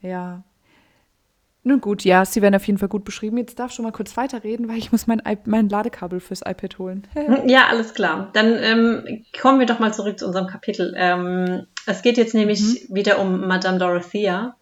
[0.01, 0.43] Ja.
[1.65, 3.37] Nun gut, ja, sie werden auf jeden Fall gut beschrieben.
[3.37, 6.77] Jetzt darf ich schon mal kurz weiterreden, weil ich muss mein, mein Ladekabel fürs iPad
[6.77, 7.07] holen.
[7.47, 8.29] ja, alles klar.
[8.33, 10.93] Dann ähm, kommen wir doch mal zurück zu unserem Kapitel.
[10.97, 12.95] Ähm, es geht jetzt nämlich mhm.
[12.95, 14.57] wieder um Madame Dorothea.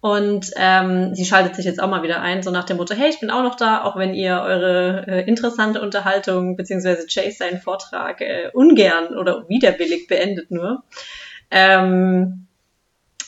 [0.00, 3.08] Und ähm, sie schaltet sich jetzt auch mal wieder ein, so nach dem Motto, hey,
[3.08, 7.58] ich bin auch noch da, auch wenn ihr eure äh, interessante Unterhaltung beziehungsweise Chase seinen
[7.58, 10.84] Vortrag äh, ungern oder widerwillig beendet nur.
[11.50, 12.46] Ähm,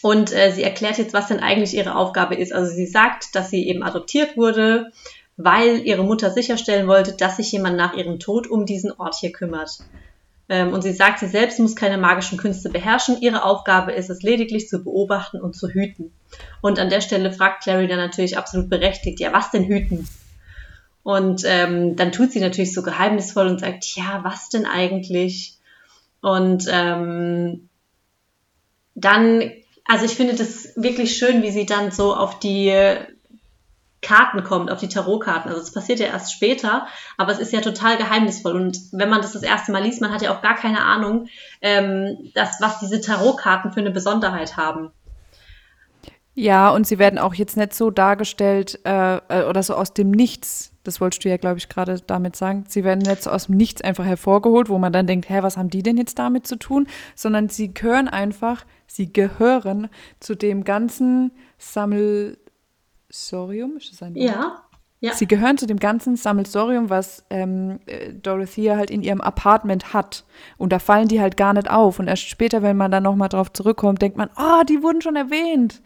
[0.06, 2.52] und äh, sie erklärt jetzt, was denn eigentlich ihre Aufgabe ist.
[2.52, 4.92] Also sie sagt, dass sie eben adoptiert wurde,
[5.36, 9.32] weil ihre Mutter sicherstellen wollte, dass sich jemand nach ihrem Tod um diesen Ort hier
[9.32, 9.80] kümmert.
[10.48, 13.20] Ähm, und sie sagt, sie selbst muss keine magischen Künste beherrschen.
[13.20, 16.12] Ihre Aufgabe ist es lediglich zu beobachten und zu hüten.
[16.60, 20.06] Und an der Stelle fragt Clary dann natürlich absolut berechtigt, ja, was denn hüten?
[21.02, 25.56] Und ähm, dann tut sie natürlich so geheimnisvoll und sagt, ja, was denn eigentlich?
[26.20, 27.68] Und ähm,
[28.94, 29.50] dann
[29.88, 32.72] also ich finde das wirklich schön, wie sie dann so auf die
[34.02, 35.50] Karten kommt, auf die Tarotkarten.
[35.50, 36.86] Also es passiert ja erst später,
[37.16, 38.54] aber es ist ja total geheimnisvoll.
[38.54, 41.26] Und wenn man das das erste Mal liest, man hat ja auch gar keine Ahnung,
[41.60, 44.90] ähm, dass, was diese Tarotkarten für eine Besonderheit haben.
[46.34, 50.10] Ja, und sie werden auch jetzt nicht so dargestellt äh, äh oder so aus dem
[50.10, 50.70] Nichts.
[50.84, 52.64] Das wolltest du ja, glaube ich, gerade damit sagen.
[52.68, 55.56] Sie werden nicht so aus dem Nichts einfach hervorgeholt, wo man dann denkt, hä, was
[55.56, 56.86] haben die denn jetzt damit zu tun?
[57.14, 59.90] Sondern sie gehören einfach Sie gehören
[60.20, 63.76] zu dem ganzen Sammelsorium.
[63.76, 64.24] Ist das ein Wort?
[64.24, 64.62] Ja.
[65.00, 65.12] Ja.
[65.12, 70.24] Sie gehören zu dem ganzen Sammelsorium, was ähm, äh, Dorothea halt in ihrem Apartment hat.
[70.56, 71.98] Und da fallen die halt gar nicht auf.
[71.98, 75.16] Und erst später, wenn man dann nochmal drauf zurückkommt, denkt man, oh, die wurden schon
[75.16, 75.82] erwähnt.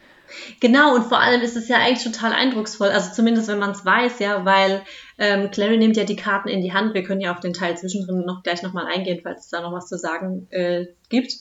[0.60, 3.85] Genau, und vor allem ist es ja eigentlich total eindrucksvoll, also zumindest wenn man es
[3.85, 4.82] weiß, ja, weil
[5.18, 6.94] ähm, Clary nimmt ja die Karten in die Hand.
[6.94, 9.72] Wir können ja auf den Teil zwischendrin noch gleich nochmal eingehen, falls es da noch
[9.72, 11.32] was zu sagen äh, gibt.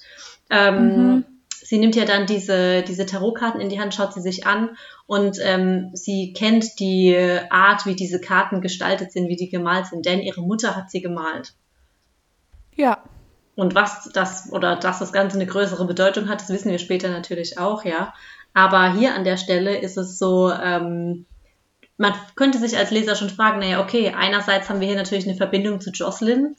[0.49, 1.25] Ähm, mhm
[1.69, 4.75] sie nimmt ja dann diese, diese Tarotkarten in die Hand, schaut sie sich an
[5.05, 7.15] und ähm, sie kennt die
[7.51, 10.99] Art, wie diese Karten gestaltet sind, wie die gemalt sind, denn ihre Mutter hat sie
[10.99, 11.53] gemalt.
[12.75, 13.03] Ja.
[13.55, 17.09] Und was das oder dass das Ganze eine größere Bedeutung hat, das wissen wir später
[17.09, 18.15] natürlich auch, ja.
[18.55, 21.27] Aber hier an der Stelle ist es so, ähm,
[21.97, 25.37] man könnte sich als Leser schon fragen, naja, okay, einerseits haben wir hier natürlich eine
[25.37, 26.55] Verbindung zu Jocelyn,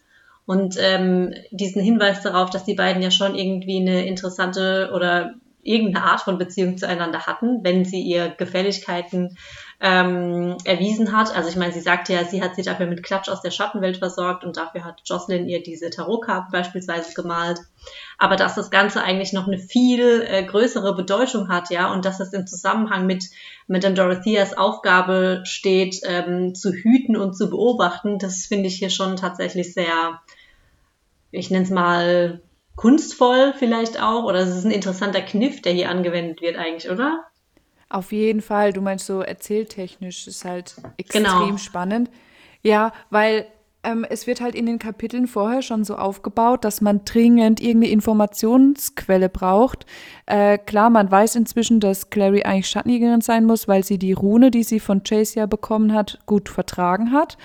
[0.51, 6.05] und ähm, diesen Hinweis darauf, dass die beiden ja schon irgendwie eine interessante oder irgendeine
[6.05, 9.37] Art von Beziehung zueinander hatten, wenn sie ihr Gefälligkeiten
[9.81, 11.37] ähm, erwiesen hat.
[11.37, 13.99] Also ich meine, sie sagte ja, sie hat sie dafür mit Klatsch aus der Schattenwelt
[13.99, 17.61] versorgt und dafür hat Jocelyn ihr diese Tarotkarte beispielsweise gemalt.
[18.19, 22.19] Aber dass das Ganze eigentlich noch eine viel äh, größere Bedeutung hat, ja, und dass
[22.19, 23.27] es im Zusammenhang mit
[23.69, 29.15] Madame Dorotheas Aufgabe steht, ähm, zu hüten und zu beobachten, das finde ich hier schon
[29.15, 30.21] tatsächlich sehr,
[31.31, 32.41] ich nenne es mal
[32.77, 37.25] kunstvoll vielleicht auch, oder es ist ein interessanter Kniff, der hier angewendet wird eigentlich, oder?
[37.89, 38.73] Auf jeden Fall.
[38.73, 41.57] Du meinst so erzähltechnisch ist halt extrem genau.
[41.57, 42.09] spannend.
[42.63, 43.47] Ja, weil
[43.83, 47.93] ähm, es wird halt in den Kapiteln vorher schon so aufgebaut, dass man dringend irgendeine
[47.93, 49.87] Informationsquelle braucht.
[50.27, 54.51] Äh, klar, man weiß inzwischen, dass Clary eigentlich Schattenjägerin sein muss, weil sie die Rune,
[54.51, 57.39] die sie von Chase ja bekommen hat, gut vertragen hat.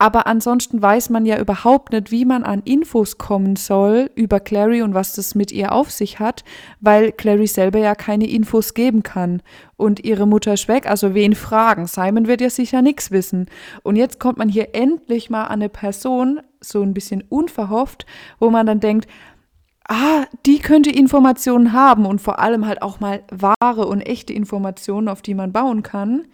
[0.00, 4.80] Aber ansonsten weiß man ja überhaupt nicht, wie man an Infos kommen soll über Clary
[4.80, 6.42] und was das mit ihr auf sich hat,
[6.80, 9.42] weil Clary selber ja keine Infos geben kann.
[9.76, 11.86] Und ihre Mutter weg, also wen fragen?
[11.86, 13.44] Simon wird ja sicher nichts wissen.
[13.82, 18.06] Und jetzt kommt man hier endlich mal an eine Person, so ein bisschen unverhofft,
[18.38, 19.06] wo man dann denkt,
[19.86, 25.08] ah, die könnte Informationen haben und vor allem halt auch mal wahre und echte Informationen,
[25.08, 26.24] auf die man bauen kann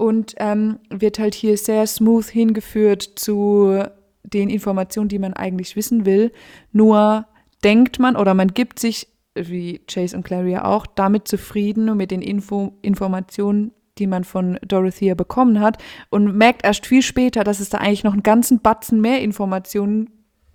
[0.00, 3.84] und ähm, wird halt hier sehr smooth hingeführt zu
[4.22, 6.32] den Informationen, die man eigentlich wissen will.
[6.72, 7.26] Nur
[7.62, 11.98] denkt man oder man gibt sich, wie Chase und Clary ja auch, damit zufrieden und
[11.98, 15.76] mit den Info Informationen, die man von Dorothea bekommen hat
[16.08, 20.08] und merkt erst viel später, dass es da eigentlich noch einen ganzen Batzen mehr Informationen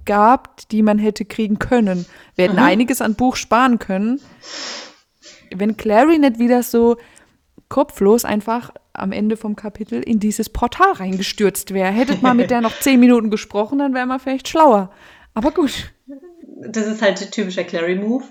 [0.05, 2.07] gab, die man hätte kriegen können.
[2.33, 2.63] Wir hätten mhm.
[2.63, 4.19] einiges an Buch sparen können,
[5.55, 6.97] wenn Clary nicht wieder so
[7.69, 11.91] kopflos einfach am Ende vom Kapitel in dieses Portal reingestürzt wäre.
[11.91, 14.91] Hättet mal mit der noch zehn Minuten gesprochen, dann wäre man vielleicht schlauer.
[15.33, 15.91] Aber gut.
[16.67, 18.23] Das ist halt typischer Clary-Move.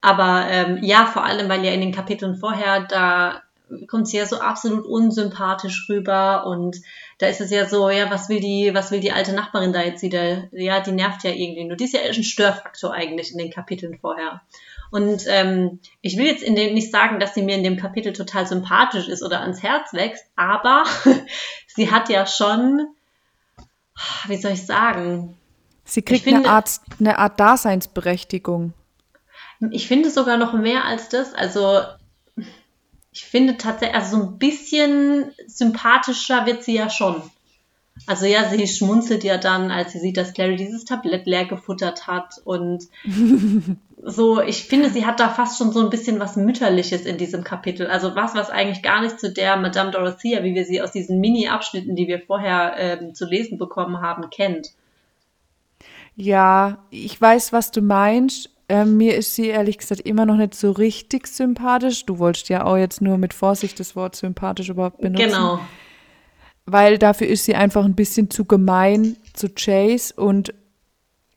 [0.00, 3.42] Aber ähm, ja, vor allem, weil ja in den Kapiteln vorher, da
[3.88, 6.80] kommt sie ja so absolut unsympathisch rüber und
[7.18, 9.82] da ist es ja so, ja, was will die, was will die alte Nachbarin da
[9.82, 10.48] jetzt wieder?
[10.52, 11.76] Ja, die nervt ja irgendwie nur.
[11.76, 14.40] Die ist ja ein Störfaktor eigentlich in den Kapiteln vorher.
[14.90, 18.12] Und ähm, ich will jetzt in dem nicht sagen, dass sie mir in dem Kapitel
[18.12, 20.84] total sympathisch ist oder ans Herz wächst, aber
[21.66, 22.86] sie hat ja schon,
[24.26, 25.36] wie soll ich sagen?
[25.84, 28.74] Sie kriegt finde, eine, Art, eine Art Daseinsberechtigung.
[29.70, 31.32] Ich finde sogar noch mehr als das.
[31.34, 31.82] Also
[33.12, 37.22] ich finde tatsächlich, also so ein bisschen sympathischer wird sie ja schon.
[38.06, 42.06] Also ja, sie schmunzelt ja dann, als sie sieht, dass Clary dieses Tablett leer gefuttert
[42.06, 42.84] hat und
[44.08, 47.42] so, ich finde, sie hat da fast schon so ein bisschen was Mütterliches in diesem
[47.42, 47.88] Kapitel.
[47.88, 51.18] Also was, was eigentlich gar nicht zu der Madame Dorothea, wie wir sie aus diesen
[51.18, 54.68] Mini-Abschnitten, die wir vorher ähm, zu lesen bekommen haben, kennt.
[56.14, 58.50] Ja, ich weiß, was du meinst.
[58.68, 62.06] Ähm, mir ist sie ehrlich gesagt immer noch nicht so richtig sympathisch.
[62.06, 65.30] Du wolltest ja auch jetzt nur mit Vorsicht das Wort sympathisch überhaupt benutzen.
[65.30, 65.58] Genau.
[66.64, 70.54] Weil dafür ist sie einfach ein bisschen zu gemein zu Chase und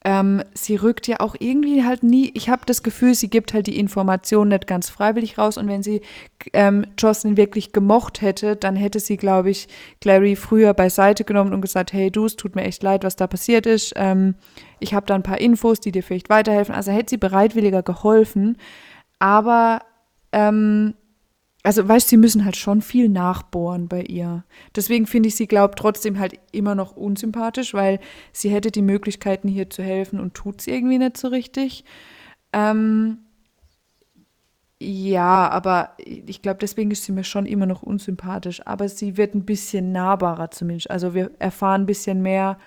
[0.05, 3.67] ähm, sie rückt ja auch irgendwie halt nie, ich habe das Gefühl, sie gibt halt
[3.67, 6.01] die Information nicht ganz freiwillig raus und wenn sie
[6.53, 9.67] ähm, Jocelyn wirklich gemocht hätte, dann hätte sie, glaube ich,
[9.99, 13.27] Clary früher beiseite genommen und gesagt, hey du, es tut mir echt leid, was da
[13.27, 13.91] passiert ist.
[13.97, 14.35] Ähm,
[14.79, 16.73] ich habe da ein paar Infos, die dir vielleicht weiterhelfen.
[16.73, 18.57] Also hätte sie bereitwilliger geholfen,
[19.19, 19.81] aber
[20.31, 20.93] ähm,
[21.63, 24.45] also weißt du, sie müssen halt schon viel nachbohren bei ihr.
[24.75, 27.99] Deswegen finde ich sie, glaubt trotzdem halt immer noch unsympathisch, weil
[28.31, 31.83] sie hätte die Möglichkeiten hier zu helfen und tut es irgendwie nicht so richtig.
[32.53, 33.19] Ähm,
[34.81, 38.65] ja, aber ich glaube, deswegen ist sie mir schon immer noch unsympathisch.
[38.65, 40.89] Aber sie wird ein bisschen nahbarer zumindest.
[40.89, 42.57] Also wir erfahren ein bisschen mehr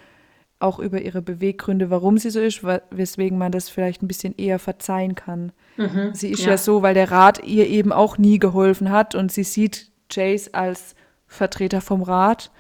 [0.63, 4.59] auch über ihre Beweggründe, warum sie so ist, weswegen man das vielleicht ein bisschen eher
[4.59, 5.53] verzeihen kann.
[5.77, 6.53] Mhm, sie ist ja.
[6.53, 10.53] ja so, weil der Rat ihr eben auch nie geholfen hat und sie sieht Chase
[10.55, 10.95] als
[11.27, 12.51] Vertreter vom Rat.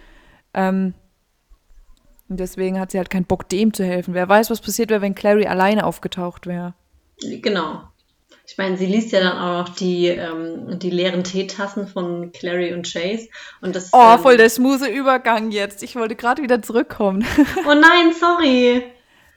[0.54, 0.94] Ähm,
[2.28, 4.14] und deswegen hat sie halt keinen Bock, dem zu helfen.
[4.14, 6.74] Wer weiß, was passiert wäre, wenn Clary alleine aufgetaucht wäre.
[7.20, 7.82] Genau.
[8.52, 12.74] Ich meine, sie liest ja dann auch noch die, ähm, die leeren Teetassen von Clary
[12.74, 13.30] und Chase.
[13.62, 15.82] Und das, oh, ähm, voll der smooth Übergang jetzt.
[15.82, 17.24] Ich wollte gerade wieder zurückkommen.
[17.66, 18.84] Oh nein, sorry.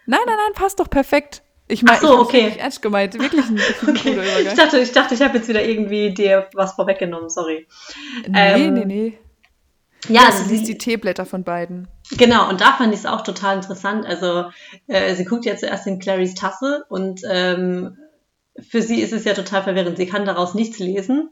[0.05, 1.43] Nein, nein, nein, passt doch perfekt.
[1.69, 2.43] Ich meine, so, okay.
[2.43, 3.17] nicht ernst gemeint.
[3.17, 3.95] Wirklich ein, okay.
[4.01, 4.47] cooler Übergang.
[4.47, 7.67] Ich dachte, ich dachte, ich habe jetzt wieder irgendwie dir was vorweggenommen, sorry.
[8.27, 9.19] Nee, ähm, nee, nee.
[10.09, 11.87] Ja, sie liest die Teeblätter von beiden.
[12.17, 14.05] Genau, und da fand ich es auch total interessant.
[14.05, 14.49] Also,
[14.87, 17.97] äh, sie guckt ja zuerst in Clarys Tasse und ähm,
[18.59, 19.97] für sie ist es ja total verwirrend.
[19.97, 21.29] Sie kann daraus nichts lesen.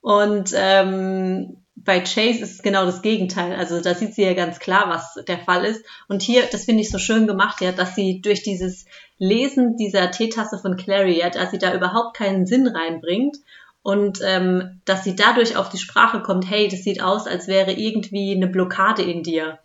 [0.00, 3.54] Und ähm, bei Chase ist es genau das Gegenteil.
[3.54, 5.84] Also da sieht sie ja ganz klar, was der Fall ist.
[6.08, 8.84] Und hier, das finde ich so schön gemacht, ja, dass sie durch dieses
[9.18, 13.36] Lesen dieser Teetasse von Clary, ja, dass sie da überhaupt keinen Sinn reinbringt
[13.82, 17.72] und ähm, dass sie dadurch auf die Sprache kommt, hey, das sieht aus, als wäre
[17.72, 19.58] irgendwie eine Blockade in dir.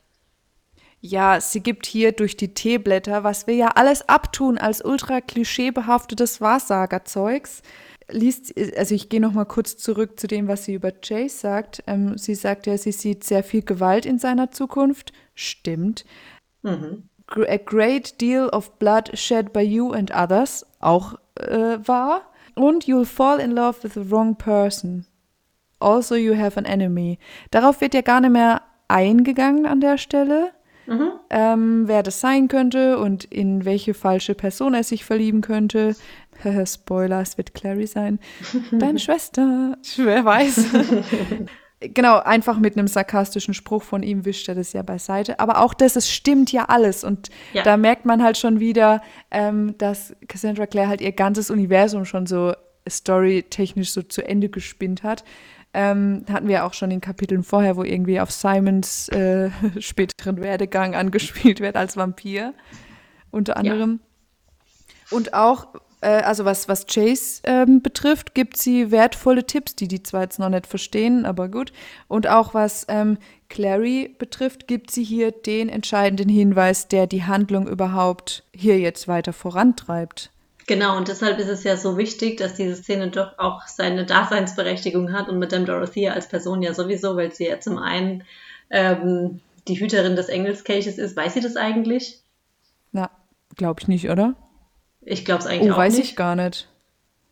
[0.99, 6.41] Ja, sie gibt hier durch die Teeblätter, was wir ja alles abtun als ultra klischeebehaftetes
[6.41, 7.61] Wahrsagerzeugs,
[8.10, 11.84] liest, also ich gehe noch mal kurz zurück zu dem, was sie über Chase sagt.
[11.88, 15.14] Ähm, sie sagt ja, sie sieht sehr viel Gewalt in seiner Zukunft.
[15.36, 16.06] Stimmt.
[16.64, 17.10] Mhm.
[17.30, 20.65] A great deal of blood shed by you and others.
[20.80, 22.22] Auch äh, wahr.
[22.56, 25.06] Und you'll fall in love with the wrong person.
[25.80, 27.19] Also you have an enemy.
[27.52, 30.52] Darauf wird ja gar nicht mehr eingegangen an der Stelle.
[30.88, 31.11] Mhm.
[31.30, 35.95] Ähm, wer das sein könnte und in welche falsche Person er sich verlieben könnte.
[36.65, 38.19] Spoiler, es wird Clary sein.
[38.72, 39.77] Deine Schwester.
[39.97, 40.65] Wer weiß.
[41.81, 45.39] genau, einfach mit einem sarkastischen Spruch von ihm wischt er das ja beiseite.
[45.39, 47.03] Aber auch das, es stimmt ja alles.
[47.03, 47.64] Und ja.
[47.64, 52.26] da merkt man halt schon wieder, ähm, dass Cassandra Clare halt ihr ganzes Universum schon
[52.26, 52.53] so
[52.89, 55.23] storytechnisch so zu Ende gespinnt hat.
[55.80, 60.95] Ähm, hatten wir auch schon in Kapiteln vorher, wo irgendwie auf Simons äh, späteren Werdegang
[60.95, 62.56] angespielt wird als Vampir.
[63.30, 63.99] Unter anderem.
[65.12, 65.18] Ja.
[65.18, 65.68] Und auch,
[66.02, 70.40] äh, also was, was Chase ähm, betrifft, gibt sie wertvolle Tipps, die die zwar jetzt
[70.40, 71.72] noch nicht verstehen, aber gut.
[72.08, 77.68] Und auch was ähm, Clary betrifft, gibt sie hier den entscheidenden Hinweis, der die Handlung
[77.68, 80.32] überhaupt hier jetzt weiter vorantreibt.
[80.68, 85.14] Genau, und deshalb ist es ja so wichtig, dass diese Szene doch auch seine Daseinsberechtigung
[85.14, 88.26] hat und Madame Dorothea als Person ja sowieso, weil sie ja zum einen
[88.69, 89.39] ähm,
[89.69, 91.15] die Hüterin des Engelskelches ist.
[91.15, 92.19] Weiß sie das eigentlich?
[92.91, 93.10] Na,
[93.56, 94.35] glaube ich nicht, oder?
[95.02, 96.02] Ich glaube es eigentlich oh, auch weiß nicht.
[96.02, 96.68] weiß ich gar nicht.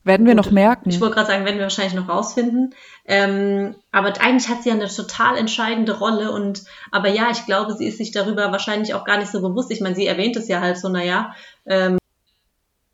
[0.06, 0.90] Werden wir Gut, noch merken.
[0.90, 2.74] Ich wollte gerade sagen, werden wir wahrscheinlich noch rausfinden.
[3.06, 7.74] Ähm, aber eigentlich hat sie ja eine total entscheidende Rolle und aber ja, ich glaube,
[7.74, 9.72] sie ist sich darüber wahrscheinlich auch gar nicht so bewusst.
[9.72, 11.36] Ich meine, sie erwähnt es ja halt so, naja,
[11.66, 11.98] ähm,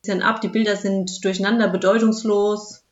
[0.01, 2.83] bisschen ab, die Bilder sind durcheinander, bedeutungslos.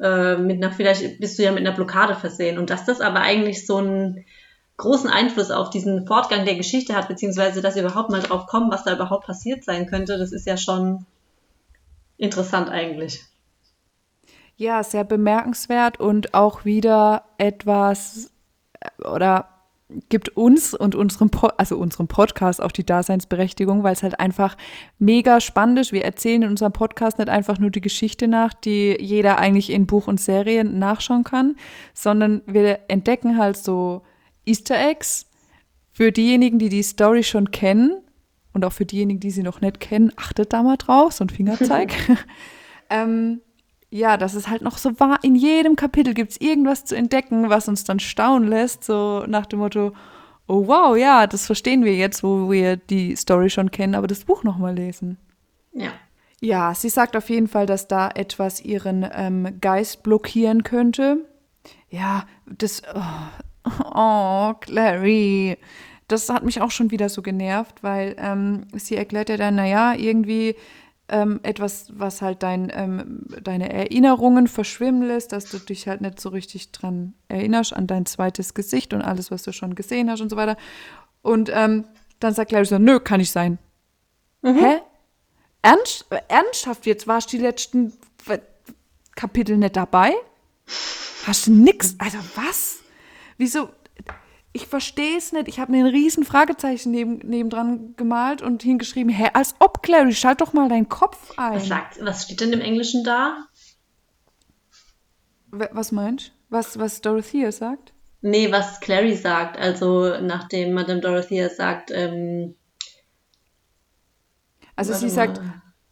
[0.00, 2.58] Äh, mit einer, vielleicht bist du ja mit einer Blockade versehen.
[2.58, 4.24] Und dass das aber eigentlich so einen
[4.76, 8.70] großen Einfluss auf diesen Fortgang der Geschichte hat, beziehungsweise dass wir überhaupt mal drauf kommen,
[8.70, 11.06] was da überhaupt passiert sein könnte, das ist ja schon
[12.16, 13.24] interessant eigentlich.
[14.56, 18.30] Ja, sehr bemerkenswert und auch wieder etwas
[18.80, 19.53] äh, oder
[20.08, 24.56] gibt uns und unserem, po also unserem Podcast auch die Daseinsberechtigung, weil es halt einfach
[24.98, 25.92] mega spannend ist.
[25.92, 29.86] Wir erzählen in unserem Podcast nicht einfach nur die Geschichte nach, die jeder eigentlich in
[29.86, 31.56] Buch und Serien nachschauen kann,
[31.92, 34.02] sondern wir entdecken halt so
[34.46, 35.26] Easter Eggs
[35.92, 38.02] für diejenigen, die die Story schon kennen
[38.52, 40.12] und auch für diejenigen, die sie noch nicht kennen.
[40.16, 41.92] Achtet da mal drauf, so ein Fingerzeig.
[42.90, 43.42] ähm,
[43.94, 45.20] ja, das ist halt noch so wahr.
[45.22, 49.46] In jedem Kapitel gibt es irgendwas zu entdecken, was uns dann staunen lässt, so nach
[49.46, 49.92] dem Motto,
[50.48, 54.24] oh wow, ja, das verstehen wir jetzt, wo wir die Story schon kennen, aber das
[54.24, 55.16] Buch nochmal lesen.
[55.72, 55.90] Ja.
[56.40, 61.18] Ja, sie sagt auf jeden Fall, dass da etwas ihren ähm, Geist blockieren könnte.
[61.88, 62.82] Ja, das.
[62.92, 65.56] Oh, oh, Clary.
[66.08, 69.94] Das hat mich auch schon wieder so genervt, weil ähm, sie erklärt ja dann, naja,
[69.94, 70.56] irgendwie
[71.08, 76.20] ähm, etwas, was halt dein, ähm, deine Erinnerungen verschwimmen lässt, dass du dich halt nicht
[76.20, 80.20] so richtig dran erinnerst an dein zweites Gesicht und alles, was du schon gesehen hast
[80.20, 80.56] und so weiter.
[81.22, 81.84] Und ähm,
[82.20, 83.58] dann sagt Larry so, nö, kann nicht sein.
[84.42, 84.58] Mhm.
[84.58, 84.80] Hä?
[85.62, 87.92] Ernst, ernsthaft jetzt warst du die letzten
[89.14, 90.14] Kapitel nicht dabei?
[91.26, 91.94] Hast du nix?
[91.98, 92.78] Also was?
[93.38, 93.70] Wieso?
[94.56, 95.48] Ich verstehe es nicht.
[95.48, 100.14] Ich habe mir ein riesen Fragezeichen neben, nebendran gemalt und hingeschrieben, hä, als ob, Clary,
[100.14, 101.56] schalt doch mal deinen Kopf ein.
[101.56, 103.48] Was, sagt, was steht denn im Englischen da?
[105.50, 107.92] Was meinst Was, was Dorothea sagt?
[108.20, 109.58] Nee, was Clary sagt.
[109.58, 112.54] Also nachdem Madame Dorothea sagt, ähm,
[114.76, 115.40] Also sie sagt,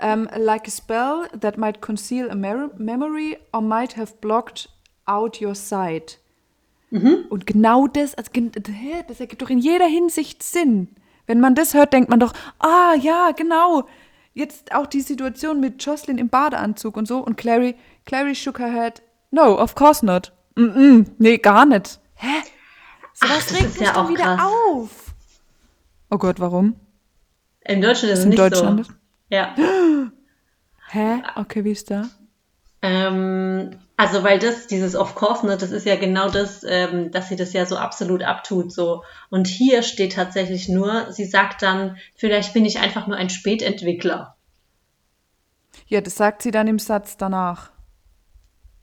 [0.00, 4.68] um, like a spell that might conceal a memory or might have blocked
[5.06, 6.20] out your sight.
[6.92, 7.24] Mhm.
[7.30, 8.30] Und genau das, also,
[9.08, 10.88] das ergibt doch in jeder Hinsicht Sinn.
[11.26, 13.88] Wenn man das hört, denkt man doch, ah ja, genau.
[14.34, 17.18] Jetzt auch die Situation mit Jocelyn im Badeanzug und so.
[17.18, 19.02] Und Clary, Clary shook her head.
[19.30, 20.32] No, of course not.
[20.54, 21.98] Mm -mm, nee, gar nicht.
[22.16, 22.42] Hä?
[23.14, 24.40] So was regt mich ja doch wieder krass.
[24.42, 25.14] auf.
[26.10, 26.76] Oh Gott, warum?
[27.64, 28.92] Im Deutschen ist es nicht Deutschland so.
[29.30, 29.54] Ja.
[30.90, 31.22] Hä?
[31.36, 32.04] Okay, wie ist da?
[32.82, 37.28] Ähm, also weil das, dieses of course, ne, das ist ja genau das, ähm, dass
[37.28, 38.72] sie das ja so absolut abtut.
[38.72, 39.04] so.
[39.30, 44.34] Und hier steht tatsächlich nur, sie sagt dann, vielleicht bin ich einfach nur ein Spätentwickler.
[45.86, 47.70] Ja, das sagt sie dann im Satz danach.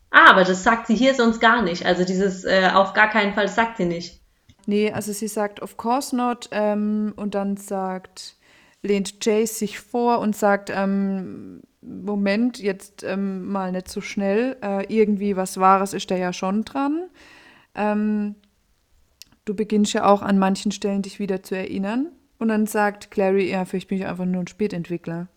[0.10, 1.86] Ah, aber das sagt sie hier sonst gar nicht.
[1.86, 4.22] Also dieses äh, auf gar keinen Fall, das sagt sie nicht.
[4.68, 8.38] Nee, also sie sagt of course not ähm, und dann sagt,
[8.82, 14.58] lehnt Jace sich vor und sagt, ähm, Moment, jetzt ähm, mal nicht so schnell.
[14.62, 17.10] Äh, irgendwie was Wahres ist da ja schon dran.
[17.76, 18.36] Ähm,
[19.46, 22.12] du beginnst ja auch an manchen Stellen dich wieder zu erinnern.
[22.38, 25.28] Und dann sagt Clary, ja, vielleicht bin ich einfach nur ein Spätentwickler.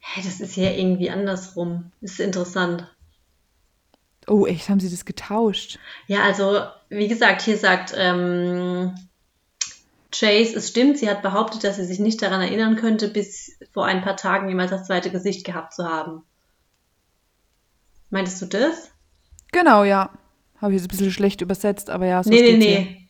[0.00, 1.92] Hä, das ist ja irgendwie andersrum.
[2.00, 2.94] Das ist interessant.
[4.26, 5.78] Oh, echt, haben sie das getauscht?
[6.06, 6.60] Ja, also,
[6.90, 8.94] wie gesagt, hier sagt ähm,
[10.10, 13.84] Chase, es stimmt, sie hat behauptet, dass sie sich nicht daran erinnern könnte, bis vor
[13.84, 16.22] ein paar Tagen jemals das zweite Gesicht gehabt zu haben.
[18.10, 18.90] Meintest du das?
[19.52, 20.10] Genau, ja.
[20.60, 23.08] Habe ich jetzt ein bisschen schlecht übersetzt, aber ja, so Nee, nee, nee.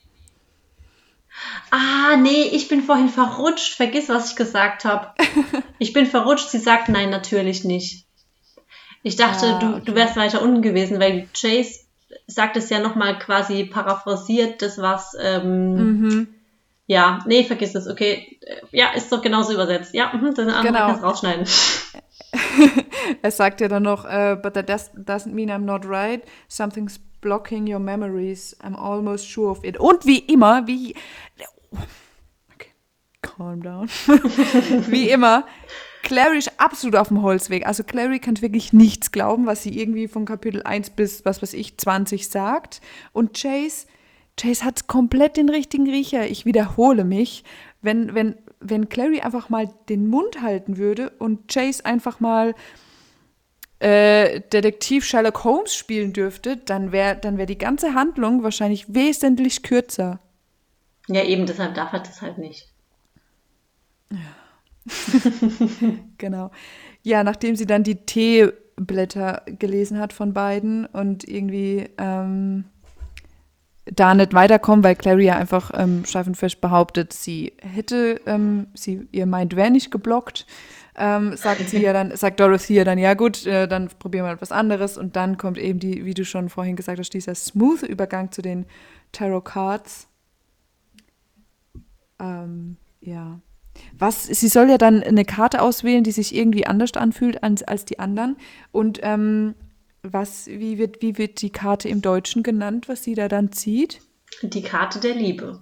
[1.70, 3.75] Ah, nee, ich bin vorhin verrutscht.
[3.75, 5.15] Vergiss, was ich gesagt habe.
[5.79, 6.49] ich bin verrutscht.
[6.49, 8.07] Sie sagt nein, natürlich nicht.
[9.03, 9.83] Ich dachte, ah, du, okay.
[9.85, 11.81] du wärst weiter unten gewesen, weil Chase
[12.27, 15.16] sagt es ja nochmal quasi paraphrasiert, das was.
[15.20, 16.35] Ähm, mhm.
[16.89, 17.86] Ja, nee, vergiss es.
[17.86, 18.40] Okay,
[18.73, 19.93] ja, ist doch genauso übersetzt.
[19.93, 20.86] Ja, mh, das andere genau.
[20.86, 21.47] kannst rausschneiden.
[23.23, 26.23] er sagt ja dann noch, uh, but that doesn't mean I'm not right.
[26.48, 28.56] Something's blocking your memories.
[28.62, 29.78] I'm almost sure of it.
[29.78, 30.94] Und wie immer, wie.
[32.55, 32.70] Okay,
[33.20, 33.89] calm down.
[34.89, 35.44] wie immer,
[36.02, 37.66] Clary ist absolut auf dem Holzweg.
[37.66, 41.52] Also Clary kann wirklich nichts glauben, was sie irgendwie von Kapitel 1 bis, was weiß
[41.52, 42.81] ich, 20 sagt.
[43.12, 43.88] Und Chase,
[44.39, 46.27] Chase hat komplett den richtigen Riecher.
[46.28, 47.44] Ich wiederhole mich.
[47.82, 52.55] Wenn, wenn, wenn Clary einfach mal den Mund halten würde und Chase einfach mal
[53.81, 59.62] äh, Detektiv Sherlock Holmes spielen dürfte, dann wäre dann wär die ganze Handlung wahrscheinlich wesentlich
[59.62, 60.20] kürzer.
[61.06, 62.69] Ja, eben, deshalb darf er das halt nicht.
[64.10, 64.19] Ja.
[66.19, 66.51] genau.
[67.02, 72.65] Ja, nachdem sie dann die Teeblätter gelesen hat von beiden und irgendwie ähm,
[73.93, 79.27] da nicht weiterkommen, weil Clary ja einfach ähm, fest behauptet, sie hätte, ähm, sie, ihr
[79.27, 80.47] Mind wäre nicht geblockt
[80.98, 84.32] ähm, sagt sie ja dann, sagt Dorothy ja dann, ja gut, äh, dann probieren wir
[84.32, 87.85] etwas anderes und dann kommt eben die, wie du schon vorhin gesagt hast, dieser smooth
[87.85, 88.66] Übergang zu den
[89.12, 90.09] Tarot Cards.
[92.19, 93.39] Ähm, ja.
[93.97, 97.85] Was, sie soll ja dann eine Karte auswählen, die sich irgendwie anders anfühlt als, als
[97.85, 98.36] die anderen.
[98.73, 99.55] Und ähm,
[100.03, 104.01] was, wie wird, wie wird die Karte im Deutschen genannt, was sie da dann zieht?
[104.43, 105.61] Die Karte der Liebe.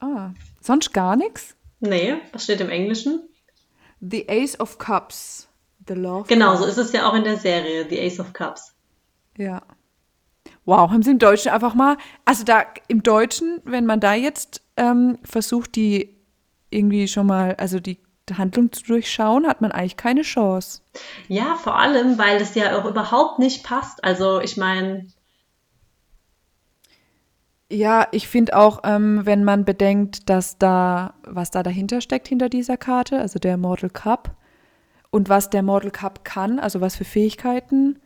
[0.00, 0.30] Ah,
[0.60, 1.54] sonst gar nichts?
[1.80, 3.20] Nee, was steht im Englischen?
[4.00, 5.48] The Ace of Cups.
[5.86, 6.26] The Love.
[6.28, 8.74] Genau, so ist es ja auch in der Serie, The Ace of Cups.
[9.36, 9.62] Ja.
[10.64, 14.62] Wow, haben sie im Deutschen einfach mal, also da im Deutschen, wenn man da jetzt
[14.76, 16.16] ähm, versucht, die
[16.70, 17.98] irgendwie schon mal, also die
[18.32, 20.80] Handlung zu durchschauen, hat man eigentlich keine Chance.
[21.28, 24.02] Ja, vor allem, weil es ja auch überhaupt nicht passt.
[24.02, 25.06] Also ich meine,
[27.70, 32.48] ja, ich finde auch, ähm, wenn man bedenkt, dass da, was da dahinter steckt, hinter
[32.48, 34.36] dieser Karte, also der Mortal Cup,
[35.10, 38.00] und was der Mortal Cup kann, also was für Fähigkeiten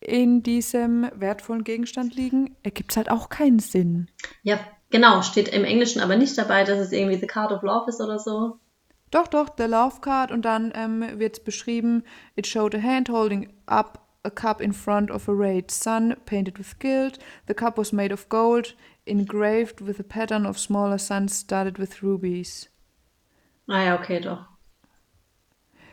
[0.00, 4.08] in diesem wertvollen Gegenstand liegen, ergibt es halt auch keinen Sinn.
[4.42, 4.58] Ja,
[4.88, 8.00] genau, steht im Englischen aber nicht dabei, dass es irgendwie The Card of Love ist
[8.00, 8.58] oder so.
[9.10, 12.04] Doch, doch, the Love Card und dann ähm, wird es beschrieben,
[12.36, 16.58] it showed a hand holding up a cup in front of a rayed sun, painted
[16.58, 17.18] with gilt.
[17.48, 18.76] The cup was made of gold,
[19.06, 22.68] engraved with a pattern of smaller suns studded with rubies.
[23.68, 24.46] Ah ja, okay, doch.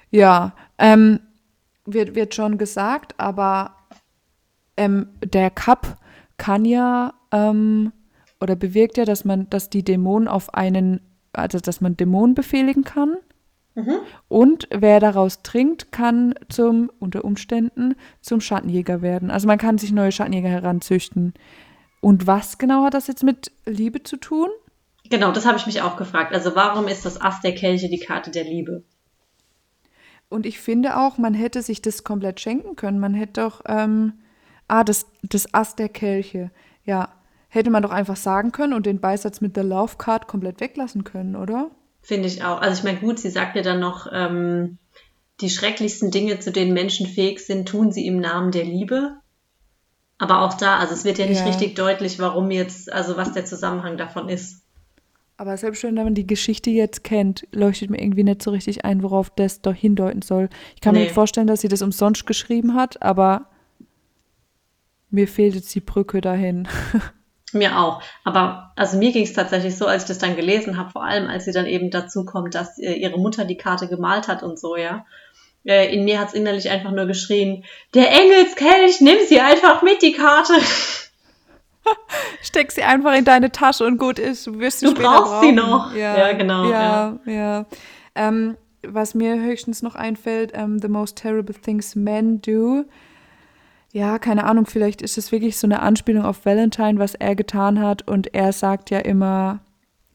[0.09, 1.19] Ja, ähm,
[1.85, 3.75] wird, wird schon gesagt, aber
[4.77, 5.97] ähm, der Cup
[6.37, 7.91] kann ja ähm,
[8.39, 11.01] oder bewirkt ja, dass man, dass die Dämonen auf einen,
[11.37, 13.17] also dass man Dämonen befehligen kann.
[13.75, 13.99] Mhm.
[14.27, 19.29] Und wer daraus trinkt, kann zum, unter Umständen, zum Schattenjäger werden.
[19.29, 21.33] Also man kann sich neue Schattenjäger heranzüchten.
[22.01, 24.49] Und was genau hat das jetzt mit Liebe zu tun?
[25.09, 26.33] Genau, das habe ich mich auch gefragt.
[26.33, 28.83] Also warum ist das Ass der Kelche die Karte der Liebe?
[30.29, 32.99] Und ich finde auch, man hätte sich das komplett schenken können.
[32.99, 34.13] Man hätte doch, ähm,
[34.67, 36.51] ah, das, das Ass der Kelche.
[36.83, 37.13] Ja,
[37.49, 41.03] hätte man doch einfach sagen können und den Beisatz mit der Love Card komplett weglassen
[41.03, 41.71] können, oder?
[42.01, 42.61] Finde ich auch.
[42.61, 44.77] Also ich meine, gut, sie sagt ja dann noch, ähm,
[45.41, 49.17] die schrecklichsten Dinge, zu denen Menschen fähig sind, tun sie im Namen der Liebe.
[50.17, 51.45] Aber auch da, also es wird ja nicht ja.
[51.45, 54.63] richtig deutlich, warum jetzt, also was der Zusammenhang davon ist.
[55.37, 59.03] Aber selbst wenn man die Geschichte jetzt kennt, leuchtet mir irgendwie nicht so richtig ein,
[59.03, 60.49] worauf das doch hindeuten soll.
[60.73, 61.01] Ich kann nee.
[61.01, 63.47] mir nicht vorstellen, dass sie das umsonst geschrieben hat, aber
[65.11, 66.67] mir fehlt jetzt die Brücke dahin.
[67.57, 68.01] Mir auch.
[68.23, 71.27] Aber also mir ging es tatsächlich so, als ich das dann gelesen habe, vor allem
[71.27, 74.59] als sie dann eben dazu kommt, dass äh, ihre Mutter die Karte gemalt hat und
[74.59, 75.05] so, ja.
[75.65, 80.13] äh, in mir hat's innerlich einfach nur geschrien, der Engelskelch, nimm sie einfach mit, die
[80.13, 80.53] Karte.
[82.41, 84.47] Steck sie einfach in deine Tasche und gut ist.
[84.47, 85.47] Du, wirst du brauchst brauchen.
[85.47, 85.95] sie noch.
[85.95, 86.69] Ja, ja genau.
[86.69, 87.31] Ja, ja.
[87.31, 87.65] ja.
[88.15, 92.85] Ähm, was mir höchstens noch einfällt, um, ähm, The Most Terrible Things Men Do.
[93.93, 97.79] Ja, keine Ahnung, vielleicht ist es wirklich so eine Anspielung auf Valentine, was er getan
[97.79, 98.07] hat.
[98.07, 99.59] Und er sagt ja immer,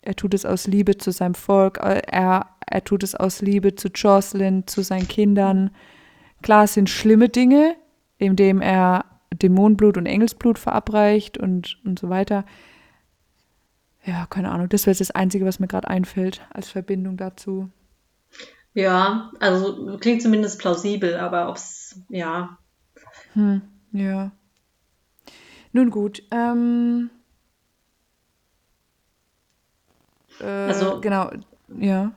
[0.02, 3.74] er tut es aus Liebe zu seinem Volk, äh, er, er tut es aus Liebe
[3.74, 5.70] zu Jocelyn, zu seinen Kindern.
[6.42, 7.76] Klar, es sind schlimme Dinge,
[8.18, 12.44] indem er Dämonenblut und Engelsblut verabreicht und, und so weiter.
[14.04, 14.68] Ja, keine Ahnung.
[14.68, 17.70] Das wäre das Einzige, was mir gerade einfällt als Verbindung dazu.
[18.74, 22.58] Ja, also klingt zumindest plausibel, aber ob es, ja.
[23.34, 24.30] Hm, ja.
[25.72, 26.22] Nun gut.
[26.30, 27.10] Ähm,
[30.40, 31.30] äh, also, genau,
[31.78, 32.12] ja.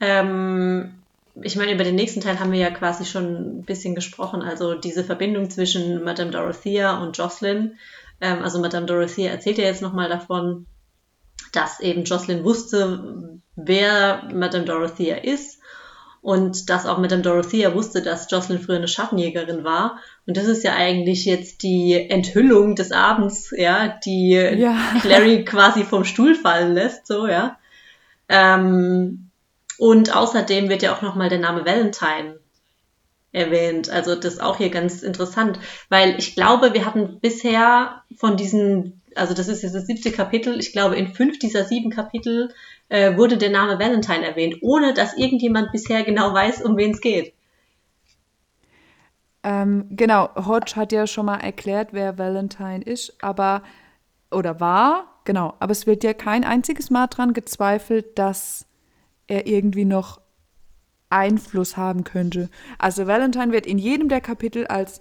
[0.00, 0.94] Ähm,
[1.40, 4.42] ich meine, über den nächsten Teil haben wir ja quasi schon ein bisschen gesprochen.
[4.42, 7.78] Also diese Verbindung zwischen Madame Dorothea und Jocelyn.
[8.20, 10.66] Ähm, also Madame Dorothea erzählt ja jetzt nochmal davon,
[11.52, 15.61] dass eben Jocelyn wusste, wer Madame Dorothea ist
[16.22, 19.98] und dass auch Madame Dorothea wusste, dass Jocelyn früher eine Schattenjägerin war.
[20.24, 24.76] Und das ist ja eigentlich jetzt die Enthüllung des Abends, ja, die ja.
[25.00, 27.58] Clary quasi vom Stuhl fallen lässt, so, ja.
[28.28, 29.30] Ähm,
[29.78, 32.38] und außerdem wird ja auch nochmal der Name Valentine
[33.32, 33.90] erwähnt.
[33.90, 35.58] Also das ist auch hier ganz interessant,
[35.88, 40.60] weil ich glaube, wir hatten bisher von diesen, also das ist jetzt das siebte Kapitel,
[40.60, 42.54] ich glaube, in fünf dieser sieben Kapitel
[42.92, 47.00] äh, wurde der Name Valentine erwähnt, ohne dass irgendjemand bisher genau weiß, um wen es
[47.00, 47.32] geht.
[49.42, 53.62] Ähm, genau, Hodge hat ja schon mal erklärt, wer Valentine ist, aber
[54.30, 58.66] oder war, genau, aber es wird ja kein einziges Mal dran gezweifelt, dass
[59.26, 60.20] er irgendwie noch
[61.08, 62.50] Einfluss haben könnte.
[62.78, 65.00] Also Valentine wird in jedem der Kapitel als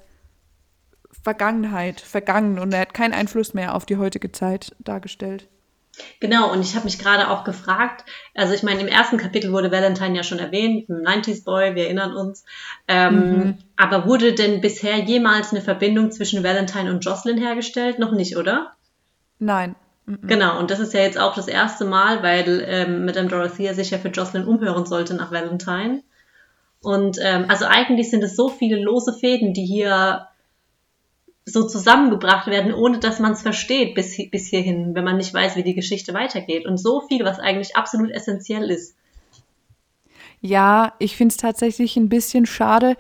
[1.24, 5.50] Vergangenheit vergangen und er hat keinen Einfluss mehr auf die heutige Zeit dargestellt.
[6.20, 8.06] Genau, und ich habe mich gerade auch gefragt,
[8.36, 11.86] also ich meine, im ersten Kapitel wurde Valentine ja schon erwähnt, ein 90s Boy, wir
[11.86, 12.46] erinnern uns.
[12.88, 13.58] Ähm, mhm.
[13.76, 18.00] Aber wurde denn bisher jemals eine Verbindung zwischen Valentine und Jocelyn hergestellt?
[18.00, 18.74] Noch nicht, oder?
[19.40, 19.76] Nein.
[20.06, 20.28] Mhm.
[20.28, 23.92] Genau, und das ist ja jetzt auch das erste Mal, weil ähm, Madame Dorothea sich
[23.92, 26.04] ja für Jocelyn umhören sollte nach Valentine.
[26.82, 30.28] Und ähm, also eigentlich sind es so viele lose Fäden, die hier
[31.46, 35.56] so zusammengebracht werden, ohne dass man es versteht bis, bis hierhin, wenn man nicht weiß,
[35.56, 36.66] wie die Geschichte weitergeht.
[36.66, 38.96] Und so viel, was eigentlich absolut essentiell ist.
[40.40, 42.96] Ja, ich finde es tatsächlich ein bisschen schade,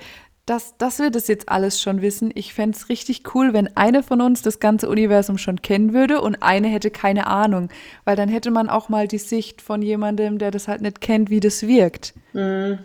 [0.45, 2.31] dass, dass wir das jetzt alles schon wissen.
[2.33, 6.21] Ich fände es richtig cool, wenn eine von uns das ganze Universum schon kennen würde
[6.21, 7.69] und eine hätte keine Ahnung.
[8.05, 11.29] Weil dann hätte man auch mal die Sicht von jemandem, der das halt nicht kennt,
[11.29, 12.13] wie das wirkt.
[12.33, 12.79] Mhm.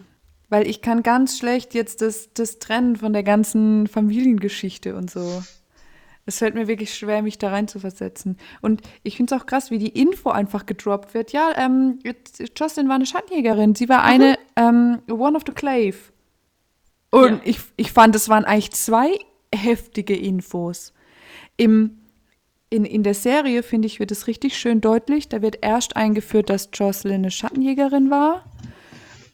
[0.48, 5.42] Weil ich kann ganz schlecht jetzt das, das trennen von der ganzen Familiengeschichte und so.
[6.28, 8.36] Es fällt mir wirklich schwer, mich da rein zu versetzen.
[8.60, 11.32] Und ich finde es auch krass, wie die Info einfach gedroppt wird.
[11.32, 12.00] Ja, ähm,
[12.56, 13.76] Jocelyn war eine Schattenjägerin.
[13.76, 15.96] Sie war eine ähm, One of the Clave.
[17.10, 17.40] Und ja.
[17.44, 19.10] ich, ich fand, es waren eigentlich zwei
[19.54, 20.92] heftige Infos.
[21.56, 21.98] Im,
[22.70, 25.28] in, in der Serie, finde ich, wird es richtig schön deutlich.
[25.28, 28.44] Da wird erst eingeführt, dass Jocelyn eine Schattenjägerin war.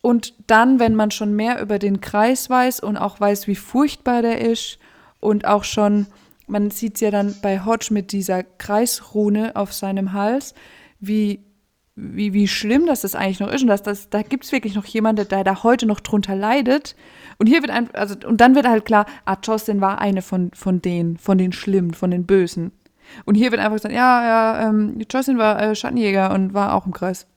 [0.02, 4.20] Und dann, wenn man schon mehr über den Kreis weiß und auch weiß, wie furchtbar
[4.20, 4.78] der ist
[5.20, 6.08] und auch schon,
[6.48, 10.54] man sieht es ja dann bei Hodge mit dieser Kreisrune auf seinem Hals,
[10.98, 11.44] wie,
[11.94, 14.74] wie, wie schlimm das, das eigentlich noch ist und dass das, da gibt es wirklich
[14.74, 16.96] noch jemanden, der da heute noch drunter leidet.
[17.38, 20.50] Und hier wird ein, also, und dann wird halt klar, ah, Jocelyn war eine von,
[20.52, 22.72] von denen, von den Schlimmen, von den Bösen.
[23.24, 26.86] Und hier wird einfach gesagt, ja, ja, ähm, Jocelyn war äh, Schattenjäger und war auch
[26.86, 27.28] im Kreis.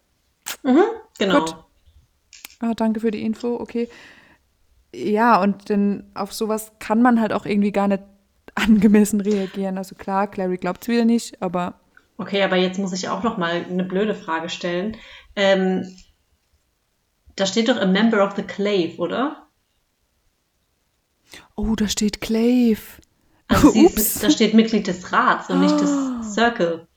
[0.63, 0.83] Mhm,
[1.19, 1.41] genau.
[1.41, 1.64] Gut.
[2.59, 3.89] Ah, danke für die Info, okay.
[4.93, 8.03] Ja, und denn auf sowas kann man halt auch irgendwie gar nicht
[8.55, 9.77] angemessen reagieren.
[9.77, 11.79] Also klar, Clary glaubt es wieder nicht, aber.
[12.17, 14.95] Okay, aber jetzt muss ich auch noch mal eine blöde Frage stellen.
[15.35, 15.85] Ähm,
[17.35, 19.47] da steht doch a member of the Clave, oder?
[21.55, 22.81] Oh, da steht Clave.
[23.47, 26.23] Also ist, da steht Mitglied des Rats und nicht des ah.
[26.23, 26.87] Circle.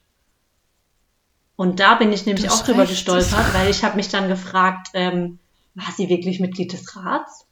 [1.56, 5.40] Und da bin ich nämlich auch drüber gestolpert, weil ich habe mich dann gefragt, ähm,
[5.78, 7.46] war sie wirklich Mitglied des Rats?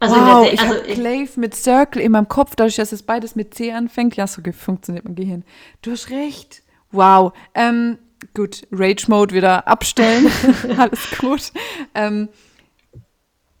[0.00, 3.36] Also wow, der also ich Clave mit Circle in meinem Kopf, dadurch, dass es beides
[3.36, 4.16] mit C anfängt.
[4.16, 5.44] Ja, so funktioniert mein Gehirn.
[5.82, 6.62] Du hast recht.
[6.90, 7.32] Wow.
[7.54, 7.98] Ähm,
[8.34, 10.30] gut, Rage Mode wieder abstellen.
[10.76, 11.52] Alles gut.
[11.94, 12.28] Ähm,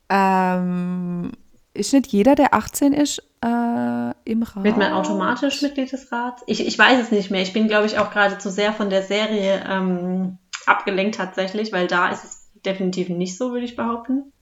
[0.08, 1.32] ähm,
[1.72, 4.64] ist nicht jeder, der 18 ist, äh, im Rat?
[4.64, 6.42] Wird man automatisch Mitglied des Rats?
[6.46, 7.42] Ich, ich weiß es nicht mehr.
[7.42, 11.86] Ich bin, glaube ich, auch gerade zu sehr von der Serie ähm, abgelenkt tatsächlich, weil
[11.86, 14.32] da ist es definitiv nicht so, würde ich behaupten.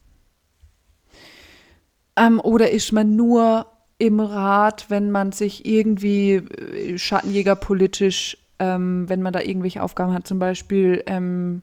[2.16, 3.66] Ähm, oder ist man nur
[3.98, 10.12] im Rat, wenn man sich irgendwie äh, Schattenjäger politisch, ähm, wenn man da irgendwelche Aufgaben
[10.12, 11.62] hat, zum Beispiel ähm,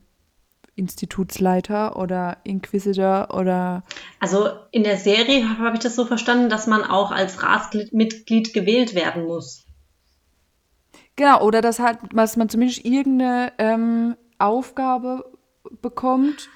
[0.75, 3.83] Institutsleiter oder Inquisitor oder.
[4.19, 8.95] Also in der Serie habe ich das so verstanden, dass man auch als Ratsmitglied gewählt
[8.95, 9.65] werden muss.
[11.17, 15.25] Genau, oder dass halt, dass man zumindest irgendeine ähm, Aufgabe
[15.81, 16.49] bekommt.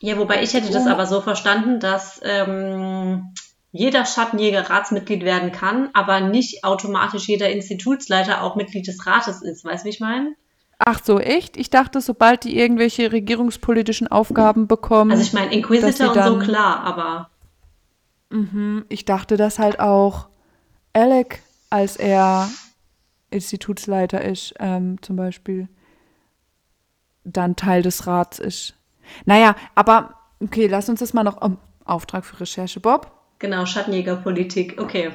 [0.00, 3.32] Ja, wobei ich hätte das aber so verstanden, dass ähm,
[3.72, 9.64] jeder Schattenjäger Ratsmitglied werden kann, aber nicht automatisch jeder Institutsleiter auch Mitglied des Rates ist.
[9.64, 10.34] Weißt du, wie ich meine?
[10.78, 11.56] Ach so, echt?
[11.56, 15.10] Ich dachte, sobald die irgendwelche regierungspolitischen Aufgaben bekommen.
[15.10, 17.30] Also ich meine, Inquisitor und so klar, aber.
[18.30, 20.28] Mhm, ich dachte, dass halt auch
[20.92, 22.48] Alec, als er
[23.30, 25.68] Institutsleiter ist, ähm, zum Beispiel,
[27.24, 28.74] dann Teil des Rats ist.
[29.24, 31.40] Naja, aber okay, lass uns das mal noch.
[31.42, 33.10] Um, Auftrag für Recherche, Bob.
[33.38, 35.10] Genau, Schattenjägerpolitik, okay.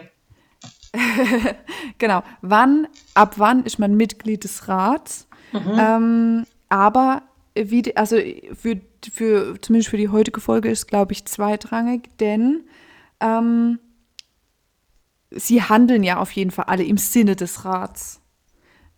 [1.98, 2.24] genau.
[2.42, 5.28] Wann, ab wann ist man Mitglied des Rats?
[5.52, 5.80] Mhm.
[5.80, 7.24] Ähm, aber
[7.56, 8.18] wie, also
[8.54, 8.80] für,
[9.12, 12.64] für, zumindest für die heutige Folge ist, glaube ich, zweitrangig, denn
[13.20, 13.80] ähm,
[15.32, 18.19] sie handeln ja auf jeden Fall alle im Sinne des Rats.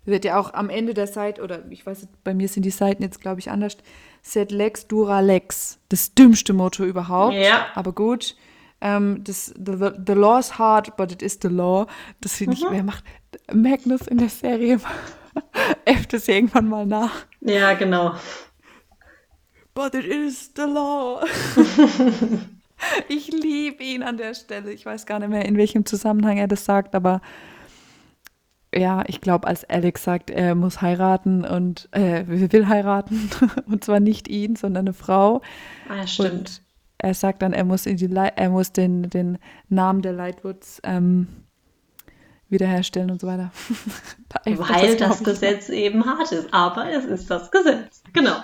[0.03, 3.03] Wird ja auch am Ende der Seite, oder ich weiß, bei mir sind die Seiten
[3.03, 3.77] jetzt, glaube ich, anders.
[4.23, 5.79] Set Lex, Dura Lex.
[5.89, 7.35] Das dümmste Motto überhaupt.
[7.35, 7.67] Ja.
[7.75, 8.35] Aber gut.
[8.81, 11.85] Ähm, das, the, the law is hard, but it is the law.
[12.19, 12.71] Das finde ich, mhm.
[12.71, 13.03] wer macht
[13.53, 14.79] Magnus in der Serie?
[15.85, 17.25] äfft es irgendwann mal nach.
[17.41, 18.15] Ja, genau.
[19.73, 21.23] But it is the law.
[23.07, 24.71] ich liebe ihn an der Stelle.
[24.71, 27.21] Ich weiß gar nicht mehr, in welchem Zusammenhang er das sagt, aber
[28.73, 33.29] ja, ich glaube, als Alex sagt, er muss heiraten und äh, will heiraten
[33.67, 35.41] und zwar nicht ihn, sondern eine Frau.
[35.89, 36.31] Ah, stimmt.
[36.31, 36.61] Und
[36.97, 39.39] er sagt dann, er muss in die Le er muss den, den
[39.69, 41.27] Namen der Lightwoods ähm,
[42.47, 43.51] wiederherstellen und so weiter.
[44.45, 48.03] Weil das, das Gesetz eben hart ist, aber es ist das Gesetz.
[48.13, 48.35] Genau.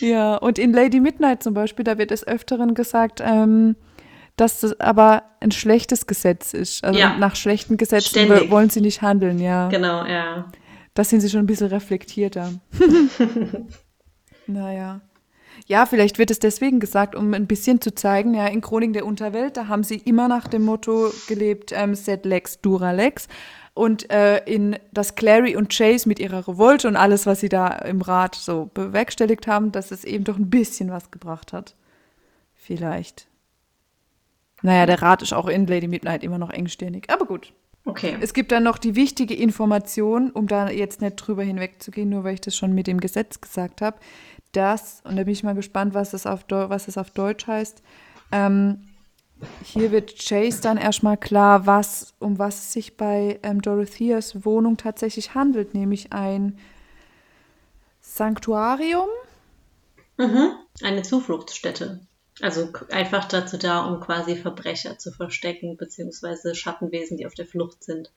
[0.00, 3.76] Ja, und in Lady Midnight zum Beispiel, da wird es öfteren gesagt, ähm,
[4.38, 6.84] dass das aber ein schlechtes Gesetz ist.
[6.84, 7.18] Also ja.
[7.18, 8.50] nach schlechten Gesetzen Ständig.
[8.50, 9.68] wollen sie nicht handeln, ja.
[9.68, 10.50] Genau, ja.
[10.94, 12.52] Da sind sie schon ein bisschen reflektierter.
[14.46, 15.00] naja.
[15.66, 19.06] Ja, vielleicht wird es deswegen gesagt, um ein bisschen zu zeigen, ja, in Chronik der
[19.06, 23.28] Unterwelt, da haben sie immer nach dem Motto gelebt, ähm, Set Lex, Dura Lex.
[23.74, 27.68] Und äh, in das Clary und Chase mit ihrer Revolte und alles, was sie da
[27.68, 31.76] im Rat so bewerkstelligt haben, dass es eben doch ein bisschen was gebracht hat.
[32.54, 33.28] Vielleicht.
[34.62, 37.52] Naja, der Rat ist auch in Lady Midnight immer noch engstirnig, aber gut.
[37.84, 38.16] Okay.
[38.20, 42.34] Es gibt dann noch die wichtige Information, um da jetzt nicht drüber hinwegzugehen, nur weil
[42.34, 43.98] ich das schon mit dem Gesetz gesagt habe
[44.52, 47.82] das, und da bin ich mal gespannt, was das auf, was das auf Deutsch heißt,
[48.32, 48.82] ähm,
[49.62, 54.76] hier wird Chase dann erstmal klar, was, um was es sich bei ähm, Dorotheas Wohnung
[54.76, 56.58] tatsächlich handelt, nämlich ein
[58.00, 59.08] Sanktuarium.
[60.16, 60.50] Mhm.
[60.82, 62.00] Eine Zufluchtsstätte.
[62.40, 67.82] Also einfach dazu da, um quasi Verbrecher zu verstecken, beziehungsweise Schattenwesen, die auf der Flucht
[67.82, 68.12] sind.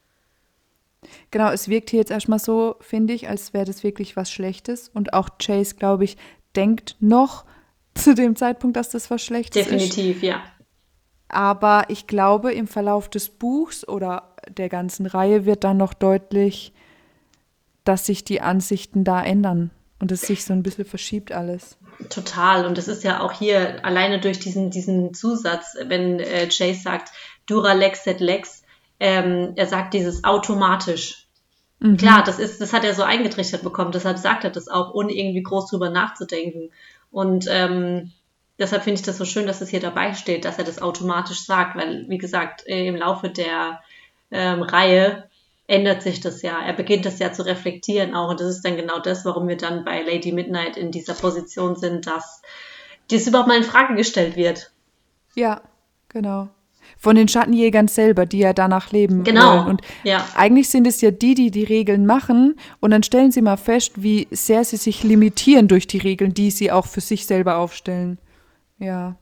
[1.31, 4.89] Genau, es wirkt hier jetzt erstmal so, finde ich, als wäre das wirklich was Schlechtes.
[4.89, 6.17] Und auch Chase, glaube ich,
[6.55, 7.45] denkt noch
[7.95, 9.97] zu dem Zeitpunkt, dass das was Schlechtes Definitiv, ist.
[9.97, 10.43] Definitiv, ja.
[11.29, 16.73] Aber ich glaube, im Verlauf des Buchs oder der ganzen Reihe wird dann noch deutlich,
[17.83, 21.77] dass sich die Ansichten da ändern und es sich so ein bisschen verschiebt alles.
[22.09, 22.65] Total.
[22.65, 27.11] Und es ist ja auch hier alleine durch diesen, diesen Zusatz, wenn äh, Chase sagt,
[27.45, 28.63] Dura lex et lex,
[28.99, 31.27] ähm, er sagt dieses automatisch.
[31.79, 31.97] Mhm.
[31.97, 35.13] Klar, das ist, das hat er so eingetrichtert bekommen, deshalb sagt er das auch, ohne
[35.13, 36.69] irgendwie groß drüber nachzudenken.
[37.11, 38.11] Und ähm,
[38.59, 41.45] deshalb finde ich das so schön, dass es hier dabei steht, dass er das automatisch
[41.45, 43.81] sagt, weil, wie gesagt, im Laufe der
[44.29, 45.29] ähm, Reihe
[45.71, 46.59] ändert sich das ja.
[46.61, 48.29] Er beginnt das ja zu reflektieren auch.
[48.29, 51.75] Und das ist dann genau das, warum wir dann bei Lady Midnight in dieser Position
[51.75, 52.41] sind, dass
[53.09, 54.71] dies überhaupt mal in Frage gestellt wird.
[55.33, 55.61] Ja,
[56.09, 56.49] genau
[56.97, 59.57] von den Schattenjägern selber, die ja danach leben genau.
[59.57, 59.67] wollen.
[59.67, 60.23] Und ja.
[60.35, 62.55] eigentlich sind es ja die, die die Regeln machen.
[62.79, 66.51] Und dann stellen sie mal fest, wie sehr sie sich limitieren durch die Regeln, die
[66.51, 68.19] sie auch für sich selber aufstellen.
[68.77, 69.15] Ja.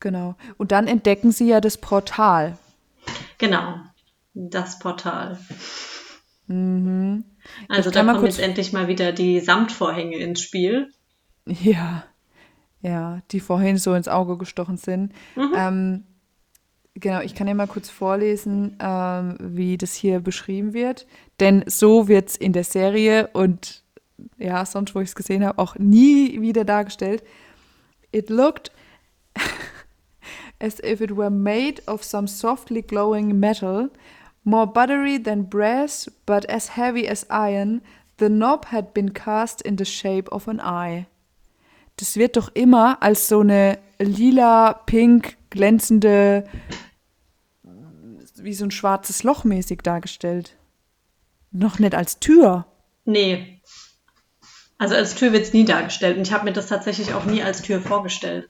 [0.00, 0.34] Genau.
[0.56, 2.56] Und dann entdecken sie ja das Portal.
[3.36, 3.74] Genau.
[4.40, 5.38] Das Portal.
[6.46, 7.24] Mhm.
[7.68, 10.92] Also da kommen jetzt endlich mal wieder die Samtvorhänge ins Spiel.
[11.46, 12.04] Ja
[12.80, 15.12] ja, die vorhin so ins Auge gestochen sind.
[15.36, 15.52] Mhm.
[15.56, 16.04] Ähm,
[16.94, 21.06] genau, ich kann ja mal kurz vorlesen, ähm, wie das hier beschrieben wird.
[21.40, 23.82] Denn so wird es in der Serie und
[24.36, 27.22] ja, sonst, wo ich es gesehen habe, auch nie wieder dargestellt.
[28.10, 28.72] It looked
[30.60, 33.90] as if it were made of some softly glowing metal,
[34.44, 37.82] more buttery than brass, but as heavy as iron.
[38.18, 41.06] The knob had been cast in the shape of an eye.
[41.96, 46.44] Das wird doch immer als so eine lila, pink, glänzende,
[48.36, 50.56] wie so ein schwarzes Loch mäßig dargestellt.
[51.50, 52.66] Noch nicht als Tür.
[53.04, 53.60] Nee.
[54.78, 56.16] Also als Tür wird es nie dargestellt.
[56.16, 58.48] Und ich habe mir das tatsächlich auch nie als Tür vorgestellt.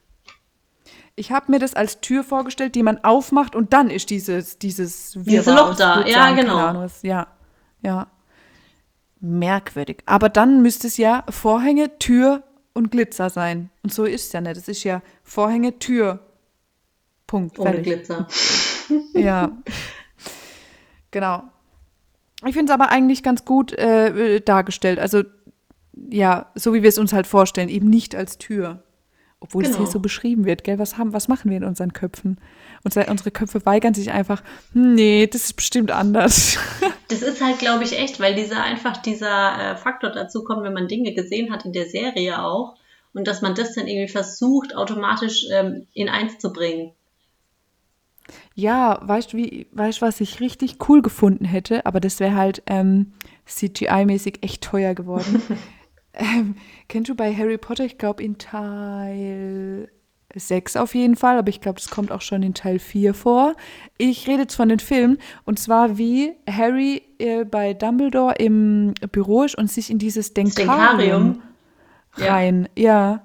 [1.19, 5.12] Ich habe mir das als Tür vorgestellt, die man aufmacht und dann ist dieses, dieses
[5.16, 6.86] Dieses Loch da, ja, genau.
[7.03, 7.27] Ja,
[7.82, 8.07] ja.
[9.20, 9.99] Merkwürdig.
[10.07, 13.70] Aber dann müsste es ja Vorhänge, Tür und Glitzer sein.
[13.82, 14.57] Und so ist es ja nicht.
[14.57, 16.20] Das ist ja Vorhänge, Tür.
[17.27, 17.59] Punkt.
[17.59, 17.85] Ohne fertig.
[17.85, 18.28] Glitzer.
[19.15, 19.51] ja.
[21.11, 21.43] Genau.
[22.47, 25.01] Ich finde es aber eigentlich ganz gut äh, dargestellt.
[25.01, 25.24] Also,
[26.11, 28.85] ja, so wie wir es uns halt vorstellen, eben nicht als Tür.
[29.40, 29.70] Obwohl genau.
[29.70, 29.93] es hier genau.
[29.93, 30.78] so beschrieben wird, gell?
[30.78, 32.40] Was, haben, was machen wir in unseren Köpfen?
[32.82, 34.43] Unsere, unsere Köpfe weigern sich einfach,
[34.74, 36.59] nee, das ist bestimmt anders.
[37.10, 40.74] Das ist halt, glaube ich, echt, weil dieser einfach dieser äh, Faktor dazu kommt, wenn
[40.74, 42.77] man Dinge gesehen hat in der Serie auch
[43.15, 46.93] und dass man das dann irgendwie versucht, automatisch ähm, in eins zu bringen.
[48.55, 49.39] Ja, weißt du,
[49.73, 53.12] weißt, was ich richtig cool gefunden hätte, aber das wäre halt ähm,
[53.47, 55.43] CGI-mäßig echt teuer geworden.
[56.19, 56.57] ähm,
[56.89, 59.89] kennst du bei Harry Potter, ich glaube in Teil
[60.35, 63.55] 6 auf jeden Fall, aber ich glaube, das kommt auch schon in Teil 4 vor.
[63.97, 69.45] Ich rede jetzt von den Filmen und zwar wie Harry äh, bei Dumbledore im Büro
[69.45, 71.43] ist und sich in dieses Denkarium,
[72.15, 72.85] rein, ja.
[72.85, 73.23] ja,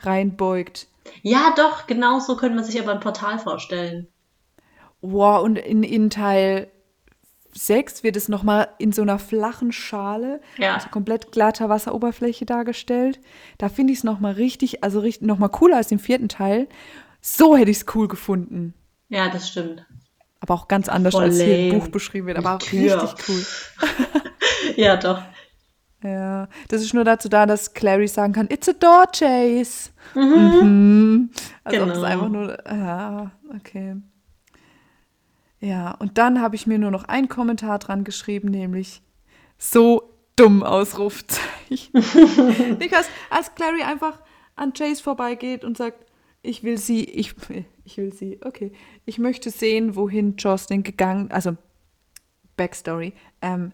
[0.00, 0.88] reinbeugt.
[1.22, 4.08] Ja, doch, genau so könnte man sich aber ein Portal vorstellen.
[5.02, 6.68] Wow, und in, in Teil
[7.52, 10.74] 6 wird es nochmal in so einer flachen Schale, ja.
[10.74, 13.20] also komplett glatter Wasseroberfläche dargestellt.
[13.58, 16.68] Da finde ich es nochmal richtig, also richtig, nochmal cooler als im vierten Teil.
[17.20, 18.74] So hätte ich es cool gefunden.
[19.08, 19.84] Ja, das stimmt.
[20.40, 21.50] Aber auch ganz anders, Voll als lame.
[21.50, 23.44] hier im Buch beschrieben wird, aber auch richtig cool.
[24.76, 25.22] ja, doch.
[26.02, 29.90] Ja, das ist nur dazu da, dass Clary sagen kann, it's a door chase.
[30.14, 30.60] Mhm.
[30.62, 31.30] mhm.
[31.62, 31.94] Also genau.
[31.94, 33.96] das einfach nur, ja, okay.
[35.60, 39.02] Ja, und dann habe ich mir nur noch einen Kommentar dran geschrieben, nämlich
[39.58, 41.92] so dumm Ausrufzeichen.
[42.78, 44.22] Because als Clary einfach
[44.56, 46.06] an Chase vorbeigeht und sagt,
[46.42, 47.34] ich will sie, ich,
[47.84, 48.72] ich will sie, okay.
[49.04, 51.56] Ich möchte sehen, wohin Jocelyn gegangen, also
[52.56, 53.12] Backstory.
[53.42, 53.72] Ähm,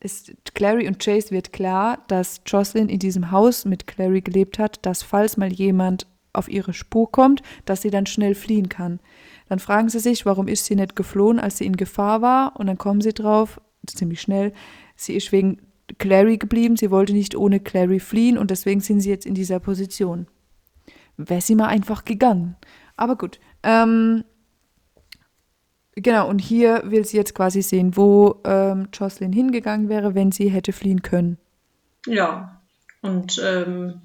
[0.00, 4.84] ist Clary und Chase wird klar, dass Jocelyn in diesem Haus mit Clary gelebt hat,
[4.86, 9.00] dass falls mal jemand auf ihre Spur kommt, dass sie dann schnell fliehen kann.
[9.48, 12.58] Dann fragen sie sich, warum ist sie nicht geflohen, als sie in Gefahr war?
[12.58, 14.52] Und dann kommen sie drauf, ziemlich schnell,
[14.96, 15.62] sie ist wegen
[15.98, 19.58] Clary geblieben, sie wollte nicht ohne Clary fliehen und deswegen sind sie jetzt in dieser
[19.58, 20.26] Position.
[21.16, 22.56] Wäre sie mal einfach gegangen.
[22.96, 23.40] Aber gut.
[23.62, 24.24] Ähm,
[25.94, 30.48] genau, und hier will sie jetzt quasi sehen, wo ähm, Jocelyn hingegangen wäre, wenn sie
[30.48, 31.38] hätte fliehen können.
[32.06, 32.60] Ja,
[33.00, 34.02] und ähm,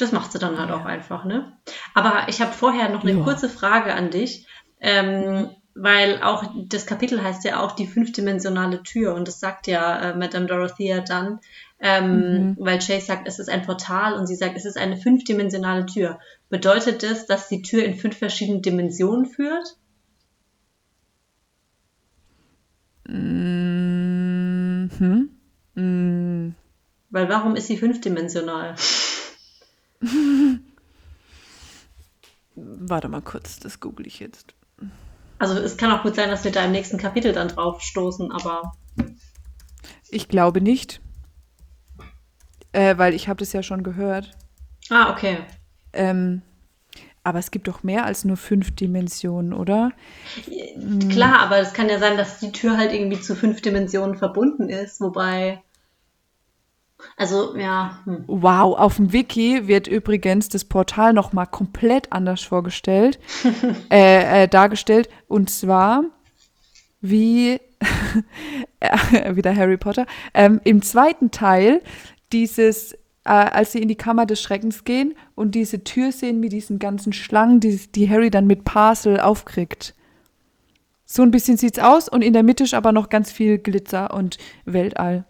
[0.00, 1.52] das macht sie dann halt auch einfach, ne?
[1.94, 3.24] Aber ich habe vorher noch eine ja.
[3.24, 4.46] kurze Frage an dich,
[4.80, 10.10] ähm, weil auch das Kapitel heißt ja auch die fünfdimensionale Tür und das sagt ja
[10.10, 11.40] äh, Madame Dorothea dann,
[11.78, 12.56] ähm, mhm.
[12.58, 16.18] weil Chase sagt, es ist ein Portal und sie sagt, es ist eine fünfdimensionale Tür.
[16.48, 19.76] Bedeutet das, dass die Tür in fünf verschiedenen Dimensionen führt?
[23.08, 24.90] Mhm.
[25.74, 26.54] Mhm.
[27.10, 28.74] Weil warum ist sie fünfdimensional?
[32.54, 34.54] Warte mal kurz, das google ich jetzt.
[35.38, 38.30] Also es kann auch gut sein, dass wir da im nächsten Kapitel dann drauf stoßen,
[38.30, 38.74] aber.
[40.10, 41.00] Ich glaube nicht.
[42.72, 44.32] Äh, weil ich habe das ja schon gehört.
[44.90, 45.38] Ah, okay.
[45.92, 46.42] Ähm,
[47.22, 49.92] aber es gibt doch mehr als nur fünf Dimensionen, oder?
[51.10, 54.68] Klar, aber es kann ja sein, dass die Tür halt irgendwie zu fünf Dimensionen verbunden
[54.68, 55.62] ist, wobei
[57.16, 58.00] also, ja.
[58.04, 58.24] Hm.
[58.26, 63.18] Wow, auf dem Wiki wird übrigens das Portal nochmal komplett anders vorgestellt,
[63.90, 65.08] äh, äh, dargestellt.
[65.28, 66.04] Und zwar
[67.00, 67.60] wie
[69.32, 70.06] wieder Harry Potter.
[70.34, 71.82] Ähm, Im zweiten Teil
[72.32, 72.92] dieses,
[73.24, 76.78] äh, als sie in die Kammer des Schreckens gehen und diese Tür sehen mit diesen
[76.78, 79.94] ganzen Schlangen, die, die Harry dann mit Parcel aufkriegt.
[81.04, 84.14] So ein bisschen sieht's aus und in der Mitte ist aber noch ganz viel Glitzer
[84.14, 85.24] und Weltall.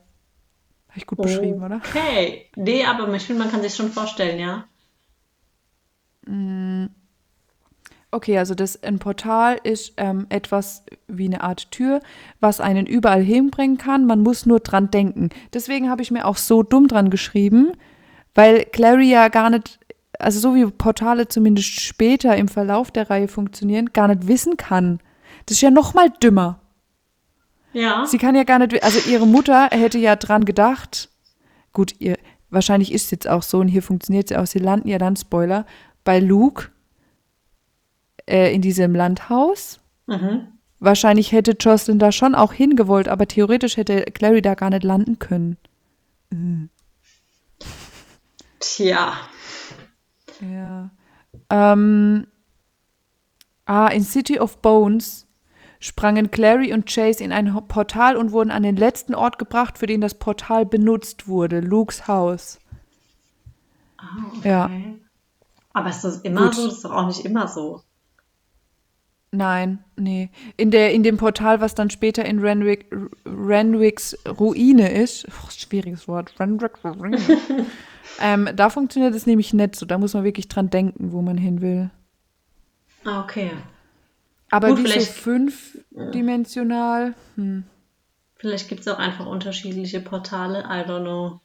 [0.91, 1.77] Habe ich gut beschrieben, oder?
[1.77, 2.47] Okay.
[2.57, 4.65] Nee, aber ich finde, man kann sich schon vorstellen, ja.
[6.27, 6.87] Mm.
[8.13, 12.01] Okay, also das ein Portal ist ähm, etwas wie eine Art Tür,
[12.41, 14.05] was einen überall hinbringen kann.
[14.05, 15.29] Man muss nur dran denken.
[15.53, 17.71] Deswegen habe ich mir auch so dumm dran geschrieben,
[18.35, 19.79] weil Clary ja gar nicht,
[20.19, 24.99] also so wie Portale zumindest später im Verlauf der Reihe funktionieren, gar nicht wissen kann.
[25.47, 26.60] Das ist ja noch mal dümmer.
[27.73, 28.05] Ja.
[28.07, 31.09] Sie kann ja gar nicht, also ihre Mutter hätte ja dran gedacht.
[31.73, 32.19] Gut, ihr,
[32.51, 34.47] wahrscheinlich ist es jetzt auch so und hier funktioniert es ja auch.
[34.47, 35.67] Sie landen ja dann Spoiler
[36.05, 36.71] bei Luke
[38.27, 39.81] äh, in diesem Landhaus.
[40.07, 40.49] Mhm.
[40.81, 45.19] Wahrscheinlich hätte Jocelyn da schon auch hingewollt, aber theoretisch hätte Clary da gar nicht landen
[45.19, 45.59] können.
[48.61, 49.13] Tja.
[50.41, 50.91] Ja.
[51.51, 52.27] Ähm,
[53.67, 55.27] ah, in City of Bones
[55.81, 59.87] sprangen Clary und Chase in ein Portal und wurden an den letzten Ort gebracht, für
[59.87, 62.61] den das Portal benutzt wurde, Lukes Haus.
[63.97, 64.05] Ah,
[64.37, 64.49] okay.
[64.49, 64.71] Ja.
[65.73, 66.55] Aber ist das immer Gut.
[66.55, 66.67] so?
[66.67, 67.83] Das ist doch auch nicht immer so.
[69.33, 70.31] Nein, nee.
[70.57, 72.93] In, der, in dem Portal, was dann später in Renwick,
[73.25, 77.19] Renwicks Ruine ist, oh, schwieriges Wort, Renwick Ruine,
[78.21, 79.87] ähm, da funktioniert es nämlich nicht so.
[79.87, 81.91] Da muss man wirklich dran denken, wo man hin will.
[83.05, 83.53] Ah, okay.
[84.51, 87.65] Aber Gut, so vielleicht- fünfdimensional, hm.
[88.37, 90.61] Vielleicht gibt es auch einfach unterschiedliche Portale.
[90.61, 91.41] I don't know.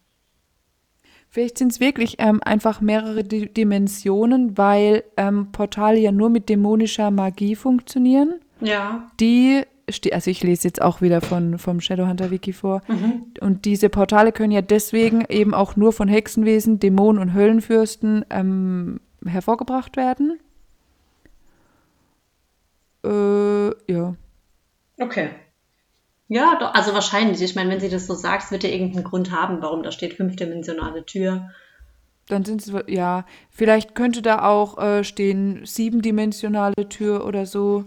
[1.29, 6.47] Vielleicht sind es wirklich ähm, einfach mehrere Di Dimensionen, weil ähm, Portale ja nur mit
[6.47, 8.35] dämonischer Magie funktionieren.
[8.61, 9.11] Ja.
[9.19, 9.63] Die,
[10.13, 12.81] also ich lese jetzt auch wieder von, vom Shadowhunter Wiki vor,
[13.41, 19.01] und diese Portale können ja deswegen eben auch nur von Hexenwesen, Dämonen und Höllenfürsten ähm,
[19.25, 20.39] hervorgebracht werden.
[23.05, 24.15] Äh, ja.
[24.99, 25.29] Okay.
[26.27, 27.41] Ja, doch, also wahrscheinlich.
[27.41, 30.15] Ich meine, wenn sie das so sagst, wird ja irgendeinen Grund haben, warum da steht
[30.15, 31.49] fünfdimensionale Tür.
[32.27, 37.85] Dann sind es, ja, vielleicht könnte da auch äh, stehen siebendimensionale Tür oder so.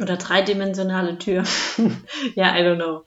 [0.00, 1.44] Oder dreidimensionale Tür.
[2.34, 3.04] ja, I don't know.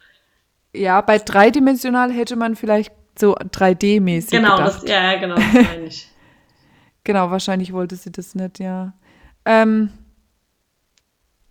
[0.73, 4.83] Ja, bei dreidimensional hätte man vielleicht so 3D-mäßig Genau, gedacht.
[4.83, 6.07] das, ja, genau, das meine ich.
[7.03, 8.93] Genau, wahrscheinlich wollte sie das nicht, ja.
[9.45, 9.89] Ähm,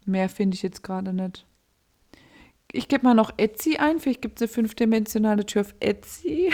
[0.07, 1.45] mehr finde ich jetzt gerade nicht.
[2.73, 4.01] Ich gebe mal noch Etsy ein.
[4.01, 6.53] Vielleicht gibt es eine fünfdimensionale Tür auf Etsy.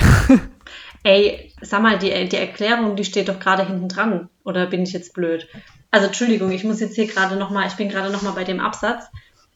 [1.03, 4.29] Ey, sag mal, die, die Erklärung, die steht doch gerade hinten dran.
[4.45, 5.49] Oder bin ich jetzt blöd?
[5.91, 9.05] Also, Entschuldigung, ich muss jetzt hier gerade nochmal, ich bin gerade nochmal bei dem Absatz.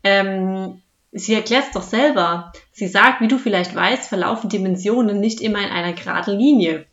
[0.02, 0.82] Ähm,
[1.12, 2.52] sie erklärt es doch selber.
[2.72, 6.86] Sie sagt, wie du vielleicht weißt, verlaufen Dimensionen nicht immer in einer geraden Linie.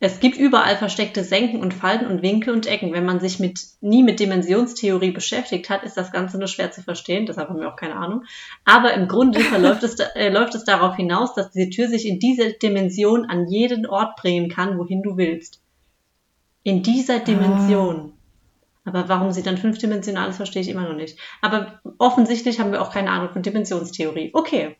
[0.00, 2.92] Es gibt überall versteckte Senken und Falten und Winkel und Ecken.
[2.92, 6.82] Wenn man sich mit, nie mit Dimensionstheorie beschäftigt hat, ist das Ganze nur schwer zu
[6.82, 7.26] verstehen.
[7.26, 8.22] Deshalb haben wir auch keine Ahnung.
[8.64, 12.20] Aber im Grunde verläuft es, äh, läuft es darauf hinaus, dass diese Tür sich in
[12.20, 15.60] diese Dimension an jeden Ort bringen kann, wohin du willst.
[16.62, 18.12] In dieser Dimension.
[18.84, 21.18] Aber warum sie dann fünfdimensional ist, verstehe ich immer noch nicht.
[21.42, 24.30] Aber offensichtlich haben wir auch keine Ahnung von Dimensionstheorie.
[24.32, 24.76] Okay.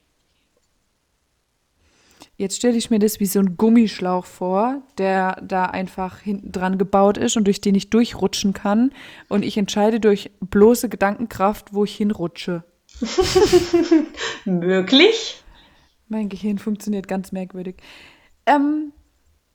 [2.38, 6.78] Jetzt stelle ich mir das wie so ein Gummischlauch vor, der da einfach hinten dran
[6.78, 8.92] gebaut ist und durch den ich durchrutschen kann.
[9.28, 12.62] Und ich entscheide durch bloße Gedankenkraft, wo ich hinrutsche.
[14.44, 15.42] Möglich?
[16.06, 17.74] Mein Gehirn funktioniert ganz merkwürdig.
[18.46, 18.92] Ähm,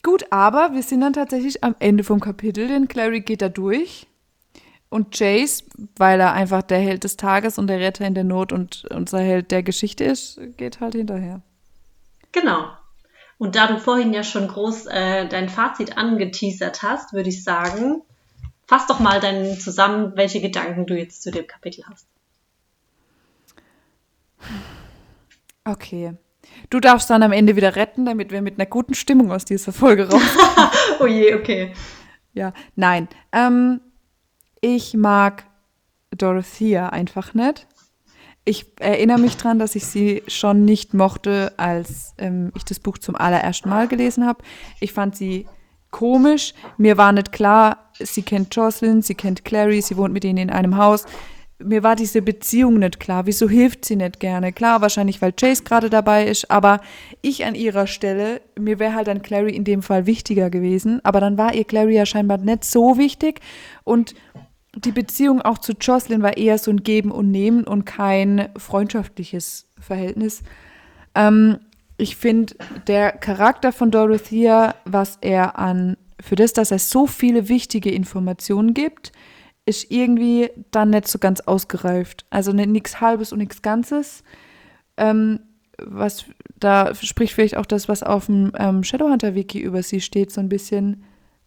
[0.03, 4.07] gut, aber wir sind dann tatsächlich am Ende vom Kapitel, denn Clary geht da durch.
[4.89, 5.63] Und Jace,
[5.95, 9.19] weil er einfach der Held des Tages und der Retter in der Not und unser
[9.19, 11.41] Held der Geschichte ist, geht halt hinterher.
[12.33, 12.67] Genau.
[13.37, 18.01] Und da du vorhin ja schon groß äh, dein Fazit angeteasert hast, würde ich sagen,
[18.67, 22.07] fass doch mal dann zusammen, welche Gedanken du jetzt zu dem Kapitel hast.
[25.63, 26.13] Okay.
[26.69, 29.71] Du darfst dann am Ende wieder retten, damit wir mit einer guten Stimmung aus dieser
[29.71, 30.21] Folge raus.
[30.99, 31.73] Oh je, okay.
[32.33, 33.07] ja, nein.
[33.31, 33.81] Ähm,
[34.61, 35.45] ich mag
[36.11, 37.67] Dorothea einfach nicht.
[38.45, 42.97] Ich erinnere mich dran, dass ich sie schon nicht mochte, als ähm, ich das Buch
[42.97, 44.43] zum allerersten Mal gelesen habe.
[44.81, 45.47] Ich fand sie
[45.91, 46.53] komisch.
[46.77, 50.49] Mir war nicht klar, sie kennt Jocelyn, sie kennt Clary, sie wohnt mit ihnen in
[50.49, 51.05] einem Haus.
[51.59, 53.25] Mir war diese Beziehung nicht klar.
[53.25, 54.51] Wieso hilft sie nicht gerne?
[54.51, 56.81] Klar, wahrscheinlich, weil Chase gerade dabei ist, aber
[57.21, 60.99] ich an ihrer Stelle, mir wäre halt dann Clary in dem Fall wichtiger gewesen.
[61.05, 63.39] Aber dann war ihr Clary ja scheinbar nicht so wichtig.
[63.85, 64.15] Und
[64.75, 69.67] die Beziehung auch zu Jocelyn war eher so ein Geben und Nehmen und kein freundschaftliches
[69.79, 70.41] Verhältnis.
[71.15, 71.59] Ähm,
[71.97, 72.55] ich finde,
[72.87, 78.73] der Charakter von Dorothea, was er an, für das, dass er so viele wichtige Informationen
[78.73, 79.11] gibt,
[79.65, 82.25] ist irgendwie dann nicht so ganz ausgereift.
[82.29, 84.23] Also nichts Halbes und nichts Ganzes.
[84.97, 85.39] Ähm,
[85.81, 86.25] was
[86.59, 90.49] da spricht vielleicht auch das, was auf dem ähm, Shadowhunter-Wiki über sie steht, so ein
[90.49, 91.03] bisschen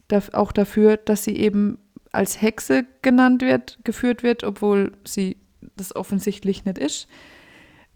[0.09, 1.79] da, auch dafür, dass sie eben
[2.17, 5.37] als Hexe genannt wird, geführt wird, obwohl sie
[5.77, 7.09] das offensichtlich nicht ist.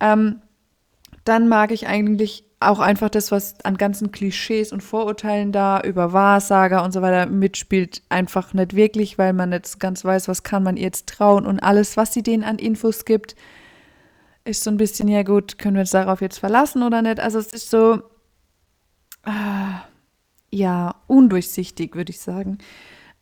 [0.00, 0.42] Ähm,
[1.24, 6.12] dann mag ich eigentlich auch einfach das, was an ganzen Klischees und Vorurteilen da über
[6.12, 10.62] Wahrsager und so weiter mitspielt, einfach nicht wirklich, weil man jetzt ganz weiß, was kann
[10.62, 13.34] man ihr jetzt trauen und alles, was sie denen an Infos gibt,
[14.44, 17.18] ist so ein bisschen, ja gut, können wir uns darauf jetzt verlassen oder nicht?
[17.18, 18.02] Also es ist so,
[19.24, 19.80] äh,
[20.50, 22.58] ja, undurchsichtig, würde ich sagen.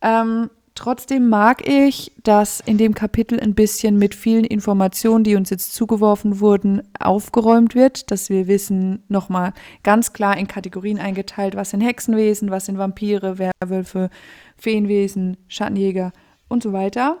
[0.01, 0.49] Ähm,
[0.79, 5.75] Trotzdem mag ich, dass in dem Kapitel ein bisschen mit vielen Informationen, die uns jetzt
[5.75, 9.51] zugeworfen wurden, aufgeräumt wird, dass wir wissen, nochmal
[9.83, 14.09] ganz klar in Kategorien eingeteilt, was sind Hexenwesen, was sind Vampire, Werwölfe,
[14.55, 16.13] Feenwesen, Schattenjäger
[16.47, 17.17] und so weiter.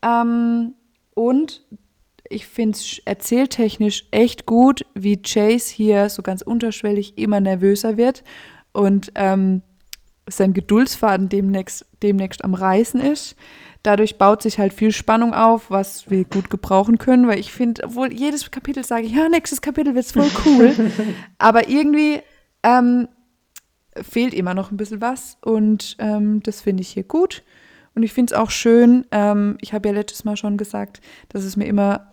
[0.00, 0.74] Ähm,
[1.14, 1.64] und
[2.28, 8.22] ich finde es erzähltechnisch echt gut, wie Chase hier so ganz unterschwellig immer nervöser wird
[8.72, 9.62] und ähm,
[10.28, 13.36] sein Geduldsfaden demnächst, demnächst am Reißen ist.
[13.82, 17.84] Dadurch baut sich halt viel Spannung auf, was wir gut gebrauchen können, weil ich finde,
[17.84, 20.74] obwohl jedes Kapitel sage ich, ja, nächstes Kapitel wird voll cool,
[21.38, 22.20] aber irgendwie
[22.62, 23.08] ähm,
[24.00, 27.42] fehlt immer noch ein bisschen was und ähm, das finde ich hier gut.
[27.94, 31.44] Und ich finde es auch schön, ähm, ich habe ja letztes Mal schon gesagt, dass
[31.44, 32.12] es mir immer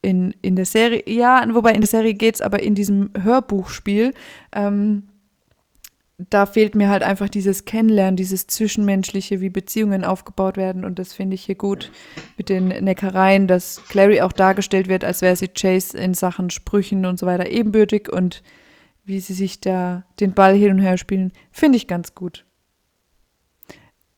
[0.00, 4.14] in, in der Serie, ja, wobei in der Serie geht es, aber in diesem Hörbuchspiel,
[4.52, 5.08] ähm,
[6.18, 10.84] da fehlt mir halt einfach dieses Kennenlernen, dieses Zwischenmenschliche, wie Beziehungen aufgebaut werden.
[10.84, 11.92] Und das finde ich hier gut
[12.36, 17.06] mit den Neckereien, dass Clary auch dargestellt wird, als wäre sie Chase in Sachen Sprüchen
[17.06, 18.42] und so weiter ebenbürtig und
[19.04, 22.44] wie sie sich da den Ball hin und her spielen, finde ich ganz gut.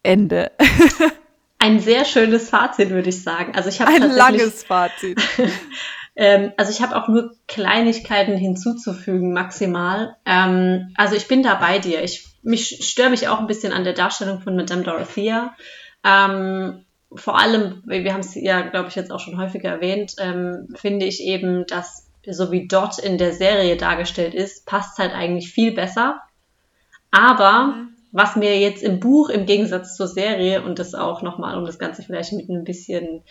[0.02, 0.52] Ende.
[1.58, 3.54] Ein sehr schönes Fazit, würde ich sagen.
[3.54, 5.20] Also ich habe ein langes Fazit.
[6.20, 10.16] Ähm, also ich habe auch nur Kleinigkeiten hinzuzufügen, maximal.
[10.26, 12.04] Ähm, also ich bin da bei dir.
[12.04, 15.56] Ich mich störe mich auch ein bisschen an der Darstellung von Madame Dorothea.
[16.04, 20.68] Ähm, vor allem, wir haben es ja, glaube ich, jetzt auch schon häufiger erwähnt, ähm,
[20.74, 25.50] finde ich eben, dass so wie Dot in der Serie dargestellt ist, passt halt eigentlich
[25.50, 26.20] viel besser.
[27.10, 27.96] Aber mhm.
[28.12, 31.78] was mir jetzt im Buch im Gegensatz zur Serie und das auch nochmal, um das
[31.78, 33.24] Ganze vielleicht mit ein bisschen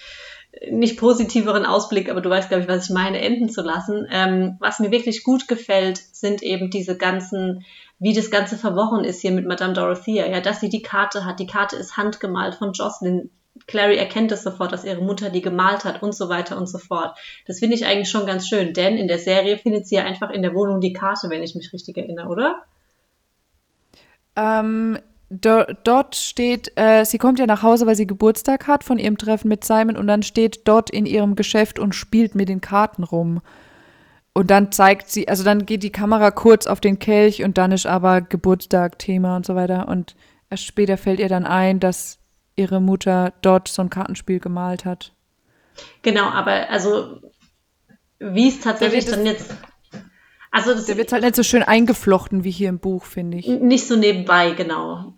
[0.71, 4.07] nicht positiveren Ausblick, aber du weißt, glaube ich, was ich meine, enden zu lassen.
[4.11, 7.65] Ähm, was mir wirklich gut gefällt, sind eben diese ganzen,
[7.99, 10.27] wie das Ganze verworren ist hier mit Madame Dorothea.
[10.27, 11.39] Ja, dass sie die Karte hat.
[11.39, 13.29] Die Karte ist handgemalt von Jocelyn.
[13.67, 16.77] Clary erkennt es sofort, dass ihre Mutter die gemalt hat und so weiter und so
[16.77, 17.17] fort.
[17.45, 20.31] Das finde ich eigentlich schon ganz schön, denn in der Serie findet sie ja einfach
[20.31, 22.63] in der Wohnung die Karte, wenn ich mich richtig erinnere, oder?
[24.35, 24.97] Ähm,
[25.29, 29.17] do, dort steht, äh, sie kommt ja nach Hause, weil sie Geburtstag hat von ihrem
[29.17, 33.03] Treffen mit Simon und dann steht dort in ihrem Geschäft und spielt mit den Karten
[33.03, 33.41] rum.
[34.33, 37.71] Und dann zeigt sie, also dann geht die Kamera kurz auf den Kelch und dann
[37.71, 39.87] ist aber Geburtstag Thema und so weiter.
[39.87, 40.15] Und
[40.49, 42.19] erst später fällt ihr dann ein, dass
[42.55, 45.13] ihre Mutter dort so ein Kartenspiel gemalt hat.
[46.01, 47.21] Genau, aber also
[48.19, 49.53] wie es tatsächlich dann jetzt
[50.51, 53.47] also das, der wird halt nicht so schön eingeflochten wie hier im Buch, finde ich.
[53.47, 55.13] Nicht so nebenbei, genau.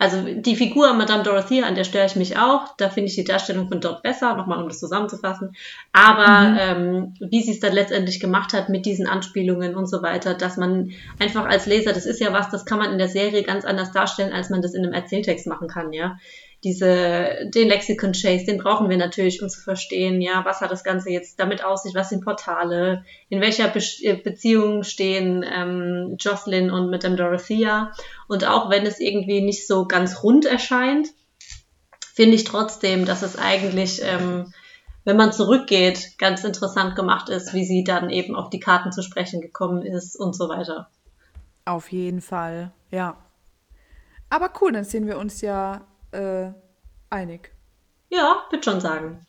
[0.00, 2.74] Also die Figur Madame Dorothea, an der störe ich mich auch.
[2.78, 5.54] Da finde ich die Darstellung von Dot besser, nochmal um das zusammenzufassen.
[5.92, 6.56] Aber mhm.
[6.58, 10.56] ähm, wie sie es dann letztendlich gemacht hat mit diesen Anspielungen und so weiter, dass
[10.56, 13.66] man einfach als Leser, das ist ja was, das kann man in der Serie ganz
[13.66, 16.16] anders darstellen, als man das in einem Erzähltext machen kann, ja
[16.62, 20.84] diese, den Lexicon Chase, den brauchen wir natürlich, um zu verstehen, ja, was hat das
[20.84, 26.16] Ganze jetzt damit aus sich, was sind Portale, in welcher Be äh, Beziehung stehen ähm,
[26.18, 27.92] Jocelyn und dem Dorothea.
[28.28, 31.08] Und auch wenn es irgendwie nicht so ganz rund erscheint,
[32.12, 34.52] finde ich trotzdem, dass es eigentlich, ähm,
[35.04, 39.02] wenn man zurückgeht, ganz interessant gemacht ist, wie sie dann eben auf die Karten zu
[39.02, 40.90] sprechen gekommen ist und so weiter.
[41.64, 43.16] Auf jeden Fall, ja.
[44.28, 46.52] Aber cool, dann sehen wir uns ja äh,
[47.10, 47.52] einig.
[48.08, 49.26] Ja, würde schon sagen.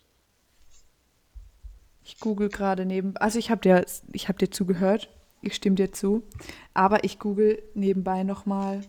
[2.04, 3.16] Ich google gerade neben.
[3.18, 5.10] Also ich habe dir, ich habe dir zugehört.
[5.42, 6.24] Ich stimme dir zu.
[6.74, 8.82] Aber ich google nebenbei nochmal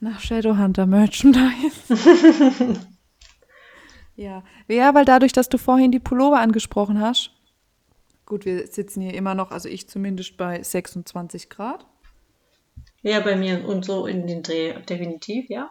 [0.00, 1.94] nach Shadowhunter Merchandise.
[4.16, 4.42] ja.
[4.68, 7.30] Ja, weil dadurch, dass du vorhin die Pullover angesprochen hast.
[8.26, 11.86] Gut, wir sitzen hier immer noch, also ich zumindest bei 26 Grad.
[13.00, 15.70] Ja, bei mir und so in den Dreh, definitiv, ja.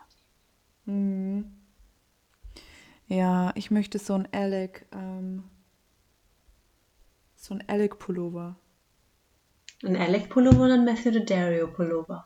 [0.88, 1.52] Mhm.
[3.08, 5.44] Ja, ich möchte so ein Alec, ähm,
[7.36, 8.56] so ein Alec-Pullover.
[9.84, 12.26] Ein Alec-Pullover oder ein Matthew Daddario-Pullover?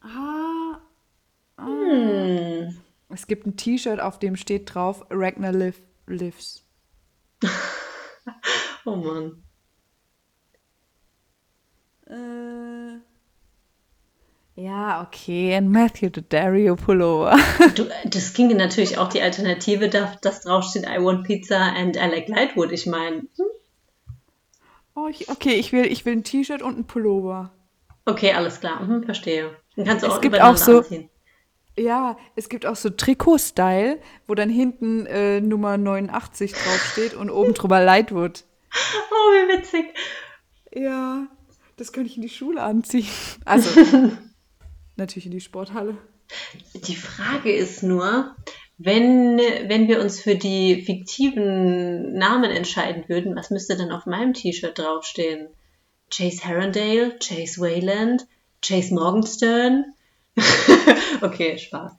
[0.00, 0.80] Ah.
[1.56, 1.66] ah.
[1.66, 2.78] Hm.
[3.10, 6.64] Es gibt ein T-Shirt, auf dem steht drauf, Ragnar live, lives.
[8.84, 9.42] oh Mann.
[12.06, 13.00] Äh,
[14.58, 17.38] Ja, okay, ein Matthew Daddario Pullover.
[17.76, 22.26] Du, das ginge natürlich auch die Alternative, dass draufsteht I want pizza and I like
[22.28, 22.72] Lightwood.
[22.72, 23.18] Ich meine.
[23.18, 23.46] Hm?
[24.96, 27.52] Oh, ich, okay, ich will, ich will ein T-Shirt und ein Pullover.
[28.04, 28.82] Okay, alles klar.
[28.82, 29.54] Mhm, verstehe.
[29.76, 31.08] Dann kannst du es auch gibt auch so, anziehen.
[31.78, 37.54] Ja, es gibt auch so Trikot-Style, wo dann hinten äh, Nummer 89 draufsteht und oben
[37.54, 38.44] drüber Lightwood.
[39.10, 39.86] Oh, wie witzig.
[40.72, 41.28] Ja,
[41.76, 43.06] das könnte ich in die Schule anziehen.
[43.44, 43.70] Also,
[44.98, 45.96] natürlich in die Sporthalle.
[46.74, 48.34] Die Frage ist nur,
[48.76, 54.34] wenn, wenn wir uns für die fiktiven Namen entscheiden würden, was müsste dann auf meinem
[54.34, 55.48] T-Shirt draufstehen?
[56.10, 58.26] Chase Herondale, Chase Wayland,
[58.62, 59.84] Chase Morgenstern?
[61.22, 61.92] okay, Spaß.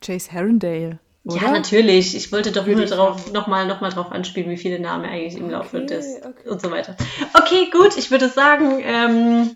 [0.00, 0.98] Chase Herondale.
[1.24, 1.36] Oder?
[1.36, 2.16] Ja, natürlich.
[2.16, 5.36] Ich wollte doch Würde nur drauf, nochmal noch mal drauf anspielen, wie viele Namen eigentlich
[5.40, 6.48] im Laufe okay, des okay.
[6.48, 6.96] und so weiter.
[7.34, 7.96] Okay, gut.
[7.96, 9.54] Ich würde sagen, ähm,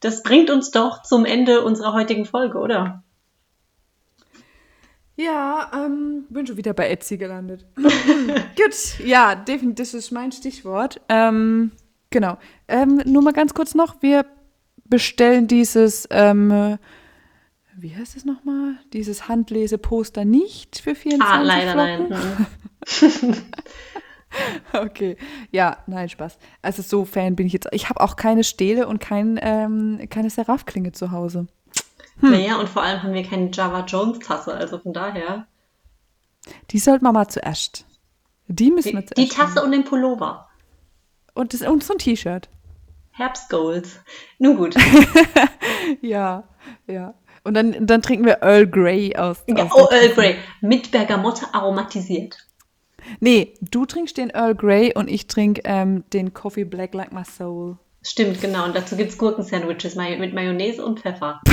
[0.00, 3.02] das bringt uns doch zum Ende unserer heutigen Folge, oder?
[5.16, 7.64] Ja, ähm, bin schon wieder bei Etsy gelandet.
[7.76, 11.00] Gut, ja, definitiv, das ist mein Stichwort.
[11.08, 11.72] Ähm,
[12.10, 12.36] genau.
[12.68, 14.26] Ähm, nur mal ganz kurz noch, wir
[14.84, 16.78] bestellen dieses, ähm,
[17.76, 18.74] wie heißt es nochmal?
[18.92, 22.08] Dieses Handleseposter nicht für 24 Ah, leider Flocken.
[22.10, 22.46] nein.
[24.72, 25.16] okay,
[25.50, 26.38] ja, nein, Spaß.
[26.62, 27.68] Also so Fan bin ich jetzt.
[27.72, 31.46] Ich habe auch keine Stele und kein, ähm, keine Seraph-Klinge zu Hause.
[32.20, 32.30] Hm.
[32.30, 35.46] Naja, und vor allem haben wir keine Java Jones Tasse, also von daher.
[36.70, 37.84] Die sollten wir mal zuerst.
[38.48, 39.18] Die müssen wir zuerst.
[39.18, 39.66] Die Tasse haben.
[39.66, 40.48] und den Pullover.
[41.34, 42.48] Und, das, und so ein T-Shirt.
[43.12, 43.98] Herbstgoals.
[44.38, 44.74] Nun gut.
[46.00, 46.44] ja,
[46.86, 47.14] ja.
[47.44, 49.42] Und dann, dann trinken wir Earl Grey aus.
[49.46, 50.36] Ja, aus oh, Earl Grey.
[50.60, 52.36] Mit Bergamotte aromatisiert.
[53.20, 57.24] Nee, du trinkst den Earl Grey und ich trinke ähm, den Coffee Black Like My
[57.24, 57.76] Soul.
[58.02, 58.64] Stimmt, genau.
[58.64, 61.40] Und dazu gibt es Gurkensandwiches mit Mayonnaise und Pfeffer.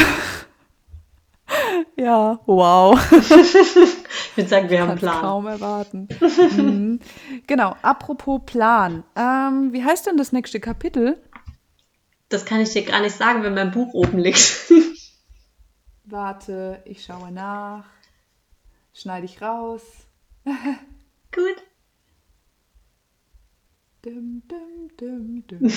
[1.96, 3.00] Ja, wow.
[3.12, 5.22] ich würde sagen, wir haben einen Plan.
[5.22, 6.08] kaum erwarten.
[6.20, 7.00] mhm.
[7.48, 9.04] Genau, apropos Plan.
[9.16, 11.22] Ähm, wie heißt denn das nächste Kapitel?
[12.30, 14.72] Das kann ich dir gar nicht sagen, wenn mein Buch oben liegt.
[16.06, 17.86] Warte, ich schaue nach.
[18.94, 19.82] Schneide ich raus.
[21.34, 21.64] Gut.
[24.04, 25.70] Dum, dum, dum, dum,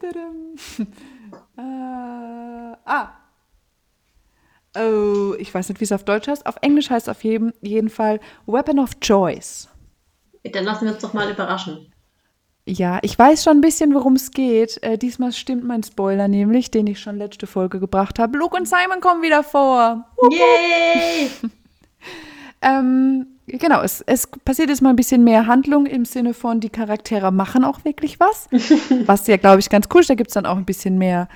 [0.00, 0.88] dum, dum,
[1.58, 3.10] äh, ah.
[4.78, 6.46] Oh, ich weiß nicht, wie es auf Deutsch heißt.
[6.46, 9.68] Auf Englisch heißt es auf jeden, jeden Fall Weapon of Choice.
[10.44, 11.92] Dann lassen wir uns doch mal überraschen.
[12.64, 14.82] Ja, ich weiß schon ein bisschen, worum es geht.
[14.82, 18.38] Äh, diesmal stimmt mein Spoiler nämlich, den ich schon letzte Folge gebracht habe.
[18.38, 20.04] Luke und Simon kommen wieder vor.
[20.30, 21.30] Yay!
[22.66, 26.68] ähm, genau, es, es passiert jetzt mal ein bisschen mehr Handlung im Sinne von, die
[26.68, 28.48] Charaktere machen auch wirklich was.
[29.06, 30.10] was ja, glaube ich, ganz cool ist.
[30.10, 31.28] Da gibt es dann auch ein bisschen mehr,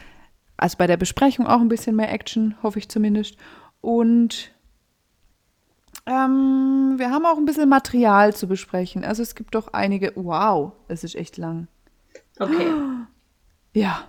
[0.57, 3.37] also bei der Besprechung auch ein bisschen mehr Action, hoffe ich zumindest.
[3.81, 4.51] Und
[6.07, 9.05] ähm, wir haben auch ein bisschen Material zu besprechen.
[9.05, 10.13] Also es gibt doch einige.
[10.17, 11.69] Wow, es ist echt lang.
[12.39, 12.67] Okay.
[13.73, 14.03] Ja,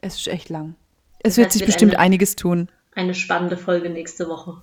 [0.00, 0.76] es ist echt lang.
[1.18, 2.68] Es das wird sich bestimmt eine, einiges tun.
[2.94, 4.62] Eine spannende Folge nächste Woche.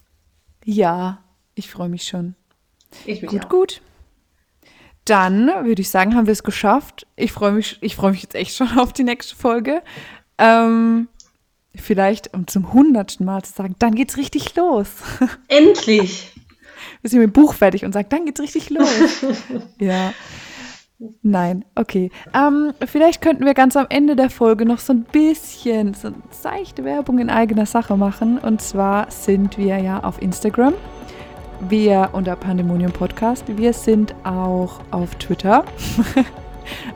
[0.63, 1.21] Ja,
[1.61, 2.33] ich freue mich schon.
[3.05, 3.49] Ich mich gut, auch.
[3.49, 3.81] gut.
[5.05, 7.05] Dann würde ich sagen, haben wir es geschafft.
[7.15, 9.83] Ich freue mich, ich freue mich jetzt echt schon auf die nächste Folge.
[10.39, 11.07] Ähm,
[11.75, 14.87] vielleicht, um zum hundertsten Mal zu sagen, dann geht's richtig los.
[15.47, 16.33] Endlich!
[17.01, 18.89] Wir sind mit dem Buch fertig und sagen, dann geht's richtig los.
[19.79, 20.13] ja.
[21.21, 22.09] Nein, okay.
[22.33, 26.17] Ähm, vielleicht könnten wir ganz am Ende der Folge noch so ein bisschen so eine
[26.31, 28.39] seichte Werbung in eigener Sache machen.
[28.39, 30.73] Und zwar sind wir ja auf Instagram.
[31.69, 33.45] Wir unter Pandemonium Podcast.
[33.55, 35.63] Wir sind auch auf Twitter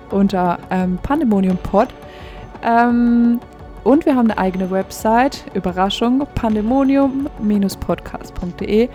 [0.10, 1.90] unter ähm, Pandemonium Pod.
[2.64, 3.40] Ähm,
[3.84, 8.90] und wir haben eine eigene Website, Überraschung, pandemonium-podcast.de.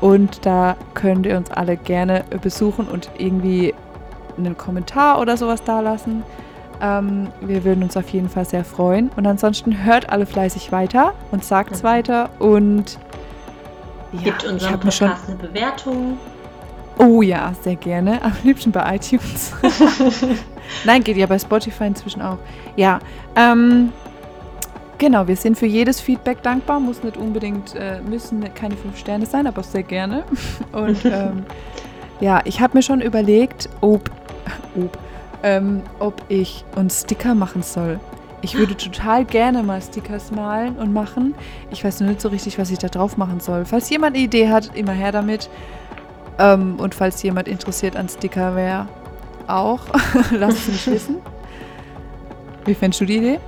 [0.00, 3.74] Und da könnt ihr uns alle gerne besuchen und irgendwie
[4.38, 6.22] einen Kommentar oder sowas dalassen.
[6.80, 9.10] Ähm, wir würden uns auf jeden Fall sehr freuen.
[9.16, 11.88] Und ansonsten hört alle fleißig weiter und sagt es mhm.
[11.88, 12.30] weiter.
[12.38, 12.98] Und
[14.12, 16.18] ja, gibt unserem Podcast eine Bewertung.
[16.98, 18.22] Oh ja, sehr gerne.
[18.22, 19.52] Am liebsten bei iTunes.
[20.84, 22.38] Nein, geht ja bei Spotify inzwischen auch.
[22.76, 22.98] Ja,
[23.34, 23.92] ähm,
[25.02, 26.78] Genau, wir sind für jedes Feedback dankbar.
[26.78, 30.22] Muss nicht unbedingt, äh, müssen keine fünf Sterne sein, aber sehr gerne.
[30.72, 31.44] Und ähm,
[32.20, 34.08] ja, ich habe mir schon überlegt, ob,
[34.76, 34.96] ob,
[35.42, 37.98] ähm, ob ich uns Sticker machen soll.
[38.42, 41.34] Ich würde total gerne mal Stickers malen und machen.
[41.70, 43.64] Ich weiß nur nicht so richtig, was ich da drauf machen soll.
[43.64, 45.48] Falls jemand eine Idee hat, immer her damit.
[46.38, 48.88] Ähm, und falls jemand interessiert an Sticker wäre,
[49.46, 49.80] auch.
[50.32, 51.16] Lasst es mich wissen.
[52.64, 53.40] Wie fändest du die Idee?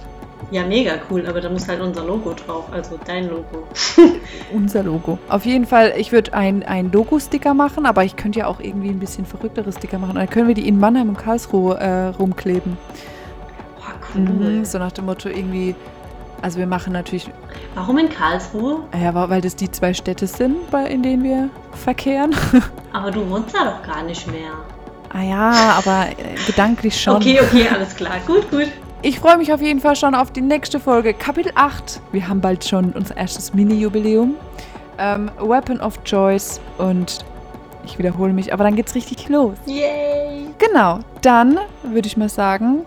[0.51, 3.67] Ja, mega cool, aber da muss halt unser Logo drauf, also dein Logo.
[4.53, 5.19] unser Logo.
[5.29, 9.01] Auf jeden Fall, ich würde ein, Logo-Sticker machen, aber ich könnte ja auch irgendwie ein
[9.01, 10.17] bisschen verrücktere Sticker machen.
[10.17, 12.77] Dann können wir die in Mannheim und Karlsruhe äh, rumkleben.
[14.15, 14.23] Cool.
[14.23, 15.75] Mhm, so nach dem Motto irgendwie,
[16.43, 17.31] also wir machen natürlich.
[17.75, 18.81] Warum in Karlsruhe?
[19.01, 20.57] Ja, weil das die zwei Städte sind,
[20.89, 22.35] in denen wir verkehren.
[22.93, 24.53] Aber du wohnst da doch gar nicht mehr.
[25.17, 27.15] Ah ja, aber äh, gedanklich schon.
[27.15, 28.15] Okay, okay, alles klar.
[28.27, 28.67] Gut, gut.
[29.01, 32.01] Ich freue mich auf jeden Fall schon auf die nächste Folge, Kapitel 8.
[32.11, 34.35] Wir haben bald schon unser erstes Mini-Jubiläum.
[34.99, 37.25] Ähm, Weapon of Choice und
[37.85, 39.57] ich wiederhole mich, aber dann geht's richtig los.
[39.67, 40.47] Yay!
[40.59, 42.85] Genau, dann würde ich mal sagen,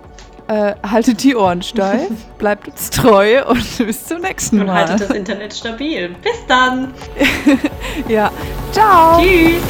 [0.48, 4.64] äh, haltet die Ohren steif, bleibt uns treu und bis zum nächsten Mal.
[4.64, 6.16] Und haltet das Internet stabil.
[6.22, 6.94] Bis dann!
[8.08, 8.32] ja,
[8.72, 9.22] ciao!
[9.22, 9.62] Tschüss!